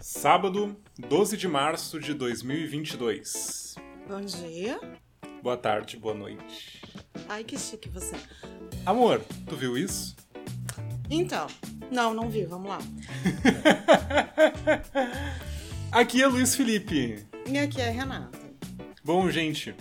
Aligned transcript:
Sábado, 0.00 0.76
12 0.96 1.36
de 1.36 1.48
março 1.48 1.98
de 1.98 2.14
2022. 2.14 3.74
Bom 4.06 4.20
dia. 4.20 4.78
Boa 5.42 5.56
tarde, 5.56 5.96
boa 5.96 6.14
noite. 6.14 6.80
Ai, 7.28 7.42
que 7.42 7.58
chique 7.58 7.88
você. 7.88 8.14
Amor, 8.86 9.20
tu 9.48 9.56
viu 9.56 9.76
isso? 9.76 10.14
Então, 11.10 11.48
não, 11.90 12.14
não 12.14 12.30
vi, 12.30 12.44
vamos 12.44 12.68
lá. 12.68 12.78
Aqui 15.90 16.22
é 16.22 16.28
Luiz 16.28 16.54
Felipe. 16.54 17.26
E 17.46 17.58
aqui 17.58 17.80
é 17.80 17.90
Renata. 17.90 18.38
Bom, 19.02 19.28
gente, 19.30 19.74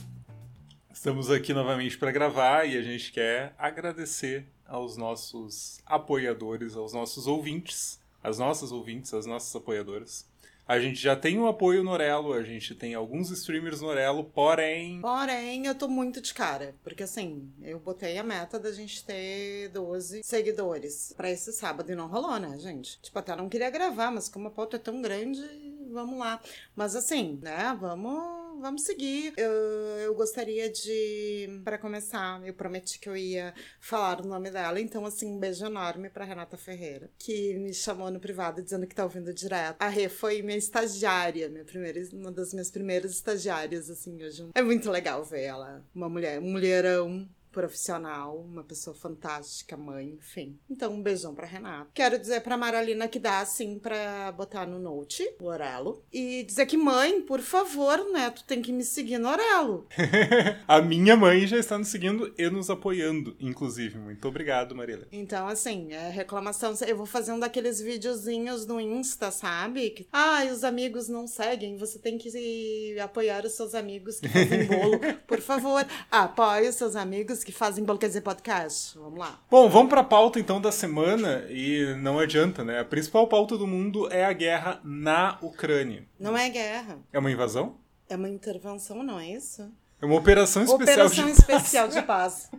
estamos 0.91 1.29
aqui 1.29 1.53
novamente 1.53 1.97
para 1.97 2.11
gravar 2.11 2.65
e 2.65 2.77
a 2.77 2.81
gente 2.81 3.11
quer 3.11 3.53
agradecer 3.57 4.47
aos 4.65 4.95
nossos 4.95 5.81
apoiadores, 5.85 6.77
aos 6.77 6.93
nossos 6.93 7.27
ouvintes, 7.27 7.99
às 8.23 8.37
nossas 8.37 8.71
ouvintes, 8.71 9.13
às 9.13 9.25
nossas 9.25 9.55
apoiadoras. 9.55 10.25
A 10.67 10.81
gente 10.81 10.99
já 10.99 11.15
tem 11.15 11.39
um 11.39 11.47
apoio 11.47 11.81
no 11.81 11.91
Orelo, 11.91 12.33
a 12.33 12.43
gente 12.43 12.75
tem 12.75 12.93
alguns 12.93 13.31
streamers 13.31 13.79
no 13.79 13.87
Orelo, 13.87 14.25
porém. 14.25 14.99
Porém, 14.99 15.65
eu 15.65 15.73
tô 15.73 15.87
muito 15.87 16.19
de 16.19 16.33
cara. 16.33 16.75
Porque 16.83 17.03
assim, 17.03 17.49
eu 17.61 17.79
botei 17.79 18.17
a 18.17 18.23
meta 18.23 18.59
da 18.59 18.69
gente 18.73 19.05
ter 19.05 19.69
12 19.69 20.23
seguidores 20.25 21.13
pra 21.15 21.31
esse 21.31 21.53
sábado 21.53 21.89
e 21.89 21.95
não 21.95 22.07
rolou, 22.07 22.37
né, 22.37 22.59
gente? 22.59 22.99
Tipo, 23.01 23.17
até 23.17 23.33
não 23.33 23.47
queria 23.47 23.69
gravar, 23.69 24.11
mas 24.11 24.27
como 24.27 24.49
a 24.49 24.51
pauta 24.51 24.75
é 24.75 24.79
tão 24.79 25.01
grande, 25.01 25.41
vamos 25.89 26.19
lá. 26.19 26.41
Mas 26.75 26.97
assim, 26.97 27.39
né, 27.41 27.77
vamos 27.79 28.46
vamos 28.59 28.83
seguir. 28.83 29.33
Eu, 29.37 29.51
eu 29.51 30.15
gostaria 30.15 30.69
de, 30.69 31.61
para 31.63 31.77
começar, 31.77 32.45
eu 32.45 32.53
prometi 32.53 32.99
que 32.99 33.09
eu 33.09 33.15
ia 33.15 33.53
falar 33.79 34.21
o 34.21 34.27
nome 34.27 34.49
dela, 34.51 34.79
então, 34.79 35.05
assim, 35.05 35.27
um 35.27 35.39
beijo 35.39 35.65
enorme 35.65 36.09
para 36.09 36.25
Renata 36.25 36.57
Ferreira, 36.57 37.09
que 37.17 37.55
me 37.55 37.73
chamou 37.73 38.11
no 38.11 38.19
privado 38.19 38.61
dizendo 38.61 38.87
que 38.87 38.95
tá 38.95 39.03
ouvindo 39.03 39.33
direto. 39.33 39.77
A 39.79 39.87
Rê 39.87 40.09
foi 40.09 40.41
minha 40.41 40.57
estagiária, 40.57 41.49
minha 41.49 41.65
primeira, 41.65 42.01
uma 42.13 42.31
das 42.31 42.53
minhas 42.53 42.71
primeiras 42.71 43.11
estagiárias, 43.11 43.89
assim, 43.89 44.23
hoje. 44.23 44.47
É 44.55 44.61
muito 44.61 44.89
legal 44.89 45.23
ver 45.23 45.43
ela, 45.43 45.83
uma 45.93 46.09
mulher, 46.09 46.39
um 46.39 46.51
mulherão 46.51 47.27
profissional, 47.57 48.37
uma 48.37 48.63
pessoa 48.63 48.95
fantástica, 48.95 49.75
mãe, 49.75 50.15
enfim. 50.19 50.59
Então, 50.69 50.93
um 50.93 51.01
beijão 51.01 51.33
pra 51.33 51.47
Renata. 51.47 51.89
Quero 51.91 52.19
dizer 52.19 52.41
pra 52.41 52.55
Maralina 52.55 53.07
que 53.07 53.17
dá, 53.17 53.39
assim, 53.39 53.79
pra 53.79 54.31
botar 54.31 54.67
no 54.67 54.77
note, 54.77 55.27
o 55.41 55.45
Orelo. 55.45 56.03
E 56.13 56.43
dizer 56.43 56.67
que, 56.67 56.77
mãe, 56.77 57.19
por 57.19 57.41
favor, 57.41 58.11
né, 58.11 58.29
tu 58.29 58.43
tem 58.43 58.61
que 58.61 58.71
me 58.71 58.83
seguir 58.83 59.17
no 59.17 59.27
Orelo. 59.27 59.87
a 60.67 60.79
minha 60.83 61.17
mãe 61.17 61.47
já 61.47 61.57
está 61.57 61.79
nos 61.79 61.87
seguindo 61.87 62.31
e 62.37 62.47
nos 62.47 62.69
apoiando, 62.69 63.35
inclusive. 63.39 63.97
Muito 63.97 64.27
obrigado, 64.27 64.75
Marília. 64.75 65.07
Então, 65.11 65.47
assim, 65.47 65.93
é 65.93 66.09
reclamação. 66.09 66.75
Eu 66.85 66.95
vou 66.95 67.07
fazendo 67.07 67.43
aqueles 67.43 67.81
videozinhos 67.81 68.67
no 68.67 68.79
Insta, 68.79 69.31
sabe? 69.31 69.89
Que, 69.89 70.07
ah, 70.13 70.43
os 70.53 70.63
amigos 70.63 71.09
não 71.09 71.25
seguem, 71.25 71.75
você 71.75 71.97
tem 71.97 72.19
que 72.19 72.99
apoiar 72.99 73.43
os 73.45 73.53
seus 73.53 73.73
amigos 73.73 74.19
que 74.19 74.29
fazem 74.29 74.67
bolo. 74.67 74.99
por 75.25 75.41
favor, 75.41 75.83
apoie 76.11 76.69
os 76.69 76.75
seus 76.75 76.95
amigos 76.95 77.46
que 77.47 77.51
fazem 77.53 77.85
quer 77.85 78.07
dizer, 78.07 78.19
podcast. 78.19 78.99
Vamos 78.99 79.17
lá. 79.17 79.39
Bom, 79.49 79.69
vamos 79.69 79.87
pra 79.87 80.03
pauta 80.03 80.37
então 80.37 80.59
da 80.59 80.69
semana 80.69 81.45
e 81.49 81.95
não 81.95 82.19
adianta, 82.19 82.61
né? 82.61 82.81
A 82.81 82.85
principal 82.85 83.25
pauta 83.25 83.57
do 83.57 83.65
mundo 83.65 84.11
é 84.11 84.25
a 84.25 84.33
guerra 84.33 84.81
na 84.83 85.37
Ucrânia. 85.41 86.05
Não 86.19 86.37
é 86.37 86.49
guerra. 86.49 86.99
É 87.13 87.17
uma 87.17 87.31
invasão? 87.31 87.77
É 88.09 88.17
uma 88.17 88.27
intervenção, 88.27 89.01
não 89.01 89.17
é 89.17 89.31
isso? 89.31 89.71
É 89.99 90.05
uma 90.05 90.15
operação 90.15 90.63
especial 90.63 91.07
operação 91.07 91.25
de 91.25 91.31
especial 91.31 91.87
de 91.87 92.01
paz. 92.03 92.51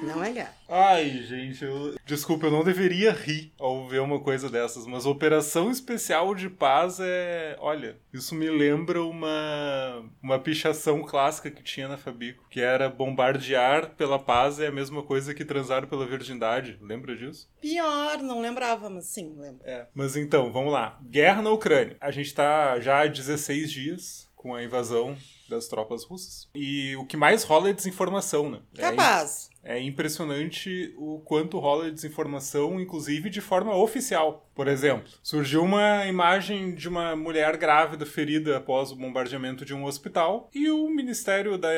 Não 0.00 0.22
é 0.22 0.30
guerra. 0.30 0.54
Ai, 0.68 1.10
gente, 1.24 1.64
eu... 1.64 1.96
desculpa, 2.06 2.46
eu 2.46 2.50
não 2.52 2.62
deveria 2.62 3.10
rir 3.10 3.52
ao 3.58 3.88
ver 3.88 4.00
uma 4.00 4.20
coisa 4.20 4.48
dessas, 4.48 4.86
mas 4.86 5.04
operação 5.04 5.70
especial 5.70 6.32
de 6.34 6.48
paz 6.48 7.00
é. 7.00 7.56
Olha, 7.58 7.98
isso 8.12 8.36
me 8.36 8.48
lembra 8.48 9.02
uma, 9.02 10.08
uma 10.22 10.38
pichação 10.38 11.02
clássica 11.02 11.50
que 11.50 11.64
tinha 11.64 11.88
na 11.88 11.96
Fabico, 11.96 12.46
que 12.48 12.60
era 12.60 12.88
bombardear 12.88 13.90
pela 13.96 14.18
paz 14.18 14.60
é 14.60 14.68
a 14.68 14.72
mesma 14.72 15.02
coisa 15.02 15.34
que 15.34 15.44
transar 15.44 15.88
pela 15.88 16.06
virgindade. 16.06 16.78
Lembra 16.80 17.16
disso? 17.16 17.50
Pior, 17.60 18.18
não 18.18 18.40
lembrava, 18.40 18.88
mas 18.88 19.06
sim, 19.06 19.34
lembro. 19.36 19.60
É. 19.64 19.88
Mas 19.92 20.14
então, 20.14 20.52
vamos 20.52 20.72
lá. 20.72 21.00
Guerra 21.02 21.42
na 21.42 21.50
Ucrânia. 21.50 21.96
A 22.00 22.12
gente 22.12 22.32
tá 22.32 22.78
já 22.78 23.00
há 23.00 23.06
16 23.08 23.72
dias 23.72 24.32
com 24.36 24.54
a 24.54 24.62
invasão 24.62 25.16
das 25.48 25.68
tropas 25.68 26.04
russas. 26.04 26.48
E 26.54 26.96
o 26.96 27.04
que 27.04 27.16
mais 27.16 27.44
rola 27.44 27.70
é 27.70 27.72
desinformação, 27.72 28.50
né? 28.50 28.60
Capaz. 28.76 29.50
É, 29.62 29.78
é 29.78 29.82
impressionante 29.82 30.94
o 30.96 31.20
quanto 31.20 31.58
rola 31.58 31.84
de 31.86 31.92
desinformação, 31.92 32.80
inclusive 32.80 33.30
de 33.30 33.40
forma 33.40 33.74
oficial. 33.76 34.48
Por 34.54 34.68
exemplo, 34.68 35.08
surgiu 35.22 35.62
uma 35.62 36.06
imagem 36.06 36.74
de 36.74 36.88
uma 36.88 37.16
mulher 37.16 37.56
grávida 37.56 38.06
ferida 38.06 38.56
após 38.56 38.92
o 38.92 38.96
bombardeamento 38.96 39.64
de 39.64 39.74
um 39.74 39.84
hospital 39.84 40.48
e 40.54 40.70
o 40.70 40.88
Ministério 40.88 41.58
da, 41.58 41.68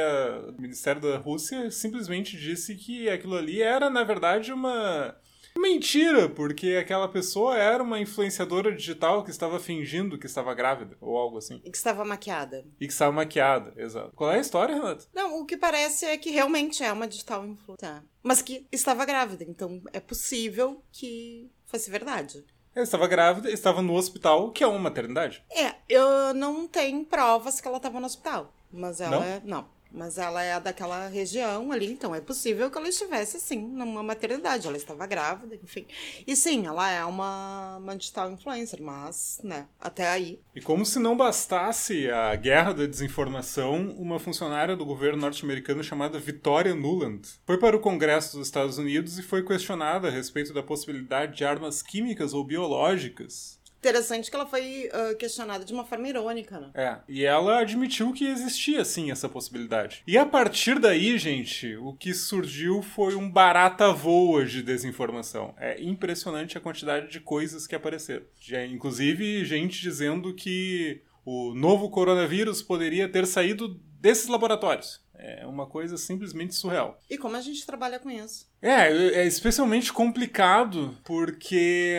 o 0.56 0.60
Ministério 0.60 1.00
da 1.00 1.16
Rússia 1.18 1.70
simplesmente 1.70 2.36
disse 2.36 2.74
que 2.74 3.08
aquilo 3.08 3.36
ali 3.36 3.62
era, 3.62 3.88
na 3.88 4.04
verdade, 4.04 4.52
uma 4.52 5.16
Mentira, 5.58 6.28
porque 6.28 6.76
aquela 6.80 7.08
pessoa 7.08 7.56
era 7.56 7.82
uma 7.82 8.00
influenciadora 8.00 8.74
digital 8.74 9.24
que 9.24 9.30
estava 9.30 9.58
fingindo 9.58 10.18
que 10.18 10.26
estava 10.26 10.54
grávida, 10.54 10.96
ou 11.00 11.16
algo 11.16 11.38
assim. 11.38 11.60
E 11.64 11.70
que 11.70 11.76
estava 11.76 12.04
maquiada. 12.04 12.64
E 12.80 12.86
que 12.86 12.92
estava 12.92 13.12
maquiada, 13.12 13.72
exato. 13.76 14.12
Qual 14.14 14.30
é 14.30 14.36
a 14.36 14.40
história, 14.40 14.74
Renato? 14.74 15.08
Não, 15.14 15.40
o 15.40 15.46
que 15.46 15.56
parece 15.56 16.04
é 16.04 16.16
que 16.16 16.30
realmente 16.30 16.82
é 16.82 16.92
uma 16.92 17.08
digital 17.08 17.44
influencer. 17.46 17.76
Tá. 17.76 18.02
Mas 18.22 18.42
que 18.42 18.66
estava 18.70 19.04
grávida, 19.04 19.44
então 19.44 19.82
é 19.92 20.00
possível 20.00 20.82
que 20.92 21.50
fosse 21.64 21.90
verdade. 21.90 22.44
Ela 22.74 22.84
estava 22.84 23.06
grávida, 23.06 23.50
estava 23.50 23.80
no 23.80 23.94
hospital, 23.94 24.50
que 24.50 24.62
é 24.62 24.66
uma 24.66 24.78
maternidade. 24.78 25.42
É, 25.50 25.74
eu 25.88 26.34
não 26.34 26.68
tenho 26.68 27.04
provas 27.06 27.60
que 27.60 27.66
ela 27.66 27.78
estava 27.78 27.98
no 27.98 28.06
hospital. 28.06 28.52
Mas 28.70 29.00
ela. 29.00 29.16
Não? 29.16 29.24
É, 29.24 29.40
não. 29.44 29.75
Mas 29.96 30.18
ela 30.18 30.42
é 30.42 30.60
daquela 30.60 31.08
região 31.08 31.72
ali, 31.72 31.90
então 31.90 32.14
é 32.14 32.20
possível 32.20 32.70
que 32.70 32.76
ela 32.76 32.86
estivesse, 32.86 33.40
sim, 33.40 33.58
numa 33.58 34.02
maternidade. 34.02 34.66
Ela 34.66 34.76
estava 34.76 35.06
grávida, 35.06 35.54
enfim. 35.54 35.86
E 36.26 36.36
sim, 36.36 36.66
ela 36.66 36.90
é 36.90 37.02
uma, 37.02 37.78
uma 37.78 37.96
digital 37.96 38.30
influencer, 38.30 38.82
mas, 38.82 39.40
né, 39.42 39.66
até 39.80 40.06
aí. 40.06 40.38
E 40.54 40.60
como 40.60 40.84
se 40.84 40.98
não 40.98 41.16
bastasse 41.16 42.10
a 42.10 42.36
guerra 42.36 42.74
da 42.74 42.84
desinformação, 42.84 43.94
uma 43.96 44.18
funcionária 44.18 44.76
do 44.76 44.84
governo 44.84 45.22
norte-americano 45.22 45.82
chamada 45.82 46.18
Victoria 46.18 46.74
Nuland 46.74 47.26
foi 47.46 47.56
para 47.56 47.74
o 47.74 47.80
Congresso 47.80 48.36
dos 48.36 48.48
Estados 48.48 48.76
Unidos 48.76 49.18
e 49.18 49.22
foi 49.22 49.42
questionada 49.42 50.08
a 50.08 50.10
respeito 50.10 50.52
da 50.52 50.62
possibilidade 50.62 51.38
de 51.38 51.44
armas 51.46 51.82
químicas 51.82 52.34
ou 52.34 52.44
biológicas 52.44 53.58
Interessante 53.86 54.28
que 54.28 54.34
ela 54.34 54.46
foi 54.46 54.88
uh, 54.88 55.16
questionada 55.16 55.64
de 55.64 55.72
uma 55.72 55.84
forma 55.84 56.08
irônica, 56.08 56.58
né? 56.58 56.70
É, 56.74 56.96
e 57.08 57.24
ela 57.24 57.60
admitiu 57.60 58.12
que 58.12 58.26
existia 58.26 58.84
sim 58.84 59.12
essa 59.12 59.28
possibilidade. 59.28 60.02
E 60.04 60.18
a 60.18 60.26
partir 60.26 60.80
daí, 60.80 61.16
gente, 61.16 61.76
o 61.76 61.92
que 61.92 62.12
surgiu 62.12 62.82
foi 62.82 63.14
um 63.14 63.30
barata 63.30 63.92
voa 63.92 64.44
de 64.44 64.60
desinformação. 64.60 65.54
É 65.56 65.80
impressionante 65.80 66.58
a 66.58 66.60
quantidade 66.60 67.08
de 67.08 67.20
coisas 67.20 67.64
que 67.64 67.76
apareceram. 67.76 68.24
Já, 68.40 68.66
inclusive, 68.66 69.44
gente 69.44 69.80
dizendo 69.80 70.34
que 70.34 71.00
o 71.24 71.54
novo 71.54 71.88
coronavírus 71.88 72.62
poderia 72.62 73.08
ter 73.08 73.24
saído 73.24 73.80
desses 74.00 74.26
laboratórios. 74.26 75.00
É 75.18 75.46
uma 75.46 75.66
coisa 75.66 75.96
simplesmente 75.96 76.54
surreal. 76.54 76.98
E 77.08 77.18
como 77.18 77.36
a 77.36 77.40
gente 77.40 77.64
trabalha 77.64 77.98
com 77.98 78.10
isso? 78.10 78.46
É, 78.60 78.88
é 79.20 79.26
especialmente 79.26 79.92
complicado 79.92 80.96
porque, 81.04 81.98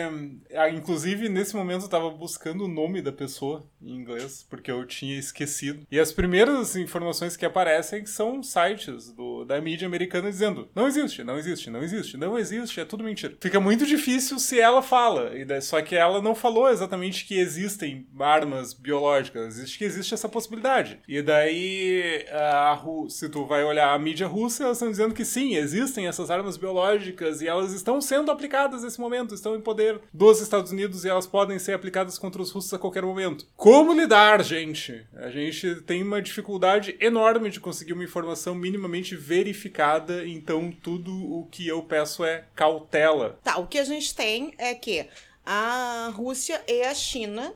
ah, 0.54 0.68
inclusive, 0.68 1.28
nesse 1.28 1.54
momento 1.54 1.82
eu 1.82 1.86
estava 1.86 2.10
buscando 2.10 2.64
o 2.64 2.68
nome 2.68 3.00
da 3.00 3.12
pessoa 3.12 3.64
em 3.80 3.94
inglês, 3.94 4.44
porque 4.50 4.70
eu 4.70 4.84
tinha 4.84 5.18
esquecido. 5.18 5.86
E 5.90 5.98
as 5.98 6.12
primeiras 6.12 6.74
informações 6.76 7.36
que 7.36 7.46
aparecem 7.46 8.04
são 8.06 8.42
sites 8.42 9.10
do, 9.12 9.44
da 9.44 9.60
mídia 9.60 9.86
americana 9.86 10.30
dizendo: 10.30 10.68
não 10.74 10.86
existe, 10.86 11.22
não 11.22 11.38
existe, 11.38 11.70
não 11.70 11.82
existe, 11.82 12.16
não 12.16 12.38
existe, 12.38 12.80
é 12.80 12.84
tudo 12.84 13.04
mentira. 13.04 13.36
Fica 13.40 13.60
muito 13.60 13.86
difícil 13.86 14.38
se 14.38 14.60
ela 14.60 14.82
fala, 14.82 15.30
só 15.62 15.80
que 15.80 15.94
ela 15.94 16.20
não 16.20 16.34
falou 16.34 16.68
exatamente 16.68 17.24
que 17.24 17.38
existem 17.38 18.06
armas 18.18 18.74
biológicas, 18.74 19.46
existe 19.58 19.78
que 19.78 19.84
existe 19.84 20.12
essa 20.12 20.28
possibilidade. 20.28 21.00
E 21.06 21.22
daí, 21.22 22.26
a, 22.30 22.72
se 23.08 23.28
tu 23.28 23.46
vai 23.46 23.64
olhar 23.64 23.92
a 23.92 23.98
mídia 23.98 24.26
russa, 24.26 24.64
elas 24.64 24.76
estão 24.76 24.90
dizendo 24.90 25.14
que 25.14 25.24
sim, 25.24 25.54
existem 25.54 26.06
essas 26.06 26.30
armas 26.30 26.56
biológicas 26.56 27.40
e 27.40 27.48
elas 27.48 27.72
estão 27.72 28.00
sendo 28.00 28.30
aplicadas 28.30 28.82
nesse 28.82 29.00
momento, 29.00 29.34
estão 29.34 29.56
em 29.56 29.60
poder 29.60 30.00
dos 30.12 30.40
Estados 30.40 30.72
Unidos 30.72 31.04
e 31.04 31.08
elas 31.08 31.26
podem 31.26 31.58
ser 31.58 31.72
aplicadas 31.72 32.18
contra 32.18 32.40
os 32.40 32.50
russos 32.50 32.72
a 32.72 32.78
qualquer 32.78 33.02
momento. 33.02 33.46
Como 33.56 33.92
lidar, 33.92 34.42
gente? 34.44 35.06
A 35.14 35.30
gente 35.30 35.76
tem 35.82 36.02
uma 36.02 36.22
dificuldade 36.22 36.96
enorme 37.00 37.50
de 37.50 37.60
conseguir 37.60 37.92
uma 37.92 38.04
informação 38.04 38.54
minimamente 38.54 39.16
verificada, 39.16 40.26
então 40.26 40.70
tudo 40.70 41.12
o 41.12 41.46
que 41.50 41.66
eu 41.66 41.82
peço 41.82 42.24
é 42.24 42.44
cautela. 42.54 43.38
Tá, 43.42 43.58
o 43.58 43.66
que 43.66 43.78
a 43.78 43.84
gente 43.84 44.14
tem 44.14 44.54
é 44.58 44.74
que 44.74 45.06
a 45.44 46.12
Rússia 46.14 46.62
e 46.68 46.82
a 46.82 46.94
China 46.94 47.54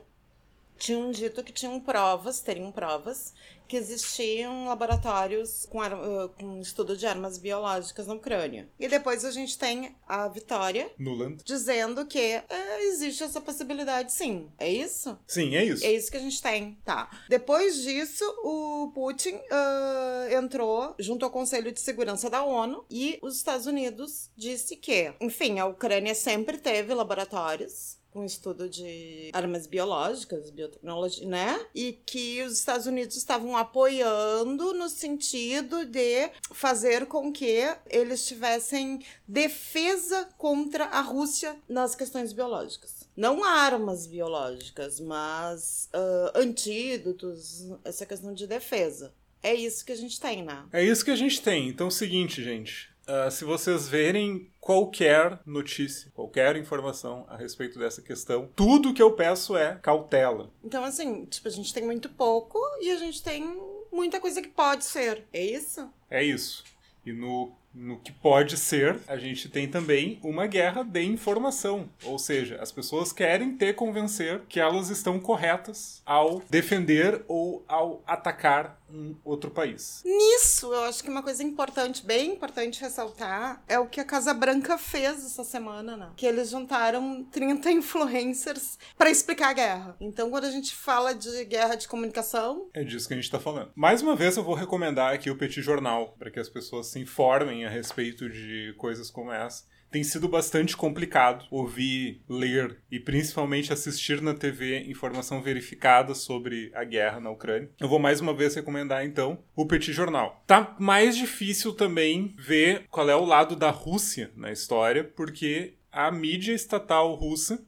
tinham 0.77 1.11
dito 1.11 1.43
que 1.43 1.53
tinham 1.53 1.79
provas, 1.79 2.41
teriam 2.41 2.71
provas, 2.71 3.33
que 3.67 3.77
existiam 3.77 4.67
laboratórios 4.67 5.65
com, 5.69 5.79
uh, 5.79 6.29
com 6.29 6.59
estudo 6.59 6.95
de 6.95 7.05
armas 7.05 7.37
biológicas 7.37 8.07
na 8.07 8.13
Ucrânia. 8.13 8.69
E 8.79 8.87
depois 8.87 9.25
a 9.25 9.31
gente 9.31 9.57
tem 9.57 9.95
a 10.07 10.27
Vitória 10.27 10.91
Nuland. 10.97 11.43
dizendo 11.43 12.05
que 12.05 12.19
é, 12.19 12.43
existe 12.83 13.23
essa 13.23 13.41
possibilidade 13.41 14.11
sim. 14.11 14.49
É 14.57 14.71
isso? 14.71 15.17
Sim, 15.27 15.55
é 15.55 15.63
isso. 15.63 15.85
É 15.85 15.91
isso 15.91 16.11
que 16.11 16.17
a 16.17 16.21
gente 16.21 16.41
tem. 16.41 16.77
Tá. 16.83 17.09
Depois 17.29 17.81
disso, 17.81 18.23
o 18.43 18.91
Putin 18.93 19.35
uh, 19.35 20.33
entrou 20.37 20.95
junto 20.99 21.25
ao 21.25 21.31
Conselho 21.31 21.71
de 21.71 21.79
Segurança 21.79 22.29
da 22.29 22.43
ONU 22.43 22.85
e 22.89 23.19
os 23.21 23.35
Estados 23.35 23.65
Unidos 23.65 24.29
disse 24.35 24.75
que, 24.75 25.13
enfim, 25.19 25.59
a 25.59 25.65
Ucrânia 25.65 26.15
sempre 26.15 26.57
teve 26.57 26.93
laboratórios 26.93 28.02
com 28.13 28.23
estudo 28.23 28.69
de 28.69 29.31
armas 29.33 29.65
biológicas, 29.65 30.51
biotecnologia, 30.51 31.27
né? 31.27 31.59
E 31.73 31.93
que 32.05 32.43
os 32.43 32.53
Estados 32.53 32.85
Unidos 32.85 33.17
estavam 33.17 33.57
apoiando 33.57 34.73
no 34.73 34.87
sentido 34.87 35.83
de 35.85 36.29
fazer 36.51 37.07
com 37.07 37.33
que 37.33 37.75
eles 37.89 38.25
tivessem 38.25 39.03
defesa 39.27 40.29
contra 40.37 40.85
a 40.85 41.01
Rússia 41.01 41.57
nas 41.67 41.95
questões 41.95 42.31
biológicas. 42.31 43.03
Não 43.17 43.43
armas 43.43 44.05
biológicas, 44.05 44.99
mas 44.99 45.89
uh, 45.93 46.37
antídotos, 46.37 47.67
essa 47.83 48.05
questão 48.05 48.33
de 48.33 48.45
defesa. 48.45 49.13
É 49.41 49.53
isso 49.53 49.83
que 49.85 49.91
a 49.91 49.95
gente 49.95 50.19
tem, 50.19 50.41
né? 50.43 50.65
É 50.71 50.83
isso 50.83 51.03
que 51.03 51.11
a 51.11 51.15
gente 51.15 51.41
tem. 51.41 51.67
Então 51.67 51.87
é 51.87 51.89
o 51.89 51.91
seguinte, 51.91 52.41
gente. 52.43 52.92
Uh, 53.07 53.29
se 53.29 53.43
vocês 53.43 53.87
verem 53.87 54.49
qualquer 54.59 55.39
notícia, 55.45 56.09
qualquer 56.13 56.55
informação 56.55 57.25
a 57.27 57.35
respeito 57.35 57.77
dessa 57.77 58.01
questão, 58.01 58.49
tudo 58.55 58.93
que 58.93 59.01
eu 59.01 59.11
peço 59.11 59.57
é 59.57 59.75
cautela. 59.81 60.49
Então, 60.63 60.83
assim, 60.83 61.25
tipo, 61.25 61.47
a 61.47 61.51
gente 61.51 61.73
tem 61.73 61.83
muito 61.83 62.07
pouco 62.09 62.57
e 62.81 62.91
a 62.91 62.95
gente 62.95 63.21
tem 63.21 63.59
muita 63.91 64.21
coisa 64.21 64.41
que 64.41 64.47
pode 64.47 64.85
ser. 64.85 65.25
É 65.33 65.43
isso? 65.43 65.89
É 66.09 66.23
isso. 66.23 66.63
E 67.05 67.11
no 67.11 67.51
no 67.73 67.99
que 67.99 68.11
pode 68.11 68.57
ser, 68.57 68.99
a 69.07 69.17
gente 69.17 69.49
tem 69.49 69.67
também 69.67 70.19
uma 70.23 70.45
guerra 70.47 70.83
de 70.83 71.01
informação. 71.01 71.89
Ou 72.03 72.19
seja, 72.19 72.57
as 72.61 72.71
pessoas 72.71 73.11
querem 73.11 73.57
te 73.57 73.73
convencer 73.73 74.41
que 74.47 74.59
elas 74.59 74.89
estão 74.89 75.19
corretas 75.19 76.01
ao 76.05 76.41
defender 76.49 77.23
ou 77.27 77.63
ao 77.67 78.01
atacar 78.05 78.79
um 78.93 79.15
outro 79.23 79.49
país. 79.49 80.03
Nisso, 80.05 80.71
eu 80.71 80.83
acho 80.83 81.03
que 81.03 81.09
uma 81.09 81.23
coisa 81.23 81.43
importante, 81.43 82.05
bem 82.05 82.33
importante 82.33 82.79
ressaltar, 82.79 83.63
é 83.67 83.79
o 83.79 83.87
que 83.87 83.99
a 83.99 84.05
Casa 84.05 84.33
Branca 84.33 84.77
fez 84.77 85.25
essa 85.25 85.43
semana, 85.43 85.97
né? 85.97 86.09
Que 86.15 86.27
eles 86.27 86.49
juntaram 86.51 87.23
30 87.31 87.71
influencers 87.71 88.77
para 88.95 89.09
explicar 89.09 89.49
a 89.49 89.53
guerra. 89.53 89.95
Então, 89.99 90.29
quando 90.29 90.45
a 90.45 90.51
gente 90.51 90.75
fala 90.75 91.13
de 91.13 91.43
guerra 91.45 91.75
de 91.75 91.87
comunicação. 91.87 92.67
É 92.73 92.83
disso 92.83 93.07
que 93.07 93.13
a 93.15 93.17
gente 93.17 93.31
tá 93.31 93.39
falando. 93.39 93.71
Mais 93.75 94.01
uma 94.01 94.15
vez, 94.15 94.37
eu 94.37 94.43
vou 94.43 94.53
recomendar 94.53 95.13
aqui 95.13 95.29
o 95.29 95.37
Petit 95.37 95.61
Jornal, 95.61 96.15
para 96.19 96.29
que 96.29 96.39
as 96.39 96.49
pessoas 96.49 96.87
se 96.87 96.99
informem 96.99 97.62
a 97.65 97.69
respeito 97.69 98.29
de 98.29 98.73
coisas 98.77 99.09
como 99.09 99.31
essa. 99.31 99.65
Tem 99.93 100.03
sido 100.03 100.27
bastante 100.27 100.75
complicado 100.75 101.45
ouvir, 101.51 102.19
ler 102.27 102.79
e 102.89 102.99
principalmente 102.99 103.71
assistir 103.71 104.23
na 104.23 104.33
TV 104.33 104.79
informação 104.87 105.39
verificada 105.39 106.15
sobre 106.15 106.71
a 106.73 106.83
guerra 106.83 107.19
na 107.19 107.29
Ucrânia. 107.29 107.69
Eu 107.79 107.87
vou 107.87 107.99
mais 107.99 108.19
uma 108.19 108.33
vez 108.33 108.55
recomendar 108.55 109.05
então 109.05 109.43
o 109.55 109.67
Petit 109.67 109.93
Jornal. 109.93 110.43
Tá 110.47 110.75
mais 110.79 111.15
difícil 111.15 111.73
também 111.73 112.33
ver 112.39 112.87
qual 112.89 113.07
é 113.07 113.15
o 113.15 113.23
lado 113.23 113.55
da 113.55 113.69
Rússia 113.69 114.31
na 114.35 114.51
história, 114.51 115.03
porque 115.03 115.75
a 115.91 116.11
mídia 116.11 116.53
estatal 116.53 117.13
russa 117.13 117.63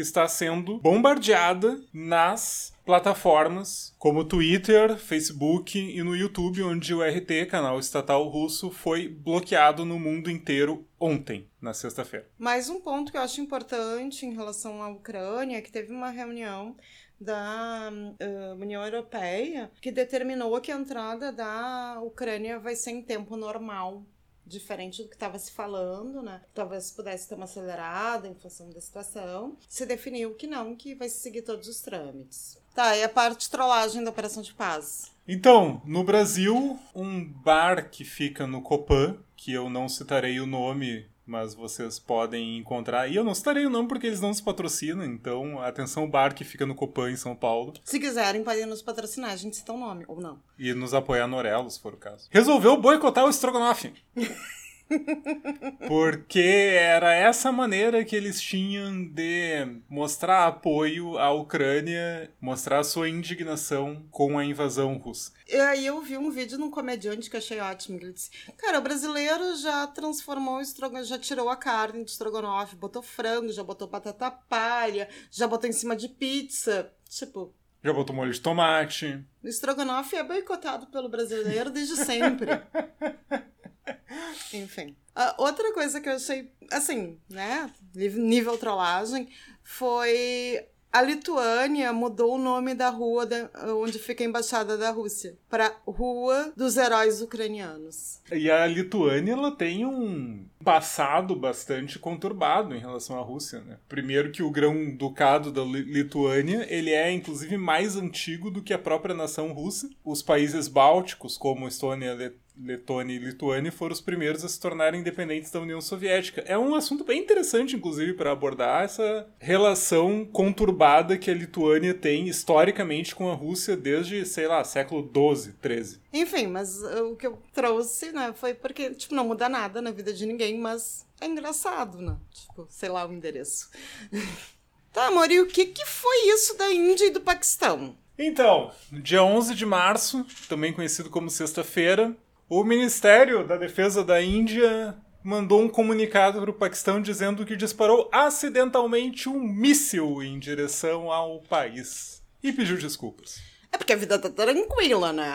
está 0.00 0.26
sendo 0.28 0.78
bombardeada 0.78 1.80
nas 1.92 2.72
plataformas 2.84 3.94
como 3.98 4.24
Twitter, 4.24 4.96
Facebook 4.96 5.78
e 5.78 6.02
no 6.02 6.16
YouTube, 6.16 6.62
onde 6.62 6.94
o 6.94 7.02
RT, 7.02 7.46
canal 7.50 7.78
estatal 7.78 8.26
russo, 8.28 8.70
foi 8.70 9.08
bloqueado 9.08 9.84
no 9.84 9.98
mundo 9.98 10.30
inteiro 10.30 10.86
ontem, 10.98 11.46
na 11.60 11.74
sexta-feira. 11.74 12.26
Mais 12.38 12.70
um 12.70 12.80
ponto 12.80 13.12
que 13.12 13.18
eu 13.18 13.22
acho 13.22 13.40
importante 13.40 14.24
em 14.24 14.34
relação 14.34 14.82
à 14.82 14.88
Ucrânia 14.88 15.58
é 15.58 15.60
que 15.60 15.72
teve 15.72 15.92
uma 15.92 16.10
reunião 16.10 16.76
da 17.20 17.90
uh, 17.92 18.54
União 18.54 18.84
Europeia 18.84 19.70
que 19.80 19.90
determinou 19.90 20.60
que 20.60 20.70
a 20.70 20.76
entrada 20.76 21.32
da 21.32 22.00
Ucrânia 22.02 22.58
vai 22.58 22.76
ser 22.76 22.92
em 22.92 23.02
tempo 23.02 23.36
normal 23.36 24.04
diferente 24.48 25.02
do 25.02 25.08
que 25.08 25.14
estava 25.14 25.38
se 25.38 25.52
falando, 25.52 26.22
né? 26.22 26.40
Talvez 26.54 26.90
pudesse 26.90 27.28
ter 27.28 27.34
uma 27.34 27.44
acelerada 27.44 28.26
em 28.26 28.34
função 28.34 28.70
da 28.70 28.80
situação. 28.80 29.56
Se 29.68 29.86
definiu 29.86 30.34
que 30.34 30.46
não, 30.46 30.74
que 30.74 30.94
vai 30.94 31.08
seguir 31.08 31.42
todos 31.42 31.68
os 31.68 31.80
trâmites. 31.80 32.58
Tá, 32.74 32.96
e 32.96 33.02
a 33.02 33.08
parte 33.08 33.40
de 33.40 33.50
trollagem 33.50 34.04
da 34.04 34.10
Operação 34.10 34.42
de 34.42 34.54
Paz? 34.54 35.10
Então, 35.26 35.82
no 35.84 36.02
Brasil, 36.04 36.78
um 36.94 37.24
bar 37.24 37.90
que 37.90 38.04
fica 38.04 38.46
no 38.46 38.62
Copan, 38.62 39.18
que 39.36 39.52
eu 39.52 39.68
não 39.68 39.88
citarei 39.88 40.40
o 40.40 40.46
nome 40.46 41.06
mas 41.28 41.54
vocês 41.54 41.98
podem 41.98 42.58
encontrar. 42.58 43.08
E 43.08 43.16
eu 43.16 43.22
não 43.22 43.34
citarei 43.34 43.66
o 43.66 43.70
nome 43.70 43.88
porque 43.88 44.06
eles 44.06 44.20
não 44.20 44.30
nos 44.30 44.40
patrocinam, 44.40 45.04
então 45.04 45.60
atenção 45.60 46.08
bar 46.08 46.34
que 46.34 46.44
fica 46.44 46.66
no 46.66 46.74
Copan 46.74 47.10
em 47.10 47.16
São 47.16 47.36
Paulo. 47.36 47.74
Se 47.84 48.00
quiserem, 48.00 48.42
podem 48.42 48.66
nos 48.66 48.82
patrocinar, 48.82 49.30
a 49.30 49.36
gente 49.36 49.56
cita 49.56 49.72
o 49.72 49.76
um 49.76 49.80
nome, 49.80 50.04
ou 50.08 50.20
não. 50.20 50.40
E 50.58 50.72
nos 50.72 50.94
apoiar 50.94 51.26
no 51.26 51.36
Orelo, 51.36 51.70
se 51.70 51.80
for 51.80 51.94
o 51.94 51.98
caso. 51.98 52.28
Resolveu 52.30 52.76
boicotar 52.76 53.24
o 53.24 53.30
Strogonoff. 53.30 53.92
Porque 55.86 56.76
era 56.78 57.14
essa 57.14 57.52
maneira 57.52 58.04
que 58.04 58.16
eles 58.16 58.40
tinham 58.40 59.04
de 59.06 59.80
mostrar 59.88 60.46
apoio 60.46 61.18
à 61.18 61.32
Ucrânia, 61.32 62.30
mostrar 62.40 62.82
sua 62.84 63.08
indignação 63.08 64.06
com 64.10 64.38
a 64.38 64.44
invasão 64.44 64.96
russa. 64.96 65.32
E 65.48 65.56
aí 65.56 65.86
eu 65.86 66.00
vi 66.02 66.16
um 66.16 66.30
vídeo 66.30 66.58
num 66.58 66.70
comediante 66.70 67.30
que 67.30 67.36
achei 67.36 67.60
ótimo. 67.60 67.98
Ele 67.98 68.12
disse: 68.12 68.30
Cara, 68.56 68.78
o 68.78 68.82
brasileiro 68.82 69.56
já 69.56 69.86
transformou 69.86 70.56
o 70.56 70.60
estrogonofe, 70.60 71.08
já 71.08 71.18
tirou 71.18 71.48
a 71.48 71.56
carne 71.56 72.04
de 72.04 72.10
estrogonofe, 72.10 72.76
botou 72.76 73.02
frango, 73.02 73.52
já 73.52 73.62
botou 73.62 73.88
batata 73.88 74.30
palha, 74.30 75.08
já 75.30 75.46
botou 75.46 75.68
em 75.68 75.72
cima 75.72 75.94
de 75.96 76.08
pizza. 76.08 76.92
Tipo, 77.08 77.54
já 77.82 77.92
botou 77.92 78.14
molho 78.14 78.32
de 78.32 78.40
tomate. 78.40 79.24
O 79.42 79.48
estrogonofe 79.48 80.16
é 80.16 80.24
boicotado 80.24 80.88
pelo 80.88 81.08
brasileiro 81.08 81.70
desde 81.70 81.96
sempre. 81.96 82.50
Enfim. 84.52 84.96
Uh, 85.16 85.42
outra 85.42 85.72
coisa 85.72 86.00
que 86.00 86.08
eu 86.08 86.14
achei, 86.14 86.50
assim, 86.70 87.18
né, 87.28 87.70
nível 87.94 88.56
trollagem, 88.56 89.28
foi 89.62 90.64
a 90.90 91.02
Lituânia 91.02 91.92
mudou 91.92 92.36
o 92.36 92.38
nome 92.38 92.74
da 92.74 92.88
rua 92.88 93.26
de, 93.26 93.36
onde 93.74 93.98
fica 93.98 94.24
a 94.24 94.26
embaixada 94.26 94.76
da 94.78 94.90
Rússia 94.90 95.36
para 95.48 95.76
Rua 95.86 96.52
dos 96.56 96.78
Heróis 96.78 97.20
Ucranianos. 97.20 98.20
E 98.32 98.50
a 98.50 98.66
Lituânia 98.66 99.32
ela 99.32 99.50
tem 99.50 99.84
um 99.84 100.46
passado 100.64 101.36
bastante 101.36 101.98
conturbado 101.98 102.74
em 102.74 102.80
relação 102.80 103.18
à 103.18 103.22
Rússia, 103.22 103.60
né? 103.60 103.76
Primeiro 103.86 104.32
que 104.32 104.42
o 104.42 104.50
grão-ducado 104.50 105.52
da 105.52 105.62
Lituânia, 105.62 106.66
ele 106.70 106.90
é 106.90 107.12
inclusive 107.12 107.58
mais 107.58 107.94
antigo 107.96 108.50
do 108.50 108.62
que 108.62 108.72
a 108.72 108.78
própria 108.78 109.14
nação 109.14 109.52
russa. 109.52 109.90
Os 110.02 110.22
países 110.22 110.68
bálticos, 110.68 111.36
como 111.36 111.68
Estônia, 111.68 112.32
Letônia 112.60 113.14
e 113.14 113.18
Lituânia 113.18 113.70
foram 113.70 113.92
os 113.92 114.00
primeiros 114.00 114.44
a 114.44 114.48
se 114.48 114.58
tornarem 114.58 115.00
independentes 115.00 115.50
da 115.50 115.60
União 115.60 115.80
Soviética. 115.80 116.42
É 116.46 116.58
um 116.58 116.74
assunto 116.74 117.04
bem 117.04 117.20
interessante, 117.20 117.76
inclusive, 117.76 118.14
para 118.14 118.32
abordar 118.32 118.84
essa 118.84 119.28
relação 119.38 120.24
conturbada 120.24 121.16
que 121.16 121.30
a 121.30 121.34
Lituânia 121.34 121.94
tem 121.94 122.28
historicamente 122.28 123.14
com 123.14 123.30
a 123.30 123.34
Rússia 123.34 123.76
desde, 123.76 124.24
sei 124.26 124.48
lá, 124.48 124.64
século 124.64 125.02
XII, 125.02 125.54
XIII. 125.62 126.00
Enfim, 126.12 126.46
mas 126.48 126.82
o 126.82 127.14
que 127.16 127.26
eu 127.26 127.38
trouxe, 127.52 128.12
né, 128.12 128.32
foi 128.34 128.54
porque, 128.54 128.90
tipo, 128.90 129.14
não 129.14 129.26
muda 129.26 129.48
nada 129.48 129.80
na 129.80 129.90
vida 129.90 130.12
de 130.12 130.26
ninguém, 130.26 130.58
mas 130.58 131.06
é 131.20 131.26
engraçado, 131.26 131.98
né? 131.98 132.16
Tipo, 132.30 132.66
sei 132.68 132.88
lá 132.88 133.06
o 133.06 133.12
endereço. 133.12 133.70
tá, 134.92 135.06
amor, 135.06 135.30
e 135.30 135.40
o 135.40 135.46
que, 135.46 135.66
que 135.66 135.86
foi 135.86 136.28
isso 136.28 136.56
da 136.56 136.72
Índia 136.72 137.06
e 137.06 137.10
do 137.10 137.20
Paquistão? 137.20 137.96
Então, 138.18 138.72
no 138.90 139.00
dia 139.00 139.22
11 139.22 139.54
de 139.54 139.64
março, 139.64 140.26
também 140.48 140.72
conhecido 140.72 141.08
como 141.08 141.30
sexta-feira, 141.30 142.16
o 142.48 142.64
Ministério 142.64 143.46
da 143.46 143.56
Defesa 143.56 144.02
da 144.02 144.22
Índia 144.22 144.96
mandou 145.22 145.60
um 145.60 145.68
comunicado 145.68 146.40
para 146.40 146.50
o 146.50 146.54
Paquistão 146.54 147.02
dizendo 147.02 147.44
que 147.44 147.56
disparou 147.56 148.08
acidentalmente 148.10 149.28
um 149.28 149.38
míssil 149.38 150.22
em 150.22 150.38
direção 150.38 151.12
ao 151.12 151.42
país 151.42 152.22
e 152.42 152.52
pediu 152.52 152.78
desculpas. 152.78 153.38
É 153.70 153.76
porque 153.76 153.92
a 153.92 153.96
vida 153.96 154.18
tá 154.18 154.30
tranquila, 154.30 155.12
né? 155.12 155.26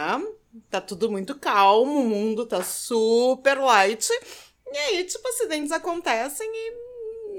Tá 0.70 0.82
tudo 0.82 1.12
muito 1.12 1.36
calmo, 1.36 2.00
o 2.00 2.10
mundo 2.10 2.46
tá 2.46 2.64
super 2.64 3.60
light. 3.60 4.10
E 4.72 4.78
aí, 4.78 5.04
tipo, 5.04 5.28
acidentes 5.28 5.72
acontecem 5.72 6.50
e 6.52 6.83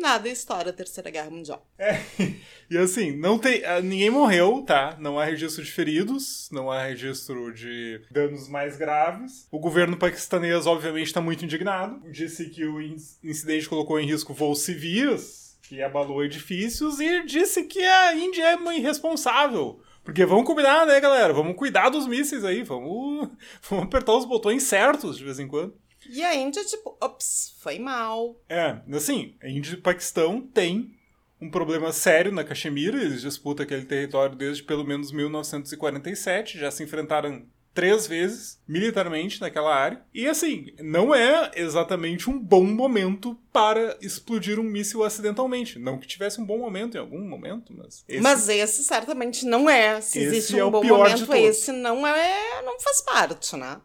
nada 0.01 0.29
estoura 0.29 0.71
a 0.71 0.73
Terceira 0.73 1.11
Guerra 1.11 1.31
Mundial. 1.31 1.67
É, 1.79 1.99
e 2.71 2.79
assim, 2.79 3.13
não 3.17 3.39
tem. 3.39 3.65
Ah, 3.65 3.81
ninguém 3.81 4.11
morreu, 4.11 4.63
tá? 4.63 4.97
Não 4.99 5.19
há 5.19 5.25
registro 5.25 5.63
de 5.63 5.71
feridos, 5.71 6.49
não 6.53 6.71
há 6.71 6.85
registro 6.85 7.53
de 7.53 8.01
danos 8.11 8.49
mais 8.49 8.77
graves. 8.77 9.47
O 9.51 9.59
governo 9.59 9.97
paquistanês, 9.97 10.67
obviamente, 10.67 11.07
está 11.07 11.21
muito 11.21 11.45
indignado. 11.45 12.01
Disse 12.11 12.49
que 12.51 12.65
o 12.65 12.81
incidente 13.23 13.69
colocou 13.69 13.99
em 13.99 14.07
risco 14.07 14.35
voos 14.35 14.61
civis 14.61 15.45
que 15.69 15.83
abalou 15.83 16.23
edifícios 16.23 17.01
e 17.01 17.25
disse 17.25 17.65
que 17.65 17.83
a 17.83 18.15
Índia 18.15 18.45
é 18.45 18.77
irresponsável. 18.77 19.81
Porque 20.05 20.27
vamos 20.27 20.45
combinar, 20.45 20.87
né, 20.87 21.01
galera? 21.01 21.33
Vamos 21.33 21.57
cuidar 21.57 21.89
dos 21.89 22.07
mísseis 22.07 22.45
aí, 22.45 22.63
vamos, 22.63 23.31
vamos 23.69 23.87
apertar 23.87 24.13
os 24.13 24.27
botões 24.27 24.63
certos 24.63 25.17
de 25.17 25.25
vez 25.25 25.39
em 25.41 25.49
quando. 25.49 25.75
E 26.11 26.23
a 26.23 26.35
Índia, 26.35 26.65
tipo, 26.65 26.97
ops, 27.01 27.55
foi 27.61 27.79
mal. 27.79 28.41
É, 28.49 28.81
assim, 28.93 29.35
a 29.43 29.49
Índia 29.49 29.73
e 29.73 29.75
o 29.75 29.83
Paquistão 29.83 30.41
têm 30.41 30.95
um 31.41 31.51
problema 31.51 31.93
sério 31.93 32.33
na 32.33 32.45
Caxemira, 32.45 32.97
eles 32.97 33.23
disputam 33.23 33.65
aquele 33.65 33.85
território 33.85 34.35
desde 34.35 34.63
pelo 34.63 34.85
menos 34.85 35.13
1947, 35.13 36.59
já 36.59 36.71
se 36.71 36.83
enfrentaram 36.83 37.47
três 37.75 38.07
vezes 38.07 38.61
militarmente 38.67 39.41
naquela 39.41 39.75
área. 39.75 40.01
E 40.15 40.29
assim, 40.29 40.73
não 40.79 41.15
é 41.15 41.51
exatamente 41.57 42.31
um 42.31 42.39
bom 42.39 42.65
momento 42.65 43.37
para 43.53 43.99
explodir 44.01 44.61
um 44.61 44.63
míssil 44.63 45.03
acidentalmente. 45.03 45.79
Não 45.79 45.99
que 45.99 46.07
tivesse 46.07 46.41
um 46.41 46.47
bom 46.47 46.57
momento 46.57 46.97
em 46.97 47.01
algum 47.01 47.21
momento, 47.29 47.75
mas. 47.77 48.05
Esse, 48.09 48.23
mas 48.23 48.49
esse 48.49 48.85
certamente 48.85 49.45
não 49.45 49.69
é. 49.69 50.01
Se 50.01 50.21
existe 50.21 50.59
é 50.59 50.65
um 50.65 50.71
bom 50.71 50.85
momento, 50.85 51.35
esse 51.35 51.73
não 51.73 52.07
é. 52.07 52.63
não 52.63 52.79
faz 52.79 53.01
parte, 53.03 53.57
né? 53.57 53.81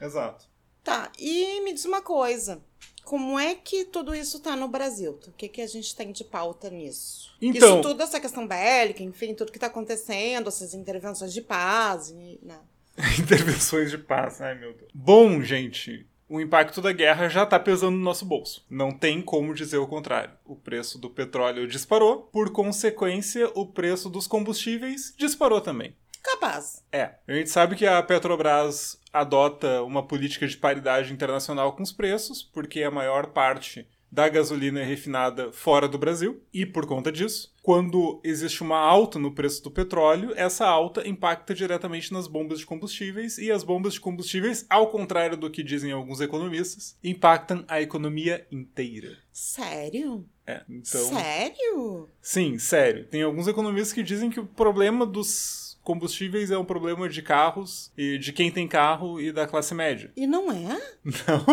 Exato. 0.00 0.46
Tá, 0.84 1.10
e 1.18 1.62
me 1.62 1.72
diz 1.72 1.86
uma 1.86 2.02
coisa. 2.02 2.62
Como 3.04 3.38
é 3.38 3.54
que 3.54 3.84
tudo 3.84 4.14
isso 4.14 4.40
tá 4.40 4.54
no 4.54 4.68
Brasil? 4.68 5.18
O 5.26 5.32
que, 5.32 5.48
que 5.48 5.62
a 5.62 5.66
gente 5.66 5.96
tem 5.96 6.12
de 6.12 6.24
pauta 6.24 6.70
nisso? 6.70 7.34
Então, 7.40 7.80
isso 7.80 7.88
tudo, 7.88 8.02
essa 8.02 8.20
questão 8.20 8.46
bélica, 8.46 9.02
enfim, 9.02 9.34
tudo 9.34 9.52
que 9.52 9.58
tá 9.58 9.66
acontecendo, 9.66 10.48
essas 10.48 10.74
intervenções 10.74 11.32
de 11.32 11.40
paz, 11.40 12.10
e, 12.10 12.38
né? 12.42 12.60
Intervenções 13.18 13.90
de 13.90 13.98
paz, 13.98 14.40
ai 14.40 14.54
meu 14.54 14.72
Deus. 14.72 14.90
Bom, 14.94 15.42
gente, 15.42 16.06
o 16.28 16.40
impacto 16.40 16.80
da 16.80 16.92
guerra 16.92 17.28
já 17.28 17.44
está 17.44 17.58
pesando 17.58 17.96
no 17.96 18.02
nosso 18.02 18.24
bolso. 18.24 18.64
Não 18.70 18.90
tem 18.90 19.20
como 19.20 19.54
dizer 19.54 19.78
o 19.78 19.86
contrário. 19.86 20.34
O 20.44 20.56
preço 20.56 20.98
do 20.98 21.10
petróleo 21.10 21.68
disparou, 21.68 22.22
por 22.32 22.50
consequência, 22.52 23.50
o 23.54 23.66
preço 23.66 24.08
dos 24.08 24.26
combustíveis 24.26 25.14
disparou 25.16 25.60
também. 25.60 25.94
Capaz. 26.22 26.82
É. 26.90 27.16
A 27.28 27.34
gente 27.34 27.50
sabe 27.50 27.76
que 27.76 27.86
a 27.86 28.02
Petrobras 28.02 28.98
adota 29.14 29.82
uma 29.84 30.06
política 30.06 30.46
de 30.46 30.56
paridade 30.56 31.12
internacional 31.12 31.72
com 31.72 31.82
os 31.82 31.92
preços, 31.92 32.42
porque 32.42 32.82
a 32.82 32.90
maior 32.90 33.28
parte 33.28 33.86
da 34.10 34.28
gasolina 34.28 34.80
é 34.80 34.84
refinada 34.84 35.52
fora 35.52 35.88
do 35.88 35.98
Brasil, 35.98 36.40
e 36.52 36.64
por 36.64 36.86
conta 36.86 37.10
disso, 37.10 37.52
quando 37.60 38.20
existe 38.22 38.62
uma 38.62 38.78
alta 38.78 39.18
no 39.18 39.34
preço 39.34 39.64
do 39.64 39.72
petróleo, 39.72 40.32
essa 40.36 40.64
alta 40.64 41.06
impacta 41.08 41.52
diretamente 41.52 42.12
nas 42.12 42.28
bombas 42.28 42.60
de 42.60 42.66
combustíveis, 42.66 43.38
e 43.38 43.50
as 43.50 43.64
bombas 43.64 43.94
de 43.94 44.00
combustíveis, 44.00 44.66
ao 44.70 44.88
contrário 44.88 45.36
do 45.36 45.50
que 45.50 45.64
dizem 45.64 45.90
alguns 45.90 46.20
economistas, 46.20 46.96
impactam 47.02 47.64
a 47.66 47.80
economia 47.80 48.46
inteira. 48.52 49.18
Sério? 49.32 50.24
É, 50.46 50.62
então. 50.68 51.08
Sério? 51.08 52.08
Sim, 52.20 52.56
sério. 52.58 53.06
Tem 53.06 53.22
alguns 53.22 53.48
economistas 53.48 53.92
que 53.92 54.02
dizem 54.02 54.30
que 54.30 54.38
o 54.38 54.46
problema 54.46 55.04
dos 55.04 55.63
combustíveis 55.84 56.50
é 56.50 56.58
um 56.58 56.64
problema 56.64 57.08
de 57.08 57.22
carros 57.22 57.92
e 57.96 58.18
de 58.18 58.32
quem 58.32 58.50
tem 58.50 58.66
carro 58.66 59.20
e 59.20 59.30
da 59.30 59.46
classe 59.46 59.74
média. 59.74 60.10
E 60.16 60.26
não 60.26 60.50
é? 60.50 60.80
Não. 61.04 61.44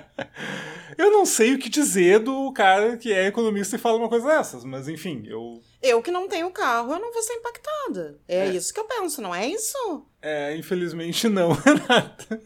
eu 0.96 1.10
não 1.10 1.26
sei 1.26 1.54
o 1.54 1.58
que 1.58 1.68
dizer 1.68 2.20
do 2.20 2.52
cara 2.52 2.96
que 2.96 3.12
é 3.12 3.26
economista 3.26 3.76
e 3.76 3.78
fala 3.78 3.98
uma 3.98 4.08
coisa 4.08 4.28
dessas, 4.28 4.64
mas 4.64 4.88
enfim, 4.88 5.24
eu. 5.26 5.60
Eu 5.82 6.00
que 6.00 6.10
não 6.10 6.28
tenho 6.28 6.50
carro, 6.50 6.92
eu 6.92 7.00
não 7.00 7.12
vou 7.12 7.22
ser 7.22 7.34
impactada. 7.34 8.18
É, 8.28 8.46
é. 8.46 8.50
isso 8.50 8.72
que 8.72 8.78
eu 8.78 8.84
penso, 8.84 9.20
não 9.20 9.34
é 9.34 9.46
isso? 9.46 10.06
É, 10.22 10.56
infelizmente 10.56 11.26
não, 11.28 11.52
Renata. 11.52 12.40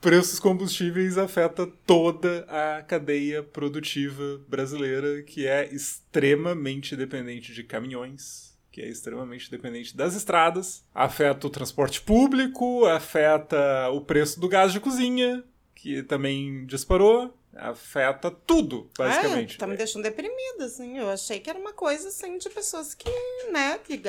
preços 0.00 0.40
combustíveis 0.40 1.18
afeta 1.18 1.66
toda 1.86 2.46
a 2.48 2.82
cadeia 2.82 3.42
produtiva 3.42 4.40
brasileira, 4.48 5.22
que 5.22 5.46
é 5.46 5.68
extremamente 5.72 6.96
dependente 6.96 7.52
de 7.52 7.62
caminhões, 7.62 8.49
que 8.70 8.80
é 8.80 8.88
extremamente 8.88 9.50
dependente 9.50 9.96
das 9.96 10.14
estradas, 10.14 10.84
afeta 10.94 11.46
o 11.46 11.50
transporte 11.50 12.00
público, 12.00 12.86
afeta 12.86 13.90
o 13.90 14.00
preço 14.00 14.38
do 14.38 14.48
gás 14.48 14.72
de 14.72 14.80
cozinha, 14.80 15.42
que 15.74 16.02
também 16.02 16.64
disparou, 16.66 17.34
afeta 17.54 18.30
tudo, 18.30 18.88
basicamente. 18.96 19.56
É, 19.56 19.58
tá 19.58 19.66
me 19.66 19.76
deixando 19.76 20.02
deprimida, 20.02 20.64
assim. 20.64 20.98
Eu 20.98 21.10
achei 21.10 21.40
que 21.40 21.50
era 21.50 21.58
uma 21.58 21.72
coisa, 21.72 22.08
assim, 22.08 22.38
de 22.38 22.48
pessoas 22.48 22.94
que, 22.94 23.10
né, 23.50 23.78
que 23.78 24.00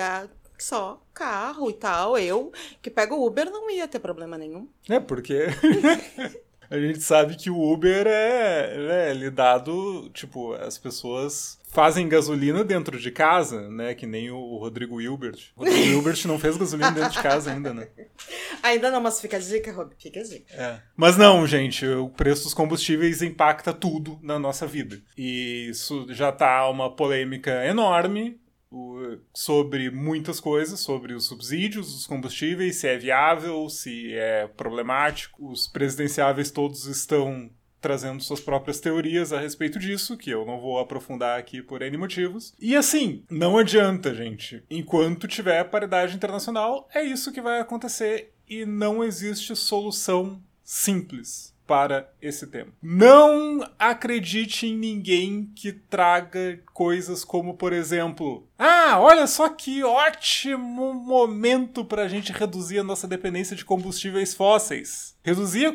só 0.60 1.02
carro 1.14 1.70
e 1.70 1.74
tal. 1.74 2.18
Eu, 2.18 2.52
que 2.82 2.90
pego 2.90 3.26
Uber, 3.26 3.50
não 3.50 3.70
ia 3.70 3.88
ter 3.88 4.00
problema 4.00 4.38
nenhum. 4.38 4.68
É, 4.88 5.00
porque... 5.00 5.48
a 6.70 6.80
gente 6.80 7.02
sabe 7.02 7.36
que 7.36 7.50
o 7.50 7.60
Uber 7.60 8.08
é, 8.08 9.10
é 9.10 9.14
lidado, 9.14 10.10
tipo, 10.14 10.54
as 10.54 10.78
pessoas 10.78 11.60
fazem 11.72 12.08
gasolina 12.08 12.64
dentro 12.64 13.00
de 13.00 13.10
casa, 13.12 13.70
né? 13.70 13.96
Que 13.96 14.06
nem 14.06 14.30
o 14.30 14.58
Rodrigo 14.58 15.02
Hilbert. 15.02 15.52
O 15.56 15.64
Rodrigo 15.64 15.88
Hilbert 15.92 16.28
não 16.28 16.38
fez 16.38 16.58
gasolina 16.58 16.92
dentro 16.92 17.12
de 17.12 17.22
casa 17.22 17.52
ainda, 17.52 17.74
né? 17.74 17.88
Ainda 18.62 18.92
não, 18.92 19.02
mas 19.02 19.20
fica 19.20 19.38
a 19.38 19.40
dica, 19.40 19.72
Rob. 19.72 19.94
Fica 19.98 20.20
a 20.20 20.24
dica. 20.24 20.54
É. 20.54 20.80
Mas 20.96 21.18
não, 21.18 21.48
gente, 21.48 21.86
o 21.88 22.10
preço 22.10 22.44
dos 22.44 22.54
combustíveis 22.54 23.22
impacta 23.22 23.74
tudo 23.74 24.20
na 24.22 24.38
nossa 24.38 24.68
vida. 24.68 25.02
E 25.18 25.70
isso 25.70 26.06
já 26.10 26.32
tá 26.32 26.70
uma 26.70 26.94
polêmica 26.94 27.66
enorme 27.66 28.40
sobre 29.34 29.90
muitas 29.90 30.40
coisas, 30.40 30.80
sobre 30.80 31.14
os 31.14 31.26
subsídios 31.26 31.94
dos 31.94 32.08
combustíveis, 32.08 32.78
se 32.78 32.88
é 32.88 32.98
viável, 32.98 33.68
se 33.70 34.14
é 34.14 34.48
problemático. 34.48 35.52
Os 35.52 35.68
presidenciáveis 35.68 36.52
todos 36.52 36.86
estão 36.86 37.50
trazendo 37.82 38.22
suas 38.22 38.40
próprias 38.40 38.80
teorias 38.80 39.34
a 39.34 39.40
respeito 39.40 39.80
disso, 39.80 40.16
que 40.16 40.30
eu 40.30 40.46
não 40.46 40.62
vou 40.62 40.80
aprofundar 40.80 41.40
aqui 41.40 41.62
por 41.62 41.82
N 41.82 41.98
motivos. 41.98 42.54
E 42.60 42.76
assim, 42.76 43.24
não 43.30 43.58
adianta, 43.58 44.14
gente. 44.14 44.64
Enquanto 44.70 45.28
tiver 45.28 45.64
paridade 45.66 46.16
internacional, 46.16 46.88
é 46.94 47.04
isso 47.04 47.32
que 47.32 47.42
vai 47.42 47.60
acontecer 47.60 48.32
e 48.48 48.66
não 48.66 49.04
existe 49.04 49.56
solução 49.56 50.40
simples 50.64 51.52
para 51.66 52.12
esse 52.22 52.48
tema. 52.48 52.74
Não 52.82 53.66
acredite 53.80 54.68
em 54.68 54.78
ninguém 54.78 55.50
que 55.56 55.72
traga 55.72 56.60
coisas 56.74 57.24
como, 57.24 57.54
por 57.54 57.72
exemplo, 57.72 58.46
ah, 58.64 59.00
olha 59.00 59.26
só 59.26 59.50
que 59.50 59.84
ótimo 59.84 60.94
momento 60.94 61.84
para 61.84 62.04
a 62.04 62.08
gente 62.08 62.32
reduzir 62.32 62.78
a 62.78 62.84
nossa 62.84 63.08
dependência 63.08 63.56
de 63.56 63.66
combustíveis 63.66 64.36
fósseis. 64.36 65.18
Reduzir 65.24 65.74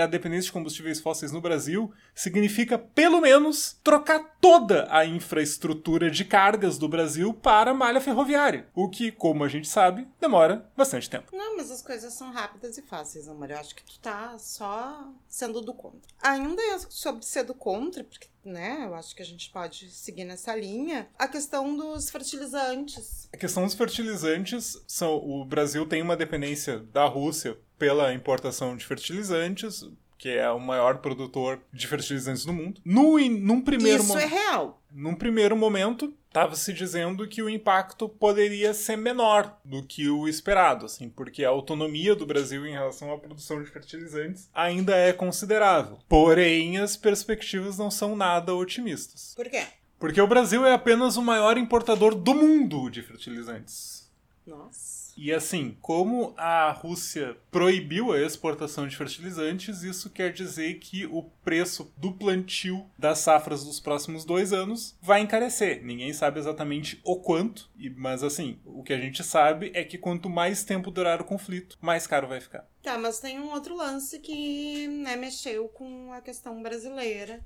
a 0.00 0.06
dependência 0.06 0.46
de 0.46 0.52
combustíveis 0.52 1.00
fósseis 1.00 1.32
no 1.32 1.40
Brasil 1.40 1.92
significa, 2.14 2.78
pelo 2.78 3.20
menos, 3.20 3.76
trocar 3.82 4.36
toda 4.40 4.86
a 4.88 5.04
infraestrutura 5.04 6.10
de 6.10 6.24
cargas 6.24 6.78
do 6.78 6.88
Brasil 6.88 7.34
para 7.34 7.74
malha 7.74 8.00
ferroviária. 8.00 8.68
O 8.72 8.88
que, 8.88 9.10
como 9.10 9.42
a 9.42 9.48
gente 9.48 9.68
sabe, 9.68 10.06
demora 10.20 10.70
bastante 10.76 11.10
tempo. 11.10 11.36
Não, 11.36 11.56
mas 11.56 11.72
as 11.72 11.82
coisas 11.82 12.12
são 12.12 12.30
rápidas 12.30 12.78
e 12.78 12.82
fáceis, 12.82 13.28
amor. 13.28 13.50
Eu 13.50 13.58
acho 13.58 13.74
que 13.74 13.84
tu 13.84 13.98
tá 13.98 14.36
só 14.38 15.12
sendo 15.28 15.60
do 15.60 15.74
contra. 15.74 16.08
Ainda 16.22 16.62
é 16.62 16.78
sobre 16.88 17.24
ser 17.24 17.42
do 17.42 17.54
contra, 17.54 18.04
porque 18.04 18.28
né? 18.48 18.84
Eu 18.84 18.94
acho 18.94 19.14
que 19.14 19.22
a 19.22 19.24
gente 19.24 19.50
pode 19.50 19.90
seguir 19.90 20.24
nessa 20.24 20.54
linha. 20.54 21.08
A 21.18 21.28
questão 21.28 21.76
dos 21.76 22.10
fertilizantes. 22.10 23.28
A 23.32 23.36
questão 23.36 23.64
dos 23.64 23.74
fertilizantes 23.74 24.82
são 24.86 25.16
o 25.16 25.44
Brasil 25.44 25.86
tem 25.86 26.02
uma 26.02 26.16
dependência 26.16 26.78
da 26.92 27.04
Rússia 27.04 27.56
pela 27.78 28.12
importação 28.12 28.76
de 28.76 28.84
fertilizantes, 28.84 29.84
que 30.18 30.30
é 30.30 30.50
o 30.50 30.58
maior 30.58 30.98
produtor 30.98 31.60
de 31.72 31.86
fertilizantes 31.86 32.44
do 32.44 32.52
mundo. 32.52 32.80
No, 32.84 33.18
num 33.18 33.60
primeiro 33.60 34.02
Isso 34.02 34.18
é 34.18 34.26
real. 34.26 34.82
Num 34.90 35.14
primeiro 35.14 35.56
momento, 35.56 36.12
estava 36.38 36.54
se 36.54 36.72
dizendo 36.72 37.26
que 37.26 37.42
o 37.42 37.50
impacto 37.50 38.08
poderia 38.08 38.72
ser 38.72 38.96
menor 38.96 39.58
do 39.64 39.82
que 39.82 40.08
o 40.08 40.28
esperado, 40.28 40.86
assim, 40.86 41.08
porque 41.08 41.44
a 41.44 41.48
autonomia 41.48 42.14
do 42.14 42.24
Brasil 42.24 42.64
em 42.64 42.72
relação 42.72 43.12
à 43.12 43.18
produção 43.18 43.60
de 43.62 43.68
fertilizantes 43.68 44.48
ainda 44.54 44.96
é 44.96 45.12
considerável. 45.12 45.98
Porém, 46.08 46.78
as 46.78 46.96
perspectivas 46.96 47.76
não 47.76 47.90
são 47.90 48.14
nada 48.14 48.54
otimistas. 48.54 49.34
Por 49.34 49.48
quê? 49.48 49.64
Porque 49.98 50.20
o 50.20 50.28
Brasil 50.28 50.64
é 50.64 50.72
apenas 50.72 51.16
o 51.16 51.22
maior 51.22 51.58
importador 51.58 52.14
do 52.14 52.34
mundo 52.34 52.88
de 52.88 53.02
fertilizantes. 53.02 54.08
Nossa. 54.46 54.97
E 55.20 55.32
assim, 55.32 55.76
como 55.82 56.32
a 56.36 56.70
Rússia 56.70 57.36
proibiu 57.50 58.12
a 58.12 58.20
exportação 58.20 58.86
de 58.86 58.96
fertilizantes, 58.96 59.82
isso 59.82 60.08
quer 60.10 60.32
dizer 60.32 60.78
que 60.78 61.06
o 61.06 61.24
preço 61.42 61.92
do 61.96 62.12
plantio 62.12 62.88
das 62.96 63.18
safras 63.18 63.64
dos 63.64 63.80
próximos 63.80 64.24
dois 64.24 64.52
anos 64.52 64.96
vai 65.02 65.20
encarecer. 65.20 65.84
Ninguém 65.84 66.12
sabe 66.12 66.38
exatamente 66.38 67.00
o 67.02 67.16
quanto, 67.16 67.68
mas 67.96 68.22
assim, 68.22 68.60
o 68.64 68.84
que 68.84 68.92
a 68.92 69.00
gente 69.00 69.24
sabe 69.24 69.72
é 69.74 69.82
que 69.82 69.98
quanto 69.98 70.30
mais 70.30 70.62
tempo 70.62 70.88
durar 70.88 71.20
o 71.20 71.24
conflito, 71.24 71.76
mais 71.80 72.06
caro 72.06 72.28
vai 72.28 72.40
ficar. 72.40 72.64
Tá, 72.80 72.96
mas 72.96 73.18
tem 73.18 73.40
um 73.40 73.50
outro 73.50 73.74
lance 73.74 74.20
que 74.20 74.86
né, 74.86 75.16
mexeu 75.16 75.68
com 75.68 76.12
a 76.12 76.20
questão 76.20 76.62
brasileira 76.62 77.44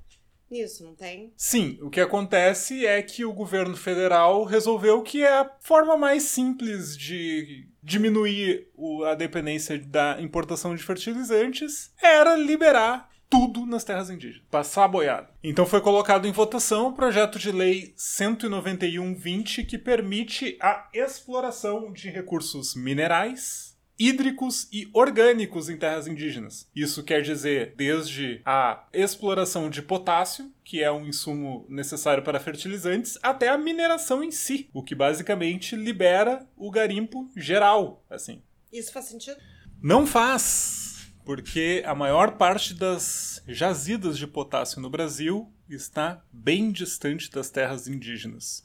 não 0.83 0.95
tem? 0.95 1.33
Sim, 1.35 1.77
o 1.81 1.89
que 1.89 1.99
acontece 1.99 2.85
é 2.85 3.01
que 3.01 3.25
o 3.25 3.33
governo 3.33 3.75
federal 3.75 4.43
resolveu 4.43 5.01
que 5.01 5.23
é 5.23 5.39
a 5.39 5.51
forma 5.59 5.97
mais 5.97 6.23
simples 6.23 6.97
de 6.97 7.67
diminuir 7.81 8.67
a 9.09 9.15
dependência 9.15 9.77
da 9.77 10.21
importação 10.21 10.75
de 10.75 10.83
fertilizantes 10.83 11.91
era 12.01 12.35
liberar 12.35 13.13
tudo 13.33 13.65
nas 13.65 13.83
terras 13.83 14.11
indígenas. 14.11 14.45
Passar 14.51 14.83
a 14.83 14.87
boiada. 14.87 15.29
Então 15.43 15.65
foi 15.65 15.81
colocado 15.81 16.27
em 16.27 16.31
votação 16.31 16.89
o 16.89 16.93
projeto 16.93 17.39
de 17.39 17.51
lei 17.51 17.91
191-20 17.97 19.65
que 19.65 19.77
permite 19.77 20.55
a 20.61 20.87
exploração 20.93 21.91
de 21.91 22.11
recursos 22.11 22.75
minerais, 22.75 23.72
hídricos 23.97 24.67
e 24.71 24.89
orgânicos 24.93 25.69
em 25.69 25.77
terras 25.77 26.07
indígenas. 26.07 26.69
Isso 26.75 27.03
quer 27.03 27.21
dizer 27.21 27.73
desde 27.75 28.41
a 28.45 28.87
exploração 28.93 29.69
de 29.69 29.81
potássio, 29.81 30.51
que 30.63 30.81
é 30.81 30.91
um 30.91 31.05
insumo 31.05 31.65
necessário 31.69 32.23
para 32.23 32.39
fertilizantes, 32.39 33.17
até 33.21 33.49
a 33.49 33.57
mineração 33.57 34.23
em 34.23 34.31
si, 34.31 34.69
o 34.73 34.83
que 34.83 34.95
basicamente 34.95 35.75
libera 35.75 36.47
o 36.55 36.71
garimpo 36.71 37.29
geral, 37.35 38.03
assim. 38.09 38.41
Isso 38.71 38.91
faz 38.91 39.05
sentido? 39.05 39.37
Não 39.81 40.07
faz, 40.07 41.13
porque 41.25 41.83
a 41.85 41.93
maior 41.93 42.37
parte 42.37 42.73
das 42.73 43.43
jazidas 43.47 44.17
de 44.17 44.25
potássio 44.25 44.81
no 44.81 44.89
Brasil 44.89 45.51
está 45.69 46.23
bem 46.31 46.71
distante 46.71 47.29
das 47.29 47.49
terras 47.49 47.87
indígenas. 47.87 48.63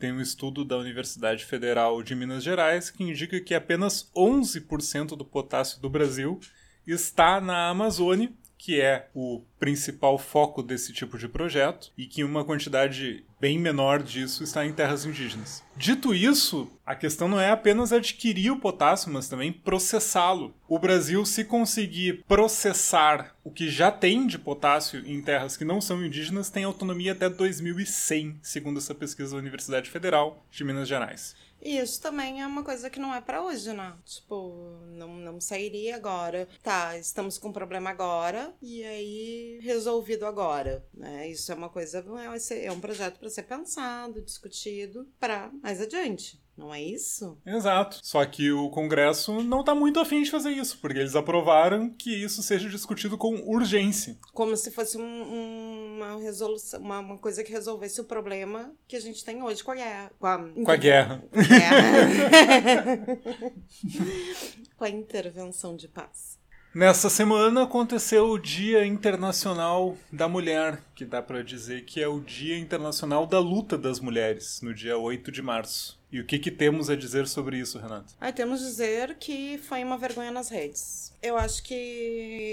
Tem 0.00 0.10
um 0.10 0.20
estudo 0.22 0.64
da 0.64 0.78
Universidade 0.78 1.44
Federal 1.44 2.02
de 2.02 2.14
Minas 2.14 2.42
Gerais 2.42 2.88
que 2.88 3.04
indica 3.04 3.38
que 3.38 3.54
apenas 3.54 4.10
11% 4.16 5.08
do 5.08 5.26
potássio 5.26 5.78
do 5.78 5.90
Brasil 5.90 6.40
está 6.86 7.38
na 7.38 7.68
Amazônia, 7.68 8.32
que 8.60 8.78
é 8.78 9.08
o 9.14 9.42
principal 9.58 10.18
foco 10.18 10.62
desse 10.62 10.92
tipo 10.92 11.16
de 11.16 11.26
projeto, 11.26 11.90
e 11.96 12.06
que 12.06 12.22
uma 12.22 12.44
quantidade 12.44 13.24
bem 13.40 13.58
menor 13.58 14.02
disso 14.02 14.44
está 14.44 14.66
em 14.66 14.72
terras 14.72 15.06
indígenas. 15.06 15.64
Dito 15.74 16.14
isso, 16.14 16.70
a 16.84 16.94
questão 16.94 17.26
não 17.26 17.40
é 17.40 17.50
apenas 17.50 17.90
adquirir 17.90 18.50
o 18.50 18.60
potássio, 18.60 19.10
mas 19.10 19.30
também 19.30 19.50
processá-lo. 19.50 20.54
O 20.68 20.78
Brasil, 20.78 21.24
se 21.24 21.42
conseguir 21.42 22.22
processar 22.28 23.34
o 23.42 23.50
que 23.50 23.70
já 23.70 23.90
tem 23.90 24.26
de 24.26 24.38
potássio 24.38 25.02
em 25.06 25.22
terras 25.22 25.56
que 25.56 25.64
não 25.64 25.80
são 25.80 26.04
indígenas, 26.04 26.50
tem 26.50 26.64
autonomia 26.64 27.12
até 27.12 27.30
2100, 27.30 28.40
segundo 28.42 28.76
essa 28.76 28.94
pesquisa 28.94 29.32
da 29.32 29.38
Universidade 29.38 29.88
Federal 29.88 30.44
de 30.50 30.62
Minas 30.64 30.86
Gerais. 30.86 31.34
E 31.62 31.78
isso 31.78 32.00
também 32.00 32.40
é 32.42 32.46
uma 32.46 32.64
coisa 32.64 32.88
que 32.88 32.98
não 32.98 33.14
é 33.14 33.20
para 33.20 33.42
hoje, 33.42 33.72
né? 33.72 33.94
Tipo, 34.04 34.80
não, 34.92 35.14
não 35.16 35.40
sairia 35.40 35.96
agora. 35.96 36.48
Tá, 36.62 36.96
estamos 36.98 37.38
com 37.38 37.48
um 37.48 37.52
problema 37.52 37.90
agora 37.90 38.54
e 38.62 38.82
aí 38.84 39.58
resolvido 39.62 40.24
agora, 40.24 40.84
né? 40.94 41.28
Isso 41.28 41.52
é 41.52 41.54
uma 41.54 41.68
coisa, 41.68 42.04
é, 42.50 42.64
é 42.64 42.72
um 42.72 42.80
projeto 42.80 43.18
para 43.18 43.28
ser 43.28 43.42
pensado, 43.42 44.22
discutido 44.22 45.06
para 45.18 45.50
mais 45.62 45.80
adiante. 45.80 46.39
Não 46.56 46.74
é 46.74 46.82
isso? 46.82 47.38
Exato. 47.46 47.98
Só 48.02 48.24
que 48.26 48.52
o 48.52 48.68
Congresso 48.70 49.42
não 49.42 49.60
está 49.60 49.74
muito 49.74 49.98
afim 49.98 50.22
de 50.22 50.30
fazer 50.30 50.50
isso, 50.50 50.78
porque 50.78 50.98
eles 50.98 51.16
aprovaram 51.16 51.88
que 51.90 52.10
isso 52.10 52.42
seja 52.42 52.68
discutido 52.68 53.16
com 53.16 53.34
urgência. 53.46 54.18
Como 54.32 54.56
se 54.56 54.70
fosse 54.70 54.98
um, 54.98 55.02
um, 55.02 55.96
uma 55.96 56.20
resolução, 56.20 56.80
uma, 56.80 57.00
uma, 57.00 57.18
coisa 57.18 57.42
que 57.42 57.50
resolvesse 57.50 58.00
o 58.00 58.04
problema 58.04 58.72
que 58.86 58.96
a 58.96 59.00
gente 59.00 59.24
tem 59.24 59.42
hoje 59.42 59.64
com 59.64 59.70
a 59.70 59.74
guerra. 59.76 60.12
Com 60.18 60.26
a, 60.26 60.38
com 60.38 60.70
a 60.70 60.76
guerra. 60.76 61.24
guerra. 61.32 63.06
com 64.76 64.84
a 64.84 64.90
intervenção 64.90 65.76
de 65.76 65.88
paz. 65.88 66.40
Nessa 66.72 67.10
semana 67.10 67.64
aconteceu 67.64 68.30
o 68.30 68.38
Dia 68.38 68.86
Internacional 68.86 69.96
da 70.12 70.28
Mulher, 70.28 70.80
que 70.94 71.04
dá 71.04 71.20
para 71.20 71.42
dizer 71.42 71.84
que 71.84 72.00
é 72.00 72.06
o 72.06 72.20
Dia 72.20 72.56
Internacional 72.56 73.26
da 73.26 73.40
Luta 73.40 73.76
das 73.76 73.98
Mulheres, 73.98 74.60
no 74.62 74.72
dia 74.72 74.96
8 74.96 75.32
de 75.32 75.42
março. 75.42 75.99
E 76.12 76.18
o 76.18 76.24
que, 76.26 76.38
que 76.38 76.50
temos 76.50 76.90
a 76.90 76.96
dizer 76.96 77.28
sobre 77.28 77.58
isso, 77.58 77.78
Renato? 77.78 78.14
Ah, 78.20 78.32
temos 78.32 78.62
a 78.62 78.66
dizer 78.66 79.16
que 79.16 79.58
foi 79.58 79.84
uma 79.84 79.96
vergonha 79.96 80.30
nas 80.30 80.48
redes. 80.48 81.14
Eu 81.22 81.36
acho 81.36 81.62
que 81.62 81.74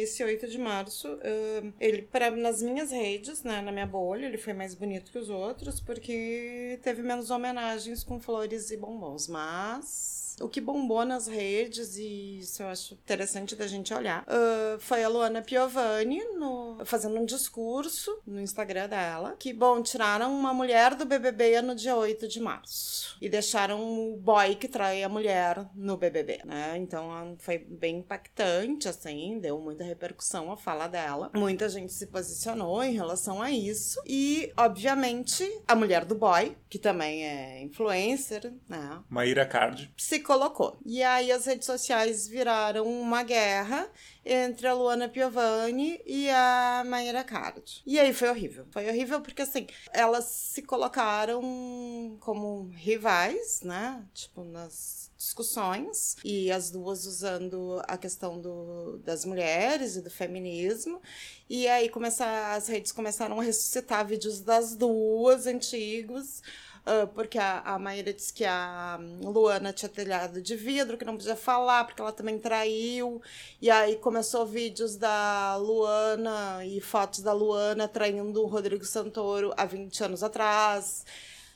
esse 0.04 0.24
8 0.24 0.48
de 0.48 0.58
março, 0.58 1.08
uh, 1.08 1.74
ele, 1.80 2.04
pra, 2.04 2.30
nas 2.30 2.62
minhas 2.62 2.92
redes, 2.92 3.44
né, 3.44 3.62
na 3.62 3.72
minha 3.72 3.88
bolha, 3.88 4.26
ele 4.28 4.38
foi 4.38 4.54
mais 4.54 4.76
bonito 4.76 5.12
que 5.12 5.18
os 5.18 5.30
outros, 5.30 5.80
porque 5.80 6.80
teve 6.84 7.02
menos 7.02 7.32
homenagens 7.32 8.04
com 8.04 8.20
flores 8.20 8.70
e 8.70 8.78
bombons. 8.78 9.28
Mas 9.28 10.27
o 10.42 10.48
que 10.48 10.62
bombou 10.62 11.04
nas 11.06 11.28
redes, 11.28 11.98
e 11.98 12.40
isso 12.40 12.62
eu 12.62 12.68
acho 12.68 12.94
interessante 12.94 13.56
da 13.56 13.68
gente 13.68 13.94
olhar, 13.94 14.24
uh, 14.24 14.80
foi 14.80 15.04
a 15.04 15.10
Luana 15.10 15.42
Piovani 15.42 16.24
no, 16.36 16.78
fazendo 16.86 17.20
um 17.20 17.26
discurso 17.26 18.20
no 18.26 18.40
Instagram 18.40 18.88
dela, 18.90 19.36
que, 19.40 19.54
bom, 19.54 19.82
tiraram 19.82 20.34
uma 20.34 20.54
mulher 20.54 20.96
do 20.96 21.06
BBB 21.06 21.62
no 21.62 21.76
dia 21.76 21.96
8 21.96 22.28
de 22.28 22.40
março. 22.40 23.18
E 23.22 23.30
deixaram 23.30 23.82
o 24.14 24.18
boy 24.18 24.56
que 24.56 24.68
trai 24.68 25.04
a 25.04 25.10
mulher 25.10 25.66
no 25.76 25.98
BBB, 25.98 26.42
né? 26.46 26.78
Então 26.78 27.36
foi 27.40 27.58
bem 27.58 27.98
impactante, 27.98 28.88
assim, 28.88 29.40
deu 29.40 29.60
muita 29.60 29.84
repercussão 29.84 30.52
a 30.52 30.58
fala 30.58 30.88
dela. 30.88 31.32
Muita 31.34 31.68
gente 31.70 31.94
se 31.94 32.08
posicionou 32.08 32.84
em 32.84 32.94
relação 32.94 33.42
a 33.42 33.52
isso. 33.52 34.02
E, 34.06 34.52
obviamente, 34.58 35.44
a 35.68 35.76
mulher 35.76 36.06
do 36.06 36.16
boy, 36.16 36.56
que 36.70 36.78
também 36.78 37.26
é 37.26 37.62
influencer, 37.64 38.54
né? 38.68 39.02
Maíra 39.10 39.46
Card. 39.46 39.92
Colocou. 40.28 40.78
E 40.86 41.02
aí 41.02 41.32
as 41.32 41.46
redes 41.46 41.66
sociais 41.66 42.28
viraram 42.28 42.86
uma 42.86 43.24
guerra 43.24 43.90
entre 44.26 44.68
a 44.68 44.74
Luana 44.74 45.08
Piovani 45.08 46.02
e 46.06 46.30
a 46.30 46.84
Maíra 46.86 47.24
Card. 47.24 47.82
E 47.86 47.98
aí 47.98 48.14
foi 48.14 48.30
horrível. 48.30 48.66
Foi 48.70 48.90
horrível 48.90 49.22
porque, 49.22 49.42
assim, 49.42 49.66
elas 49.94 50.26
se 50.26 50.62
colocaram 50.64 52.18
como 52.20 52.70
rivais, 52.74 53.62
né? 53.62 54.04
Tipo, 54.14 54.44
nas 54.44 55.10
discussões 55.18 56.18
e 56.24 56.52
as 56.52 56.70
duas 56.70 57.06
usando 57.06 57.82
a 57.88 57.98
questão 57.98 58.40
do, 58.40 59.00
das 59.00 59.26
mulheres 59.26 59.96
e 59.96 60.02
do 60.02 60.12
feminismo 60.12 61.02
e 61.50 61.68
aí 61.68 61.90
começar, 61.90 62.54
as 62.54 62.68
redes 62.68 62.92
começaram 62.92 63.40
a 63.40 63.44
ressuscitar 63.44 64.06
vídeos 64.06 64.42
das 64.42 64.76
duas 64.76 65.48
antigos 65.48 66.44
Uh, 66.88 67.06
porque 67.08 67.38
a, 67.38 67.60
a 67.66 67.78
Maíra 67.78 68.14
disse 68.14 68.34
que 68.34 68.46
a 68.46 68.98
Luana 69.22 69.74
tinha 69.74 69.90
telhado 69.90 70.42
de 70.42 70.56
vidro, 70.56 70.98
que 70.98 71.04
não 71.04 71.18
podia 71.18 71.36
falar, 71.36 71.84
porque 71.84 72.02
ela 72.02 72.14
também 72.14 72.40
traiu. 72.40 73.22
E 73.62 73.70
aí 73.70 73.98
começou 73.98 74.46
vídeos 74.46 74.96
da 74.96 75.58
Luana 75.58 76.66
e 76.66 76.80
fotos 76.80 77.20
da 77.20 77.34
Luana 77.34 77.90
traindo 77.90 78.42
o 78.42 78.48
Rodrigo 78.48 78.86
Santoro 78.86 79.54
há 79.58 79.66
20 79.66 80.02
anos 80.02 80.24
atrás. 80.24 81.06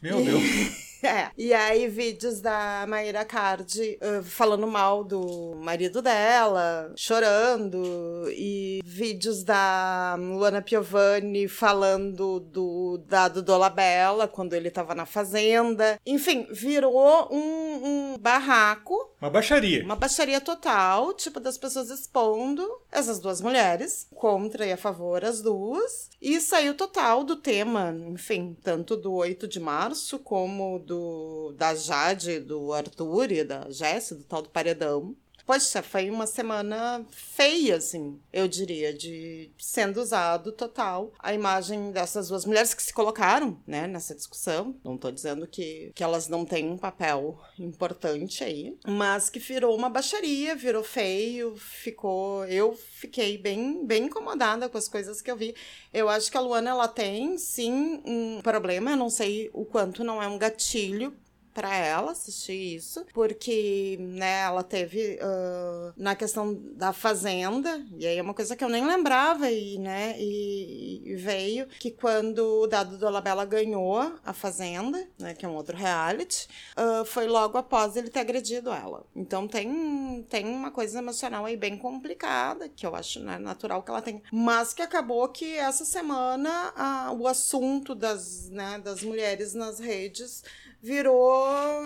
Meu 0.02 0.20
e... 0.20 0.26
Deus! 0.26 0.82
É. 1.12 1.32
E 1.38 1.52
aí, 1.54 1.88
vídeos 1.88 2.40
da 2.40 2.86
Maíra 2.88 3.26
Cardi 3.26 3.98
uh, 4.02 4.24
falando 4.24 4.68
mal 4.68 5.04
do 5.04 5.56
marido 5.56 6.02
dela, 6.02 6.94
chorando. 6.96 8.30
E 8.30 8.82
vídeos 8.84 9.44
da 9.44 10.16
Luana 10.18 10.62
Piovani 10.62 11.48
falando 11.48 12.40
do 12.40 13.00
dado 13.08 13.42
Dolabella 13.42 14.28
quando 14.28 14.54
ele 14.54 14.70
tava 14.70 14.94
na 14.94 15.06
fazenda. 15.06 16.00
Enfim, 16.06 16.48
virou 16.52 17.28
um, 17.32 18.14
um 18.14 18.18
barraco. 18.20 18.96
Uma 19.20 19.30
baixaria. 19.30 19.84
Uma 19.84 19.96
baixaria 19.96 20.40
total, 20.40 21.14
tipo, 21.14 21.40
das 21.40 21.58
pessoas 21.58 21.90
expondo 21.90 22.68
essas 22.92 23.20
duas 23.20 23.42
mulheres, 23.42 24.08
contra 24.14 24.66
e 24.66 24.72
a 24.72 24.78
favor 24.78 25.26
as 25.26 25.42
duas. 25.42 26.10
E 26.22 26.40
saiu 26.40 26.76
total 26.76 27.24
do 27.24 27.36
tema, 27.36 27.96
enfim, 28.08 28.56
tanto 28.64 28.96
do 28.96 29.14
8 29.14 29.48
de 29.48 29.60
março 29.60 30.20
como 30.20 30.78
do 30.80 30.91
do, 30.92 31.54
da 31.58 31.74
Jade, 31.74 32.42
do 32.42 32.74
Arthur 32.74 33.32
e 33.32 33.46
da 33.46 33.70
Jéssica, 33.70 34.16
do 34.16 34.26
tal 34.26 34.42
do 34.42 34.50
Paredão. 34.50 35.16
Poxa, 35.46 35.82
foi 35.82 36.10
uma 36.10 36.28
semana 36.28 37.06
feia, 37.12 37.78
assim, 37.78 38.20
eu 38.32 38.48
diria, 38.48 38.94
de 38.94 39.52
sendo 39.58 40.02
usado 40.02 40.52
total 40.52 41.12
a 41.20 41.34
imagem 41.34 41.92
dessas 41.92 42.30
duas 42.30 42.46
mulheres 42.46 42.74
que 42.74 42.84
se 42.84 42.94
colocaram, 42.94 43.60
né, 43.66 43.88
nessa 43.88 44.16
discussão. 44.16 44.76
Não 44.84 44.98
tô 44.98 45.12
dizendo 45.12 45.48
que, 45.48 45.92
que 45.96 46.04
elas 46.04 46.28
não 46.28 46.46
têm 46.46 46.70
um 46.70 46.78
papel 46.78 47.40
importante 47.58 48.44
aí, 48.44 48.78
mas 48.88 49.30
que 49.30 49.40
virou 49.40 49.76
uma 49.76 49.90
baixaria, 49.90 50.56
virou 50.56 50.84
feio, 50.84 51.56
ficou. 51.56 52.46
Eu 52.46 52.74
fiquei 52.74 53.38
bem, 53.38 53.86
bem 53.86 54.06
incomodada 54.06 54.70
com 54.70 54.78
as 54.78 54.88
coisas 54.88 55.22
que 55.22 55.32
eu 55.32 55.36
vi. 55.36 55.56
Eu 55.94 56.10
acho 56.10 56.32
que 56.32 56.38
a 56.38 56.42
Luana, 56.42 56.70
ela 56.70 56.88
tem, 56.88 57.38
sim, 57.38 58.02
um 58.06 58.42
problema, 58.42 58.92
eu 58.92 58.98
não 58.98 59.10
sei 59.10 59.50
o 59.54 59.66
quanto 59.66 60.04
não 60.04 60.22
é 60.22 60.28
um 60.28 60.38
gatilho 60.38 61.16
para 61.54 61.76
ela 61.76 62.12
assistir 62.12 62.76
isso, 62.76 63.06
porque, 63.14 63.98
né, 64.00 64.42
ela 64.42 64.64
teve 64.64 65.20
uh, 65.22 65.94
na 65.98 66.16
questão 66.16 66.54
da 66.76 66.94
fazenda, 66.94 67.86
e 67.98 68.06
aí 68.08 68.18
é 68.18 68.22
uma 68.22 68.34
coisa 68.34 68.56
que 68.56 68.64
eu 68.64 68.70
nem 68.70 68.86
lembrava, 68.86 69.50
e, 69.50 69.78
né, 69.78 70.16
e, 70.18 71.02
e 71.06 71.16
veio 71.16 71.68
que 71.80 71.92
quando 71.92 72.40
o 72.62 72.68
Dado 72.68 72.98
Dolabella 72.98 73.46
ganhou 73.46 74.00
a 74.24 74.34
fazenda, 74.34 75.08
né, 75.20 75.34
que 75.34 75.46
é 75.46 75.50
um 75.50 75.56
outro 75.56 75.76
reality, 75.76 76.48
uh, 76.78 77.06
foi 77.06 77.28
logo 77.28 77.58
após 77.58 77.96
ele 77.96 78.10
ter 78.10 78.20
agredido 78.20 78.72
ela. 78.72 79.06
Então 79.16 79.48
tem, 79.48 80.26
tem 80.30 80.46
uma 80.46 80.72
coisa 80.72 81.00
emocional 81.00 81.46
aí 81.46 81.58
bem 81.58 81.78
complicada, 81.78 82.70
que 82.70 82.86
eu 82.86 82.96
acho 82.96 83.20
né, 83.20 83.38
natural 83.38 83.84
que 83.84 83.92
ela 83.92 84.02
tenha, 84.02 84.22
mas 84.32 84.74
que 84.74 84.82
acabou 84.82 85.28
que 85.28 85.56
essa 85.58 85.86
semana 85.86 86.74
uh, 87.12 87.22
o 87.22 87.28
assunto 87.28 87.94
das, 87.94 88.50
né, 88.50 88.80
das 88.80 89.04
mulheres 89.04 89.54
nas 89.54 89.80
redes 89.80 90.44
virou 90.82 91.44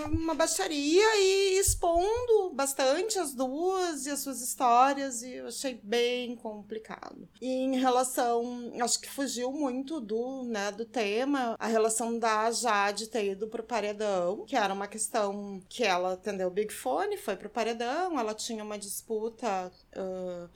uma 0.08 0.34
baixaria 0.34 1.03
e 1.17 1.60
expondo 1.60 2.51
bastante 2.53 3.19
as 3.19 3.34
duas 3.34 4.05
e 4.05 4.10
as 4.10 4.19
suas 4.19 4.41
histórias 4.41 5.21
e 5.21 5.36
eu 5.36 5.47
achei 5.47 5.79
bem 5.84 6.36
complicado. 6.36 7.27
E 7.41 7.47
em 7.47 7.77
relação, 7.77 8.71
acho 8.81 8.99
que 8.99 9.10
fugiu 9.10 9.51
muito 9.51 9.99
do, 9.99 10.43
né, 10.43 10.71
do 10.71 10.86
tema, 10.86 11.55
a 11.60 11.67
relação 11.67 12.17
da 12.17 12.49
Jade 12.51 13.10
ter 13.10 13.31
ido 13.31 13.47
pro 13.47 13.63
paredão, 13.63 14.45
que 14.45 14.55
era 14.55 14.73
uma 14.73 14.88
questão 14.88 15.62
que 15.67 15.84
ela 15.84 16.13
atendeu 16.13 16.47
o 16.47 16.51
Big 16.51 16.73
Fone, 16.73 17.17
foi 17.17 17.36
pro 17.36 17.49
paredão, 17.49 18.19
ela 18.19 18.34
tinha 18.34 18.63
uma 18.63 18.77
disputa 18.77 19.71
uh, 19.95 20.49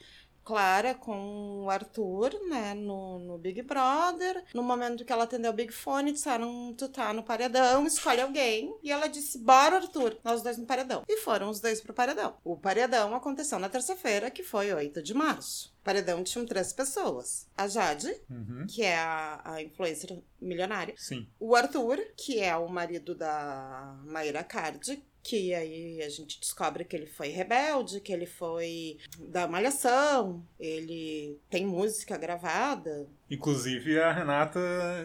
clara 0.44 0.94
com 0.94 1.64
o 1.64 1.70
Arthur, 1.70 2.32
né, 2.48 2.74
no, 2.74 3.18
no 3.18 3.38
Big 3.38 3.62
Brother. 3.62 4.44
No 4.54 4.62
momento 4.62 5.04
que 5.04 5.12
ela 5.12 5.24
atendeu 5.24 5.50
o 5.50 5.54
Big 5.54 5.72
Fone, 5.72 6.12
disseram: 6.12 6.74
Tu 6.76 6.88
tá 6.88 7.12
no 7.12 7.22
paredão, 7.22 7.86
escolhe 7.86 8.20
alguém. 8.20 8.74
E 8.82 8.90
ela 8.90 9.06
disse: 9.06 9.38
Bora, 9.38 9.76
Arthur, 9.76 10.16
nós 10.24 10.42
dois 10.42 10.58
no 10.58 10.66
paredão. 10.66 11.02
E 11.08 11.18
foram 11.18 11.50
os 11.50 11.60
dois 11.60 11.80
pro 11.80 11.94
paredão. 11.94 12.36
O 12.44 12.56
paredão 12.56 13.14
aconteceu 13.14 13.58
na 13.58 13.68
terça-feira, 13.68 14.30
que 14.30 14.42
foi 14.42 14.72
8 14.72 15.02
de 15.02 15.14
março. 15.14 15.72
Paredão 15.84 16.22
tinha 16.22 16.44
três 16.46 16.72
pessoas. 16.72 17.46
A 17.56 17.66
Jade, 17.68 18.14
Uhum. 18.30 18.66
que 18.68 18.82
é 18.82 18.96
a, 18.98 19.40
a 19.44 19.62
influencer 19.62 20.18
milionária. 20.40 20.94
Sim. 20.96 21.26
O 21.38 21.54
Arthur, 21.54 21.98
que 22.16 22.38
é 22.40 22.54
o 22.56 22.68
marido 22.68 23.14
da 23.14 23.98
Mayra 24.04 24.44
Card, 24.44 25.02
que 25.22 25.54
aí 25.54 26.02
a 26.02 26.08
gente 26.08 26.40
descobre 26.40 26.84
que 26.84 26.96
ele 26.96 27.06
foi 27.06 27.28
rebelde, 27.28 28.00
que 28.00 28.12
ele 28.12 28.24
foi 28.26 28.98
da 29.18 29.46
malhação, 29.46 30.42
ele 30.58 31.38
tem 31.50 31.66
música 31.66 32.16
gravada. 32.16 33.06
Inclusive, 33.30 34.00
a 34.00 34.10
Renata 34.12 34.58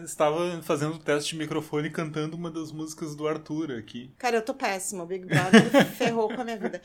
estava 0.04 0.60
fazendo 0.62 0.94
o 0.94 0.98
teste 0.98 1.30
de 1.30 1.38
microfone 1.38 1.88
cantando 1.90 2.36
uma 2.36 2.50
das 2.50 2.72
músicas 2.72 3.14
do 3.14 3.28
Arthur 3.28 3.70
aqui. 3.72 4.10
Cara, 4.18 4.36
eu 4.36 4.42
tô 4.42 4.52
péssima, 4.52 5.04
o 5.04 5.06
Big 5.06 5.24
Brother 5.24 5.86
ferrou 5.96 6.28
com 6.34 6.40
a 6.40 6.44
minha 6.44 6.56
vida. 6.56 6.82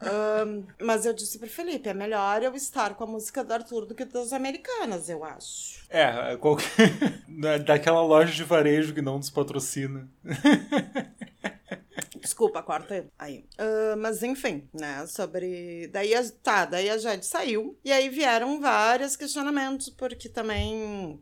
Ahn, 0.00 0.62
mas 0.80 1.04
eu 1.04 1.12
disse 1.12 1.38
pro 1.38 1.48
Felipe, 1.48 1.88
é 1.88 1.94
melhor 1.94 2.42
eu 2.42 2.54
estar 2.54 2.94
com 2.94 3.04
a 3.04 3.06
música 3.06 3.44
do 3.44 3.52
Arthur 3.52 3.84
do 3.84 3.94
que 3.94 4.04
das 4.06 4.32
americanas, 4.32 5.08
eu 5.10 5.22
acho. 5.22 5.80
É, 5.90 6.36
qualquer... 6.38 6.68
da- 7.28 7.58
daquela 7.58 8.02
loja 8.02 8.32
de 8.32 8.44
varejo 8.44 8.94
que 8.94 9.02
não 9.02 9.18
nos 9.18 9.28
patrocina. 9.28 10.08
Desculpa, 12.20 12.62
corta 12.62 13.08
aí. 13.18 13.44
Ah, 13.58 13.96
mas 13.96 14.22
enfim, 14.22 14.68
né? 14.72 15.06
Sobre. 15.06 15.88
Daí 15.88 16.14
a... 16.14 16.22
tá, 16.42 16.64
daí 16.64 16.90
a 16.90 16.98
Jade 16.98 17.26
saiu. 17.26 17.78
E 17.84 17.90
aí 17.90 18.08
vieram 18.08 18.60
vários 18.60 19.16
questionamentos, 19.16 19.88
porque 19.88 20.28
também 20.28 21.20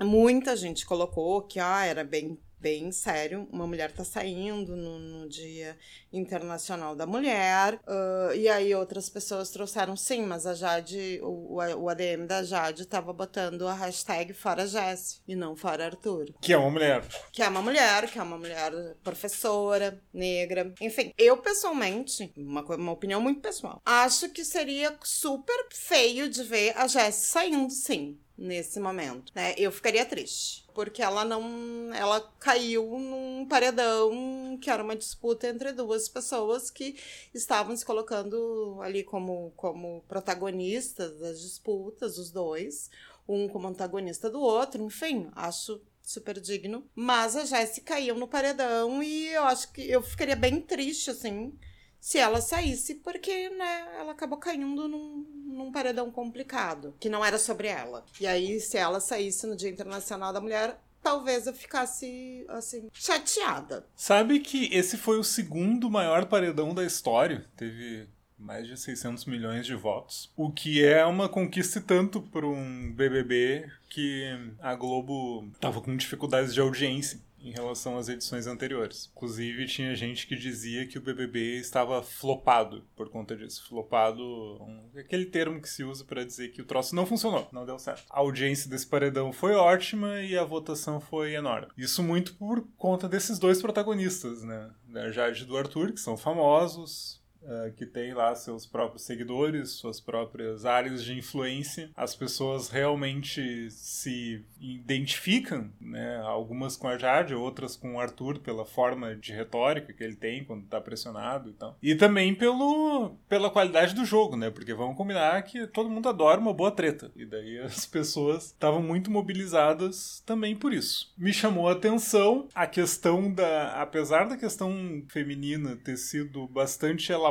muita 0.00 0.56
gente 0.56 0.86
colocou 0.86 1.42
que 1.42 1.58
ah, 1.58 1.84
era 1.84 2.04
bem. 2.04 2.38
Bem 2.60 2.90
sério, 2.90 3.48
uma 3.52 3.66
mulher 3.68 3.92
tá 3.92 4.02
saindo 4.04 4.74
no, 4.76 4.98
no 4.98 5.28
Dia 5.28 5.76
Internacional 6.12 6.96
da 6.96 7.06
Mulher, 7.06 7.80
ah, 7.86 8.32
e 8.34 8.48
aí 8.48 8.74
outras 8.74 9.08
pessoas 9.08 9.50
trouxeram 9.50 9.96
sim, 9.96 10.22
mas 10.22 10.44
a 10.44 10.54
Jade, 10.54 11.20
o, 11.22 11.54
o 11.54 11.88
ADM 11.88 12.26
da 12.26 12.42
Jade 12.42 12.84
tava 12.86 13.12
botando 13.12 13.68
a 13.68 13.74
hashtag 13.74 14.32
Fora 14.32 14.66
Jesse 14.66 15.20
e 15.28 15.36
não 15.36 15.54
Fora 15.54 15.84
Arthur 15.86 16.26
Que 16.40 16.52
é 16.52 16.58
uma 16.58 16.70
mulher. 16.70 17.04
que 17.32 17.42
é 17.42 17.48
uma 17.48 17.62
mulher, 17.62 18.10
que 18.10 18.18
é 18.18 18.22
uma 18.22 18.38
mulher 18.38 18.72
professora, 19.04 20.02
negra. 20.12 20.72
Enfim, 20.80 21.12
eu 21.16 21.36
pessoalmente, 21.36 22.32
uma, 22.36 22.62
uma 22.74 22.92
opinião 22.92 23.20
muito 23.20 23.40
pessoal, 23.40 23.80
acho 23.84 24.30
que 24.30 24.44
seria 24.44 24.98
super 25.04 25.68
feio 25.72 26.28
de 26.28 26.42
ver 26.42 26.76
a 26.76 26.88
Jessie 26.88 27.26
saindo, 27.26 27.70
sim, 27.70 28.18
nesse 28.38 28.78
momento, 28.78 29.32
né? 29.34 29.52
Eu 29.58 29.72
ficaria 29.72 30.06
triste. 30.06 30.64
Porque 30.72 31.02
ela 31.02 31.24
não. 31.24 31.92
Ela 31.92 32.20
caiu 32.38 32.98
num 32.98 33.44
paredão 33.46 34.56
que 34.62 34.70
era 34.70 34.82
uma 34.82 34.94
disputa 34.94 35.48
entre 35.48 35.72
duas 35.72 36.08
pessoas 36.08 36.70
que 36.70 36.96
estavam 37.34 37.76
se 37.76 37.84
colocando 37.84 38.78
ali 38.80 39.02
como, 39.02 39.52
como 39.56 40.04
protagonistas 40.06 41.18
das 41.18 41.40
disputas, 41.40 42.16
os 42.16 42.30
dois 42.30 42.88
um 43.28 43.46
como 43.46 43.68
antagonista 43.68 44.30
do 44.30 44.40
outro, 44.40 44.82
enfim, 44.82 45.28
acho 45.36 45.80
super 46.02 46.40
digno. 46.40 46.88
Mas 46.94 47.36
a 47.36 47.44
Jessie 47.44 47.82
caiu 47.82 48.14
no 48.14 48.26
paredão 48.26 49.02
e 49.02 49.26
eu 49.26 49.44
acho 49.44 49.70
que 49.72 49.82
eu 49.82 50.02
ficaria 50.02 50.34
bem 50.34 50.60
triste, 50.62 51.10
assim, 51.10 51.52
se 52.00 52.16
ela 52.18 52.40
saísse, 52.40 52.94
porque, 52.96 53.50
né, 53.50 53.96
ela 53.98 54.12
acabou 54.12 54.38
caindo 54.38 54.88
num, 54.88 55.26
num 55.48 55.72
paredão 55.72 56.10
complicado, 56.10 56.94
que 57.00 57.08
não 57.08 57.24
era 57.24 57.38
sobre 57.38 57.68
ela. 57.68 58.04
E 58.20 58.26
aí, 58.26 58.60
se 58.60 58.76
ela 58.76 59.00
saísse 59.00 59.46
no 59.46 59.56
Dia 59.56 59.70
Internacional 59.70 60.32
da 60.32 60.40
Mulher, 60.40 60.78
talvez 61.02 61.46
eu 61.46 61.54
ficasse, 61.54 62.44
assim, 62.48 62.88
chateada. 62.92 63.86
Sabe 63.96 64.40
que 64.40 64.72
esse 64.74 64.96
foi 64.96 65.18
o 65.18 65.24
segundo 65.24 65.90
maior 65.90 66.26
paredão 66.26 66.74
da 66.74 66.84
história? 66.84 67.46
Teve 67.56 68.08
mais 68.38 68.66
de 68.68 68.76
600 68.76 69.24
milhões 69.24 69.66
de 69.66 69.74
votos. 69.74 70.30
O 70.36 70.50
que 70.52 70.84
é 70.84 71.04
uma 71.04 71.28
conquista 71.28 71.80
tanto 71.80 72.22
para 72.22 72.46
um 72.46 72.92
BBB 72.92 73.68
que 73.90 74.24
a 74.60 74.74
Globo 74.76 75.50
tava 75.60 75.80
com 75.80 75.96
dificuldades 75.96 76.54
de 76.54 76.60
audiência 76.60 77.20
em 77.40 77.52
relação 77.52 77.96
às 77.96 78.08
edições 78.08 78.46
anteriores. 78.46 79.10
Inclusive, 79.14 79.66
tinha 79.66 79.94
gente 79.94 80.26
que 80.26 80.36
dizia 80.36 80.86
que 80.86 80.98
o 80.98 81.00
BBB 81.00 81.58
estava 81.58 82.02
flopado 82.02 82.84
por 82.96 83.08
conta 83.08 83.36
disso. 83.36 83.66
Flopado, 83.68 84.22
um- 84.22 84.90
aquele 84.96 85.26
termo 85.26 85.60
que 85.60 85.68
se 85.68 85.84
usa 85.84 86.04
para 86.04 86.24
dizer 86.24 86.48
que 86.48 86.60
o 86.62 86.64
troço 86.64 86.94
não 86.94 87.06
funcionou, 87.06 87.48
não 87.52 87.64
deu 87.64 87.78
certo. 87.78 88.04
A 88.10 88.18
audiência 88.20 88.68
desse 88.68 88.86
paredão 88.86 89.32
foi 89.32 89.52
ótima 89.54 90.20
e 90.20 90.36
a 90.36 90.44
votação 90.44 91.00
foi 91.00 91.34
enorme. 91.34 91.68
Isso 91.76 92.02
muito 92.02 92.34
por 92.34 92.66
conta 92.76 93.08
desses 93.08 93.38
dois 93.38 93.60
protagonistas, 93.62 94.42
né? 94.42 94.70
Da 94.86 95.10
Jade 95.10 95.42
e 95.42 95.46
do 95.46 95.56
Arthur, 95.56 95.92
que 95.92 96.00
são 96.00 96.16
famosos, 96.16 97.17
eh, 97.44 97.72
que 97.76 97.86
tem 97.86 98.12
lá 98.12 98.34
seus 98.34 98.66
próprios 98.66 99.04
seguidores, 99.04 99.70
suas 99.70 100.00
próprias 100.00 100.64
áreas 100.64 101.04
de 101.04 101.16
influência. 101.16 101.90
As 101.96 102.14
pessoas 102.14 102.68
realmente 102.68 103.70
se 103.70 104.44
identificam, 104.60 105.70
né? 105.80 106.20
Algumas 106.24 106.76
com 106.76 106.88
a 106.88 106.98
Jade, 106.98 107.34
outras 107.34 107.76
com 107.76 107.94
o 107.94 108.00
Arthur 108.00 108.40
pela 108.40 108.66
forma 108.66 109.14
de 109.14 109.32
retórica 109.32 109.92
que 109.92 110.02
ele 110.02 110.16
tem 110.16 110.44
quando 110.44 110.66
tá 110.66 110.80
pressionado 110.80 111.50
e 111.50 111.52
tal. 111.52 111.76
E 111.82 111.94
também 111.94 112.34
pelo, 112.34 113.16
pela 113.28 113.50
qualidade 113.50 113.94
do 113.94 114.04
jogo, 114.04 114.36
né? 114.36 114.50
Porque 114.50 114.74
vamos 114.74 114.96
combinar 114.96 115.40
que 115.42 115.66
todo 115.68 115.88
mundo 115.88 116.08
adora 116.08 116.40
uma 116.40 116.52
boa 116.52 116.72
treta. 116.72 117.10
E 117.14 117.24
daí 117.24 117.60
as 117.62 117.86
pessoas 117.86 118.46
estavam 118.46 118.82
muito 118.82 119.10
mobilizadas 119.10 120.22
também 120.26 120.56
por 120.56 120.72
isso. 120.72 121.14
Me 121.16 121.32
chamou 121.32 121.68
a 121.68 121.72
atenção 121.72 122.48
a 122.54 122.66
questão 122.66 123.32
da. 123.32 123.80
Apesar 123.80 124.28
da 124.28 124.36
questão 124.36 125.02
feminina 125.08 125.76
ter 125.76 125.96
sido 125.96 126.46
bastante 126.48 127.12
elaborada 127.12 127.27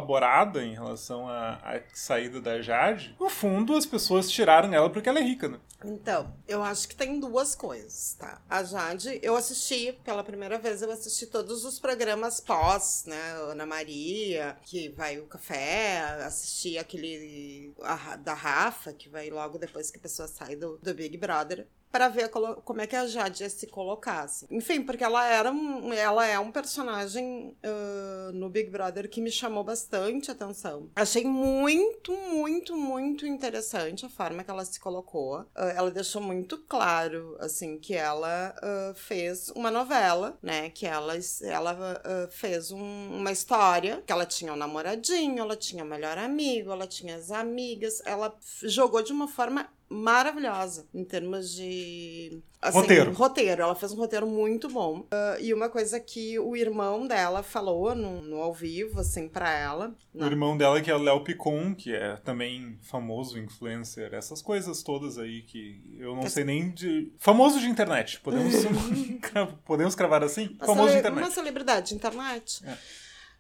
em 0.62 0.74
relação 0.74 1.28
à, 1.28 1.82
saída 1.94 2.42
da 2.42 2.62
Jade, 2.62 3.16
no 3.20 3.30
fundo 3.30 3.76
as 3.76 3.86
pessoas 3.86 4.30
tiraram 4.30 4.74
ela 4.74 4.90
porque 4.90 5.10
ela 5.10 5.20
é 5.20 5.24
rica, 5.24 5.48
né? 5.48 5.60
Então, 5.86 6.34
eu 6.48 6.64
acho 6.64 6.88
que 6.88 6.96
tem 6.96 7.20
duas 7.20 7.54
coisas, 7.54 8.16
tá? 8.18 8.42
A 8.50 8.64
Jade, 8.64 9.20
eu 9.22 9.36
assisti 9.36 9.94
pela 10.04 10.24
primeira 10.24 10.58
vez, 10.58 10.82
eu 10.82 10.92
assisti 10.92 11.28
todos 11.28 11.64
os 11.64 11.80
programas 11.80 12.40
pós, 12.40 13.04
né? 13.06 13.34
Ana 13.52 13.66
Maria, 13.66 14.58
que 14.64 14.90
vai 14.90 15.20
o 15.20 15.28
café, 15.28 16.00
assisti 16.26 16.78
aquele 16.78 17.74
a 17.84 18.16
da 18.16 18.34
Rafa, 18.34 18.92
que 18.92 19.08
vai 19.08 19.30
logo 19.30 19.60
depois 19.60 19.92
que 19.92 19.98
a 19.98 20.02
pessoa 20.02 20.28
sai 20.28 20.56
do, 20.56 20.78
do 20.78 20.94
Big 20.96 21.16
Brother. 21.18 21.68
Pra 21.92 22.10
ver 22.10 22.30
como 22.30 22.82
é 22.82 22.86
que 22.88 22.96
a 22.96 23.08
Jade 23.08 23.44
ia 23.44 23.50
se 23.50 23.66
colocasse. 23.68 24.46
Enfim, 24.52 24.82
porque 24.84 25.04
ela 25.04 25.26
era 25.26 25.52
um, 25.52 25.92
ela 25.94 26.26
é 26.28 26.38
um 26.38 26.52
personagem 26.52 27.56
ah, 27.64 28.32
no 28.34 28.50
Big 28.50 28.70
Brother 28.70 29.10
que 29.10 29.22
me 29.22 29.32
chamou 29.32 29.64
bastante 29.64 30.30
atenção. 30.30 30.90
Achei 30.96 31.24
muito, 31.26 32.12
muito, 32.12 32.76
muito 32.76 33.26
interessante 33.26 34.06
a 34.06 34.10
forma 34.10 34.44
que 34.44 34.52
ela 34.52 34.66
se 34.66 34.80
colocou. 34.80 35.46
Ah, 35.56 35.70
ela 35.76 35.90
deixou 35.90 36.22
muito 36.22 36.58
claro, 36.58 37.36
assim, 37.40 37.78
que 37.80 37.96
ela 37.96 38.54
ah, 38.62 38.94
fez 38.96 39.50
uma 39.56 39.72
novela, 39.72 40.38
né? 40.42 40.70
Que 40.70 40.86
ela, 40.86 41.14
ela 41.42 42.02
fez 42.30 42.72
um- 42.72 43.18
uma 43.18 43.32
história, 43.32 44.04
que 44.06 44.12
ela 44.12 44.26
tinha 44.26 44.54
um 44.54 44.58
namoradinho, 44.58 45.40
ela 45.40 45.56
tinha 45.56 45.84
o 45.84 45.88
melhor 45.88 46.18
amigo, 46.18 46.72
ela 46.72 46.86
tinha 46.86 47.16
as 47.16 47.32
amigas. 47.32 48.02
Ela 48.06 48.36
jogou 48.64 49.02
de 49.02 49.12
uma 49.14 49.28
forma 49.28 49.68
maravilhosa 49.90 50.86
em 50.94 51.04
termos 51.04 51.52
de 51.54 52.42
assim, 52.62 52.78
Roteiro. 52.78 53.12
roteiro 53.14 53.62
ela 53.62 53.76
fez 53.76 53.92
um 53.92 53.96
roteiro 53.96 54.28
muito 54.28 54.68
bom 54.68 55.06
Ah, 55.12 55.38
e 55.40 55.54
uma 55.54 55.70
coisa 55.70 56.00
que 56.00 56.38
o 56.40 56.56
irmão 56.56 57.08
dela 57.08 57.42
falou 57.42 57.96
no, 57.96 58.22
no 58.22 58.38
ao 58.42 58.54
vivo 58.54 59.00
assim 59.00 59.28
pra 59.30 59.52
ela 59.58 59.96
O 60.14 60.18
na- 60.20 60.28
irmão 60.28 60.58
dela, 60.58 60.82
que 60.82 60.92
é 60.92 60.96
o 60.96 61.02
Léo 61.02 61.24
Picon, 61.24 61.74
que 61.74 61.94
é 61.96 62.18
também 62.18 62.78
famoso 62.82 63.40
influencer, 63.40 64.14
essas 64.14 64.42
coisas 64.42 64.84
todas 64.84 65.18
aí 65.18 65.42
que 65.44 65.80
eu 66.00 66.16
não 66.16 66.28
sei 66.30 66.44
nem 66.44 66.70
de. 66.72 67.12
Famoso 67.18 67.60
de 67.60 67.68
internet. 67.68 68.20
Podemos, 68.20 68.54
podemos 69.66 69.96
cravar 69.96 70.24
assim? 70.24 70.56
uma, 70.60 70.66
Famoso 70.66 70.92
de 70.94 70.98
internet. 71.00 71.24
uma 71.24 71.32
celebridade 71.32 71.90
de 71.90 71.96
internet 71.96 72.62
É. 72.66 72.78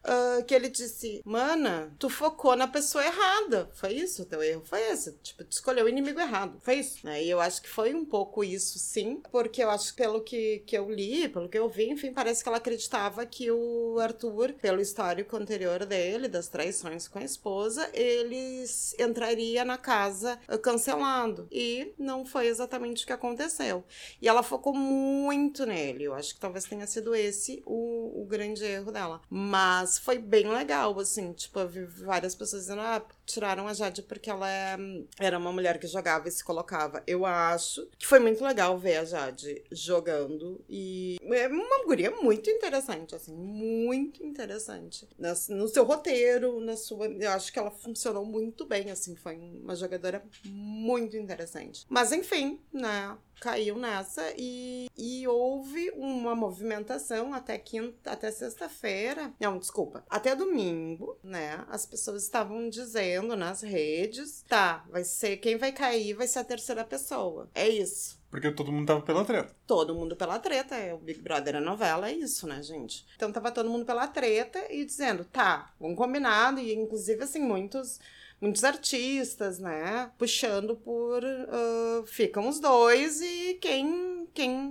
uh, 0.07 0.43
que 0.45 0.55
ele 0.55 0.69
disse: 0.69 1.21
Mana, 1.25 1.93
tu 1.99 2.09
focou 2.09 2.55
na 2.55 2.67
pessoa 2.67 3.05
errada. 3.05 3.69
Foi 3.73 3.93
isso? 3.93 4.23
O 4.23 4.25
teu 4.25 4.41
erro 4.41 4.63
foi 4.63 4.81
esse. 4.91 5.11
Tipo, 5.23 5.43
tu 5.43 5.51
escolheu 5.51 5.85
o 5.85 5.89
inimigo 5.89 6.19
errado. 6.19 6.57
Foi 6.61 6.75
isso. 6.75 7.05
Né? 7.05 7.23
E 7.23 7.29
eu 7.29 7.39
acho 7.39 7.61
que 7.61 7.69
foi 7.69 7.93
um 7.93 8.05
pouco 8.05 8.43
isso, 8.43 8.79
sim. 8.79 9.21
Porque 9.31 9.63
eu 9.63 9.69
acho 9.69 9.91
que 9.91 9.97
pelo 9.97 10.21
que, 10.21 10.59
que 10.65 10.77
eu 10.77 10.89
li, 10.89 11.27
pelo 11.27 11.49
que 11.49 11.57
eu 11.57 11.67
vi, 11.67 11.89
enfim, 11.89 12.13
parece 12.13 12.41
que 12.41 12.49
ela 12.49 12.57
acreditava 12.57 13.25
que 13.25 13.51
o 13.51 13.99
Arthur, 13.99 14.53
pelo 14.53 14.81
histórico 14.81 15.35
anterior 15.35 15.85
dele, 15.85 16.27
das 16.27 16.47
traições 16.47 17.07
com 17.07 17.19
a 17.19 17.23
esposa, 17.23 17.89
eles 17.93 18.95
entraria 18.99 19.65
na 19.65 19.77
casa 19.77 20.39
cancelando. 20.61 21.47
E 21.51 21.93
não 21.97 22.25
foi 22.25 22.47
exatamente 22.47 23.03
o 23.03 23.07
que 23.07 23.13
aconteceu. 23.13 23.83
E 24.21 24.27
ela 24.27 24.43
focou 24.43 24.73
muito 24.73 25.65
nele. 25.65 26.05
Eu 26.05 26.13
acho 26.13 26.33
que 26.33 26.39
talvez 26.39 26.65
tenha 26.65 26.87
sido 26.87 27.13
esse 27.15 27.61
o, 27.65 28.21
o 28.21 28.25
grande 28.25 28.63
erro 28.63 28.91
dela. 28.91 29.21
Mas 29.29 29.96
foi 30.01 30.17
bem 30.19 30.47
legal, 30.49 30.97
assim. 30.99 31.33
Tipo, 31.33 31.59
eu 31.59 31.67
vi 31.69 31.85
várias 31.85 32.35
pessoas 32.35 32.63
dizendo, 32.63 32.81
ah, 32.81 33.05
tiraram 33.27 33.67
a 33.67 33.73
Jade 33.73 34.01
porque 34.01 34.29
ela 34.29 34.49
é, 34.49 34.77
era 35.19 35.37
uma 35.37 35.51
mulher 35.51 35.77
que 35.77 35.85
jogava 35.85 36.27
e 36.27 36.31
se 36.31 36.43
colocava. 36.43 37.03
Eu 37.05 37.25
acho 37.25 37.87
que 37.99 38.07
foi 38.07 38.19
muito 38.19 38.43
legal 38.43 38.77
ver 38.79 38.97
a 38.97 39.05
Jade 39.05 39.63
jogando. 39.71 40.63
E 40.67 41.17
é 41.21 41.47
uma 41.47 41.83
guria 41.85 42.09
muito 42.09 42.49
interessante, 42.49 43.13
assim. 43.13 43.35
Muito 43.35 44.23
interessante. 44.23 45.07
no 45.49 45.67
seu 45.67 45.83
roteiro, 45.83 46.59
na 46.61 46.77
sua. 46.77 47.07
Eu 47.07 47.31
acho 47.31 47.51
que 47.51 47.59
ela 47.59 47.69
funcionou 47.69 48.25
muito 48.25 48.65
bem, 48.65 48.89
assim. 48.89 49.15
Foi 49.15 49.35
uma 49.35 49.75
jogadora 49.75 50.23
muito 50.45 51.17
interessante. 51.17 51.85
Mas 51.89 52.11
enfim, 52.11 52.59
né? 52.71 53.17
caiu 53.39 53.77
nessa 53.77 54.33
e, 54.35 54.89
e 54.97 55.27
houve 55.27 55.91
uma 55.91 56.33
movimentação 56.33 57.35
até 57.35 57.55
quinta, 57.57 58.11
até 58.11 58.31
sexta-feira. 58.31 59.31
Não, 59.39 59.59
desculpa, 59.59 60.03
até 60.09 60.35
domingo, 60.35 61.19
né? 61.23 61.63
As 61.69 61.85
pessoas 61.85 62.23
estavam 62.23 62.67
dizendo 62.67 63.16
nas 63.23 63.61
redes, 63.61 64.43
tá, 64.47 64.85
vai 64.89 65.03
ser 65.03 65.37
quem 65.37 65.57
vai 65.57 65.71
cair 65.71 66.13
vai 66.13 66.27
ser 66.27 66.39
a 66.39 66.43
terceira 66.43 66.83
pessoa. 66.83 67.49
É 67.53 67.67
isso. 67.67 68.17
Porque 68.29 68.51
todo 68.51 68.71
mundo 68.71 68.87
tava 68.87 69.01
pela 69.01 69.23
treta. 69.23 69.55
Todo 69.65 69.95
mundo 69.95 70.15
pela 70.15 70.37
treta. 70.37 70.75
É, 70.75 70.93
o 70.93 70.97
Big 70.97 71.21
Brother 71.21 71.55
é 71.55 71.59
novela, 71.59 72.09
é 72.09 72.13
isso, 72.13 72.45
né, 72.45 72.61
gente? 72.61 73.05
Então 73.15 73.31
tava 73.31 73.51
todo 73.51 73.69
mundo 73.69 73.85
pela 73.85 74.07
treta 74.07 74.61
e 74.69 74.83
dizendo, 74.83 75.23
tá, 75.25 75.73
vamos 75.79 75.97
combinado. 75.97 76.59
E 76.59 76.73
inclusive, 76.73 77.23
assim, 77.23 77.39
muitos 77.39 77.99
muitos 78.39 78.63
artistas, 78.63 79.59
né? 79.59 80.11
Puxando 80.17 80.75
por. 80.75 81.23
Uh, 81.23 82.05
ficam 82.05 82.47
os 82.47 82.59
dois 82.59 83.21
e 83.21 83.55
quem 83.61 84.06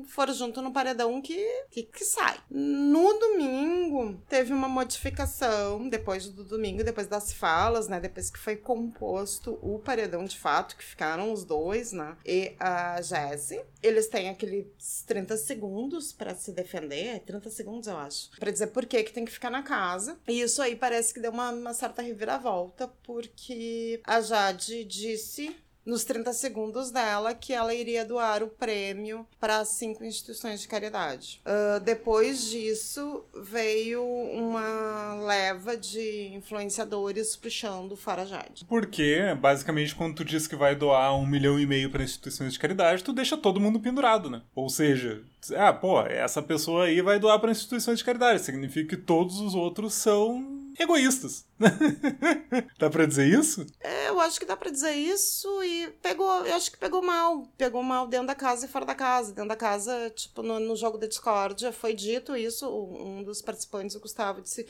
for 0.07 0.31
junto 0.33 0.61
no 0.61 0.73
paredão 0.73 1.21
que, 1.23 1.45
que, 1.71 1.83
que 1.83 2.05
sai. 2.05 2.39
No 2.51 3.19
domingo, 3.19 4.21
teve 4.29 4.53
uma 4.53 4.69
modificação, 4.69 5.89
depois 5.89 6.29
do 6.29 6.45
domingo, 6.45 6.85
depois 6.85 7.07
das 7.07 7.33
falas, 7.33 7.89
né? 7.89 8.01
Depois 8.01 8.31
que 8.31 8.39
foi 8.39 8.57
composto 8.57 9.59
o 9.63 9.79
paredão 9.79 10.25
de 10.25 10.39
fato, 10.39 10.77
que 10.77 10.85
ficaram 10.85 11.33
os 11.33 11.45
dois, 11.45 11.93
né? 11.93 12.17
E 12.25 12.55
a 12.59 13.01
Jessie. 13.01 13.61
Eles 13.83 14.09
têm 14.09 14.29
aqueles 14.29 15.05
30 15.07 15.37
segundos 15.37 16.13
para 16.13 16.35
se 16.35 16.51
defender, 16.51 17.21
30 17.21 17.51
segundos, 17.51 17.87
eu 17.87 17.97
acho, 17.97 18.31
para 18.39 18.51
dizer 18.51 18.69
por 18.69 18.85
que, 18.85 19.03
que 19.05 19.13
tem 19.13 19.25
que 19.25 19.31
ficar 19.31 19.51
na 19.51 19.63
casa. 19.63 20.19
E 20.27 20.41
isso 20.41 20.61
aí 20.61 20.75
parece 20.75 21.15
que 21.15 21.21
deu 21.21 21.31
uma, 21.31 21.51
uma 21.51 21.73
certa 21.73 22.03
reviravolta, 22.03 22.89
porque 23.05 23.47
que 23.47 24.01
a 24.05 24.21
Jade 24.21 24.85
disse 24.85 25.55
nos 25.87 26.05
30 26.05 26.33
segundos 26.33 26.91
dela 26.91 27.33
que 27.33 27.53
ela 27.53 27.73
iria 27.73 28.05
doar 28.05 28.43
o 28.43 28.49
prêmio 28.49 29.25
para 29.41 29.65
cinco 29.65 30.05
instituições 30.05 30.61
de 30.61 30.69
caridade. 30.69 31.41
Uh, 31.47 31.81
depois 31.81 32.51
disso, 32.51 33.25
veio 33.35 34.05
uma 34.05 35.15
leva 35.25 35.77
de 35.77 36.33
influenciadores 36.35 37.37
puxando 37.37 37.93
o 37.93 37.97
Farajade. 37.97 38.65
Porque, 38.69 39.21
basicamente, 39.41 39.95
quando 39.95 40.17
tu 40.17 40.25
diz 40.25 40.49
que 40.49 40.57
vai 40.57 40.75
doar 40.75 41.17
um 41.17 41.27
milhão 41.27 41.59
e 41.59 41.67
meio 41.67 41.91
para 41.91 42.03
instituições 42.03 42.53
de 42.53 42.59
caridade, 42.59 43.05
tu 43.05 43.13
deixa 43.13 43.37
todo 43.37 43.61
mundo 43.61 43.79
pendurado, 43.79 44.29
né? 44.29 44.43
Ou 44.55 44.69
seja, 44.69 45.23
ah, 45.55 45.73
pô, 45.73 46.01
essa 46.03 46.43
pessoa 46.43 46.87
aí 46.87 47.01
vai 47.01 47.19
doar 47.19 47.39
para 47.39 47.53
instituições 47.53 47.99
de 47.99 48.05
caridade. 48.05 48.43
Significa 48.43 48.97
que 48.97 49.03
todos 49.03 49.39
os 49.41 49.55
outros 49.55 49.95
são 49.95 50.56
egoístas. 50.79 51.47
dá 52.79 52.91
pra 52.91 53.07
dizer 53.07 53.27
isso? 53.27 53.67
É, 53.81 54.09
eu 54.09 54.21
acho 54.21 54.39
que 54.39 54.47
dá 54.47 54.57
pra 54.57 54.71
dizer 54.71 54.93
isso 54.93 55.63
e 55.63 55.89
pegou, 56.03 56.45
eu 56.45 56.55
acho 56.55 56.71
que 56.71 56.79
pegou 56.79 57.03
mal. 57.03 57.47
Pegou 57.57 57.83
mal 57.83 58.07
dentro 58.07 58.27
da 58.27 58.35
casa 58.35 58.67
e 58.67 58.69
fora 58.69 58.85
da 58.85 58.95
casa. 58.95 59.33
Dentro 59.33 59.49
da 59.49 59.57
casa, 59.57 60.11
tipo, 60.11 60.43
no, 60.43 60.61
no 60.61 60.77
jogo 60.77 60.99
da 60.99 61.07
Discord, 61.07 61.73
foi 61.73 61.95
dito 61.95 62.37
isso, 62.37 62.69
um 62.69 63.23
dos 63.23 63.43
participantes, 63.43 63.97
o 63.97 64.01
Gustavo, 64.01 64.43
disse 64.43 64.67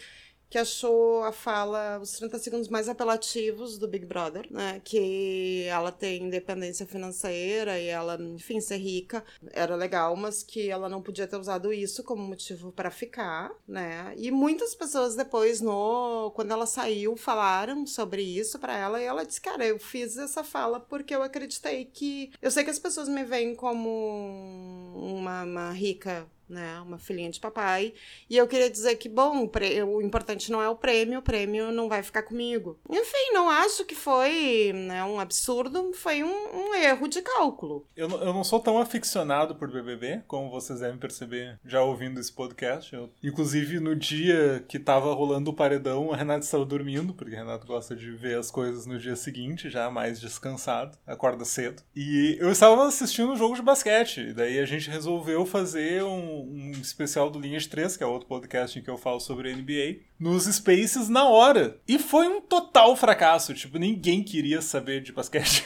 que 0.49 0.59
achou 0.59 1.25
a 1.25 1.33
fala, 1.33 1.99
os 2.01 2.13
30 2.13 2.39
segundos 2.39 2.69
mais 2.69 2.89
apelativos 2.89 3.79
do 3.79 3.89
Big 3.89 4.07
Brother, 4.07 4.47
né? 4.51 4.81
Que 4.85 5.65
ela 5.65 5.91
tem 5.91 6.25
independência 6.25 6.87
financeira 6.87 7.79
e 7.79 7.87
ela, 7.87 8.17
enfim, 8.21 8.61
ser 8.61 8.77
rica 8.77 9.25
era 9.53 9.75
legal, 9.75 10.15
mas 10.17 10.43
que 10.43 10.71
ela 10.71 10.89
não 10.89 11.03
podia 11.03 11.27
ter 11.27 11.37
usado 11.37 11.73
isso 11.73 12.05
como 12.05 12.23
motivo 12.23 12.71
para 12.73 12.91
ficar, 12.91 13.51
né? 13.67 14.15
E 14.17 14.31
muitas 14.31 14.75
pessoas 14.75 15.17
depois, 15.17 15.61
no 15.61 16.31
quando 16.35 16.53
ela 16.53 16.67
saiu, 16.67 17.17
falaram 17.17 17.87
sobre 17.87 18.23
isso 18.23 18.59
para 18.59 18.77
ela 18.77 19.01
e 19.01 19.05
ela 19.05 19.25
disse: 19.25 19.41
Cara, 19.41 19.67
eu 19.67 19.79
fiz 19.79 20.17
essa 20.17 20.45
fala 20.45 20.79
porque 20.79 21.15
eu 21.15 21.23
acreditei 21.23 21.85
que. 21.85 22.31
Eu 22.41 22.51
sei 22.51 22.65
que 22.65 22.71
as 22.71 22.79
pessoas 22.79 23.09
me 23.09 23.25
veem 23.25 23.55
como 23.55 24.95
uma, 24.95 25.43
uma 25.43 25.73
rica 25.73 26.27
né? 26.49 26.81
Uma 26.81 26.99
filhinha 26.99 27.31
de 27.31 27.41
papai. 27.41 27.95
E 28.29 28.37
eu 28.37 28.47
queria 28.47 28.71
dizer 28.71 28.97
que, 28.97 29.09
bom, 29.09 29.49
o 29.87 30.03
importante 30.03 30.51
não 30.51 30.63
é 30.63 30.69
o 30.69 30.77
prêmio, 30.77 31.19
o 31.19 31.23
prêmio 31.23 31.73
não 31.73 31.89
vai 31.89 32.03
ficar 32.03 32.23
comigo. 32.23 32.79
Enfim, 32.89 33.33
não 33.33 33.49
acho 33.49 33.85
que 33.85 33.95
foi 33.95 34.73
né, 34.75 35.05
um 35.05 35.19
absurdo, 35.19 35.93
foi 35.93 36.23
um, 36.23 36.29
um 36.29 36.75
erro 36.75 37.09
de 37.09 37.23
cálculo. 37.23 37.87
Eu, 37.97 38.09
eu 38.09 38.33
não 38.33 38.45
sou 38.45 38.61
tão 38.61 38.79
aficionado 38.79 39.55
por 39.55 39.71
BBB, 39.71 40.23
como 40.27 40.51
vocês 40.51 40.81
devem 40.81 40.99
perceber 40.99 41.59
já 41.65 41.83
ouvindo 41.83 42.21
esse 42.21 42.33
podcast. 42.33 42.95
Eu, 42.95 43.11
inclusive, 43.23 43.81
no 43.81 43.95
dia 43.95 44.65
que 44.69 44.79
tava 44.79 45.13
rolando 45.15 45.51
o 45.51 45.55
paredão, 45.55 46.13
a 46.13 46.17
Renata 46.17 46.45
estava 46.45 46.65
dormindo, 46.65 47.15
porque 47.15 47.35
a 47.35 47.39
Renata 47.39 47.67
gosta 47.67 47.95
de 47.95 48.11
ver 48.11 48.39
as 48.39 48.51
coisas 48.51 48.87
no 48.87 48.99
dia 48.99 49.17
seguinte, 49.17 49.71
já 49.71 49.91
mais 49.91 50.21
descansado, 50.21 50.97
acorda 51.07 51.45
cedo. 51.45 51.83
E 51.95 52.37
eu 52.41 52.51
estava 52.51 52.87
assistindo 52.87 53.33
um 53.33 53.37
jogo 53.37 53.55
de 53.55 53.63
basquete, 53.63 54.33
daí 54.33 54.59
a 54.59 54.67
gente 54.67 54.91
resolveu 54.91 55.45
fazer 55.47 56.03
um 56.05 56.36
um 56.45 56.71
especial 56.73 57.31
do 57.31 57.39
Linhas 57.39 57.67
3, 57.67 57.97
que 57.97 58.03
é 58.03 58.07
outro 58.07 58.29
podcast 58.29 58.79
em 58.79 58.83
que 58.83 58.91
eu 58.91 58.97
falo 58.97 59.21
sobre 59.21 59.55
NBA, 59.55 60.01
nos 60.19 60.45
Spaces 60.45 61.09
na 61.09 61.29
hora. 61.29 61.79
E 61.87 61.99
foi 61.99 62.29
um 62.29 62.41
total 62.41 62.97
fracasso. 62.97 63.55
Tipo, 63.55 63.79
ninguém 63.79 64.23
queria 64.23 64.63
saber 64.63 65.03
de 65.03 65.13
basquete. 65.13 65.65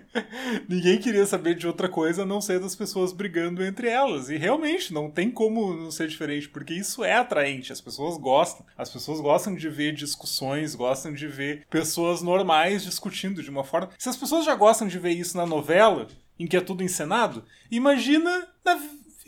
ninguém 0.68 0.98
queria 0.98 1.26
saber 1.26 1.54
de 1.54 1.66
outra 1.66 1.88
coisa 1.88 2.22
a 2.22 2.26
não 2.26 2.40
ser 2.40 2.60
das 2.60 2.76
pessoas 2.76 3.12
brigando 3.12 3.64
entre 3.64 3.88
elas. 3.88 4.28
E 4.28 4.36
realmente, 4.36 4.92
não 4.92 5.10
tem 5.10 5.30
como 5.30 5.74
não 5.74 5.90
ser 5.90 6.08
diferente, 6.08 6.48
porque 6.48 6.74
isso 6.74 7.04
é 7.04 7.14
atraente. 7.14 7.72
As 7.72 7.80
pessoas 7.80 8.16
gostam. 8.18 8.64
As 8.76 8.90
pessoas 8.90 9.20
gostam 9.20 9.54
de 9.54 9.68
ver 9.68 9.92
discussões, 9.92 10.74
gostam 10.74 11.12
de 11.12 11.26
ver 11.26 11.66
pessoas 11.70 12.22
normais 12.22 12.84
discutindo 12.84 13.42
de 13.42 13.50
uma 13.50 13.64
forma. 13.64 13.90
Se 13.98 14.08
as 14.08 14.16
pessoas 14.16 14.44
já 14.44 14.54
gostam 14.54 14.86
de 14.86 14.98
ver 14.98 15.12
isso 15.12 15.36
na 15.36 15.46
novela, 15.46 16.06
em 16.38 16.46
que 16.46 16.56
é 16.56 16.60
tudo 16.60 16.84
encenado, 16.84 17.44
imagina 17.70 18.48
na 18.64 18.78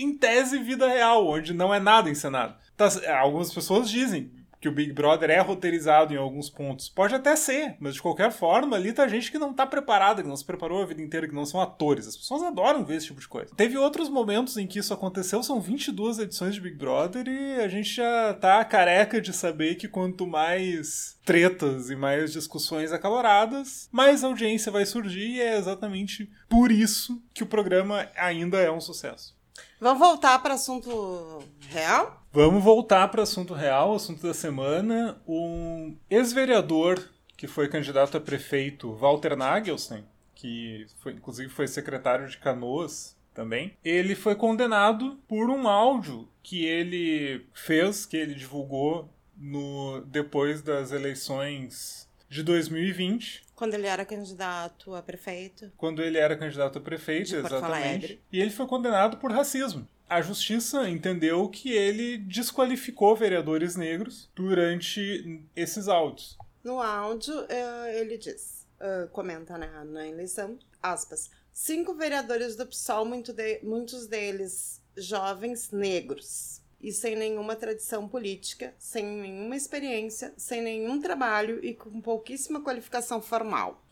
em 0.02 0.16
tese, 0.16 0.58
vida 0.58 0.88
real, 0.88 1.26
onde 1.26 1.52
não 1.52 1.72
é 1.72 1.78
nada 1.78 2.10
encenado. 2.10 2.54
Tá, 2.76 2.88
algumas 3.20 3.52
pessoas 3.52 3.90
dizem 3.90 4.32
que 4.60 4.68
o 4.68 4.72
Big 4.72 4.92
Brother 4.92 5.30
é 5.30 5.40
roteirizado 5.40 6.12
em 6.12 6.18
alguns 6.18 6.50
pontos. 6.50 6.88
Pode 6.88 7.14
até 7.14 7.34
ser, 7.34 7.76
mas 7.80 7.94
de 7.94 8.02
qualquer 8.02 8.30
forma, 8.30 8.76
ali 8.76 8.92
tá 8.92 9.08
gente 9.08 9.32
que 9.32 9.38
não 9.38 9.54
tá 9.54 9.66
preparada, 9.66 10.22
que 10.22 10.28
não 10.28 10.36
se 10.36 10.44
preparou 10.44 10.82
a 10.82 10.86
vida 10.86 11.00
inteira, 11.00 11.26
que 11.26 11.34
não 11.34 11.46
são 11.46 11.60
atores. 11.60 12.06
As 12.06 12.16
pessoas 12.16 12.42
adoram 12.42 12.84
ver 12.84 12.96
esse 12.96 13.06
tipo 13.06 13.20
de 13.20 13.28
coisa. 13.28 13.54
Teve 13.56 13.78
outros 13.78 14.10
momentos 14.10 14.58
em 14.58 14.66
que 14.66 14.78
isso 14.78 14.92
aconteceu, 14.92 15.42
são 15.42 15.60
22 15.60 16.18
edições 16.18 16.54
de 16.54 16.60
Big 16.60 16.76
Brother 16.76 17.26
e 17.26 17.54
a 17.60 17.68
gente 17.68 17.94
já 17.94 18.34
tá 18.34 18.62
careca 18.64 19.20
de 19.20 19.32
saber 19.32 19.76
que 19.76 19.88
quanto 19.88 20.26
mais 20.26 21.18
tretas 21.24 21.88
e 21.88 21.96
mais 21.96 22.32
discussões 22.32 22.92
acaloradas, 22.92 23.88
mais 23.90 24.22
audiência 24.22 24.70
vai 24.70 24.84
surgir 24.84 25.36
e 25.36 25.40
é 25.40 25.56
exatamente 25.56 26.30
por 26.48 26.70
isso 26.70 27.22
que 27.32 27.42
o 27.42 27.46
programa 27.46 28.08
ainda 28.14 28.58
é 28.58 28.70
um 28.70 28.80
sucesso. 28.80 29.39
Vamos 29.80 29.98
voltar 29.98 30.38
para 30.40 30.54
assunto 30.54 31.42
real? 31.68 32.22
Vamos 32.32 32.62
voltar 32.62 33.08
para 33.08 33.22
assunto 33.22 33.54
real, 33.54 33.94
assunto 33.94 34.22
da 34.22 34.34
semana. 34.34 35.20
Um 35.26 35.96
ex-vereador 36.08 37.02
que 37.36 37.46
foi 37.46 37.68
candidato 37.68 38.18
a 38.18 38.20
prefeito, 38.20 38.92
Walter 38.92 39.34
Nagelsen, 39.34 40.04
que 40.34 40.86
foi, 40.98 41.12
inclusive 41.12 41.48
foi 41.48 41.66
secretário 41.66 42.28
de 42.28 42.36
Canoas 42.36 43.16
também, 43.32 43.72
ele 43.82 44.14
foi 44.14 44.34
condenado 44.34 45.18
por 45.26 45.48
um 45.48 45.66
áudio 45.66 46.28
que 46.42 46.66
ele 46.66 47.46
fez, 47.54 48.04
que 48.04 48.16
ele 48.16 48.34
divulgou 48.34 49.08
no 49.36 50.02
depois 50.02 50.60
das 50.60 50.92
eleições 50.92 52.06
de 52.28 52.42
2020 52.42 53.42
quando 53.60 53.74
ele 53.74 53.86
era 53.86 54.06
candidato 54.06 54.94
a 54.94 55.02
prefeito. 55.02 55.70
Quando 55.76 56.02
ele 56.02 56.16
era 56.16 56.34
candidato 56.34 56.78
a 56.78 56.80
prefeito, 56.80 57.36
exatamente. 57.36 58.18
E 58.32 58.40
ele 58.40 58.48
foi 58.48 58.66
condenado 58.66 59.18
por 59.18 59.30
racismo. 59.30 59.86
a 60.08 60.22
justiça 60.22 60.88
entendeu 60.88 61.46
que 61.46 61.70
ele 61.70 62.16
desqualificou 62.16 63.14
vereadores 63.14 63.76
negros 63.76 64.30
durante 64.34 65.44
esses 65.54 65.88
áudios. 65.88 66.38
No 66.64 66.80
áudio, 66.80 67.34
uh, 67.34 67.86
ele 67.92 68.16
diz, 68.16 68.66
uh, 68.80 69.06
comenta 69.10 69.58
né, 69.58 69.70
na 69.84 70.08
eleição, 70.08 70.58
aspas, 70.82 71.30
cinco 71.52 71.92
vereadores 71.94 72.56
do 72.56 72.66
PSOL, 72.66 73.04
muito 73.04 73.30
de, 73.34 73.60
muitos 73.62 74.06
deles 74.06 74.82
jovens 74.96 75.70
negros 75.70 76.59
e 76.80 76.92
sem 76.92 77.16
nenhuma 77.16 77.56
tradição 77.56 78.08
política, 78.08 78.74
sem 78.78 79.04
nenhuma 79.04 79.56
experiência, 79.56 80.32
sem 80.36 80.62
nenhum 80.62 81.00
trabalho 81.00 81.64
e 81.64 81.74
com 81.74 82.00
pouquíssima 82.00 82.60
qualificação 82.60 83.20
formal. 83.20 83.84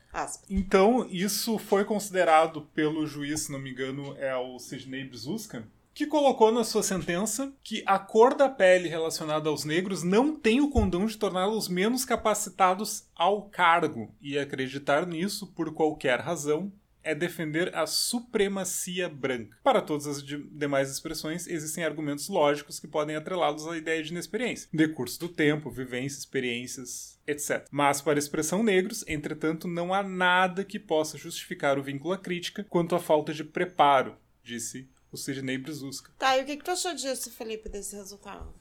Então, 0.48 1.06
isso 1.10 1.58
foi 1.58 1.84
considerado 1.84 2.62
pelo 2.74 3.06
juiz, 3.06 3.42
se 3.42 3.52
não 3.52 3.58
me 3.58 3.70
engano, 3.70 4.16
é 4.18 4.34
o 4.34 4.58
Sidney 4.58 5.04
Brzuska, 5.04 5.68
que 5.92 6.06
colocou 6.06 6.52
na 6.52 6.64
sua 6.64 6.82
sentença 6.82 7.52
que 7.62 7.82
a 7.84 7.98
cor 7.98 8.34
da 8.34 8.48
pele 8.48 8.88
relacionada 8.88 9.48
aos 9.48 9.64
negros 9.64 10.02
não 10.02 10.34
tem 10.34 10.60
o 10.60 10.70
condão 10.70 11.06
de 11.06 11.18
torná-los 11.18 11.68
menos 11.68 12.04
capacitados 12.04 13.04
ao 13.14 13.42
cargo, 13.42 14.14
e 14.20 14.38
acreditar 14.38 15.06
nisso 15.06 15.48
por 15.48 15.74
qualquer 15.74 16.20
razão 16.20 16.72
é 17.08 17.14
defender 17.14 17.74
a 17.74 17.86
supremacia 17.86 19.08
branca. 19.08 19.56
Para 19.64 19.80
todas 19.80 20.06
as 20.06 20.22
demais 20.22 20.90
expressões, 20.90 21.46
existem 21.46 21.82
argumentos 21.82 22.28
lógicos 22.28 22.78
que 22.78 22.86
podem 22.86 23.16
atrelá-los 23.16 23.66
à 23.66 23.78
ideia 23.78 24.02
de 24.02 24.10
inexperiência, 24.10 24.68
decurso 24.74 25.18
do 25.18 25.28
tempo, 25.28 25.70
vivência, 25.70 26.18
experiências, 26.18 27.18
etc. 27.26 27.66
Mas 27.70 28.02
para 28.02 28.18
a 28.18 28.20
expressão 28.20 28.62
negros, 28.62 29.04
entretanto, 29.08 29.66
não 29.66 29.94
há 29.94 30.02
nada 30.02 30.64
que 30.64 30.78
possa 30.78 31.16
justificar 31.16 31.78
o 31.78 31.82
vínculo 31.82 32.12
à 32.12 32.18
crítica 32.18 32.62
quanto 32.68 32.94
à 32.94 33.00
falta 33.00 33.32
de 33.32 33.42
preparo, 33.42 34.14
disse 34.42 34.90
o 35.10 35.16
Sidney 35.16 35.56
Brzuska. 35.56 36.12
Tá, 36.18 36.36
e 36.36 36.42
o 36.42 36.44
que, 36.44 36.58
que 36.58 36.64
tu 36.64 36.70
achou 36.70 36.94
disso, 36.94 37.30
Felipe, 37.30 37.70
desse 37.70 37.96
resultado? 37.96 38.54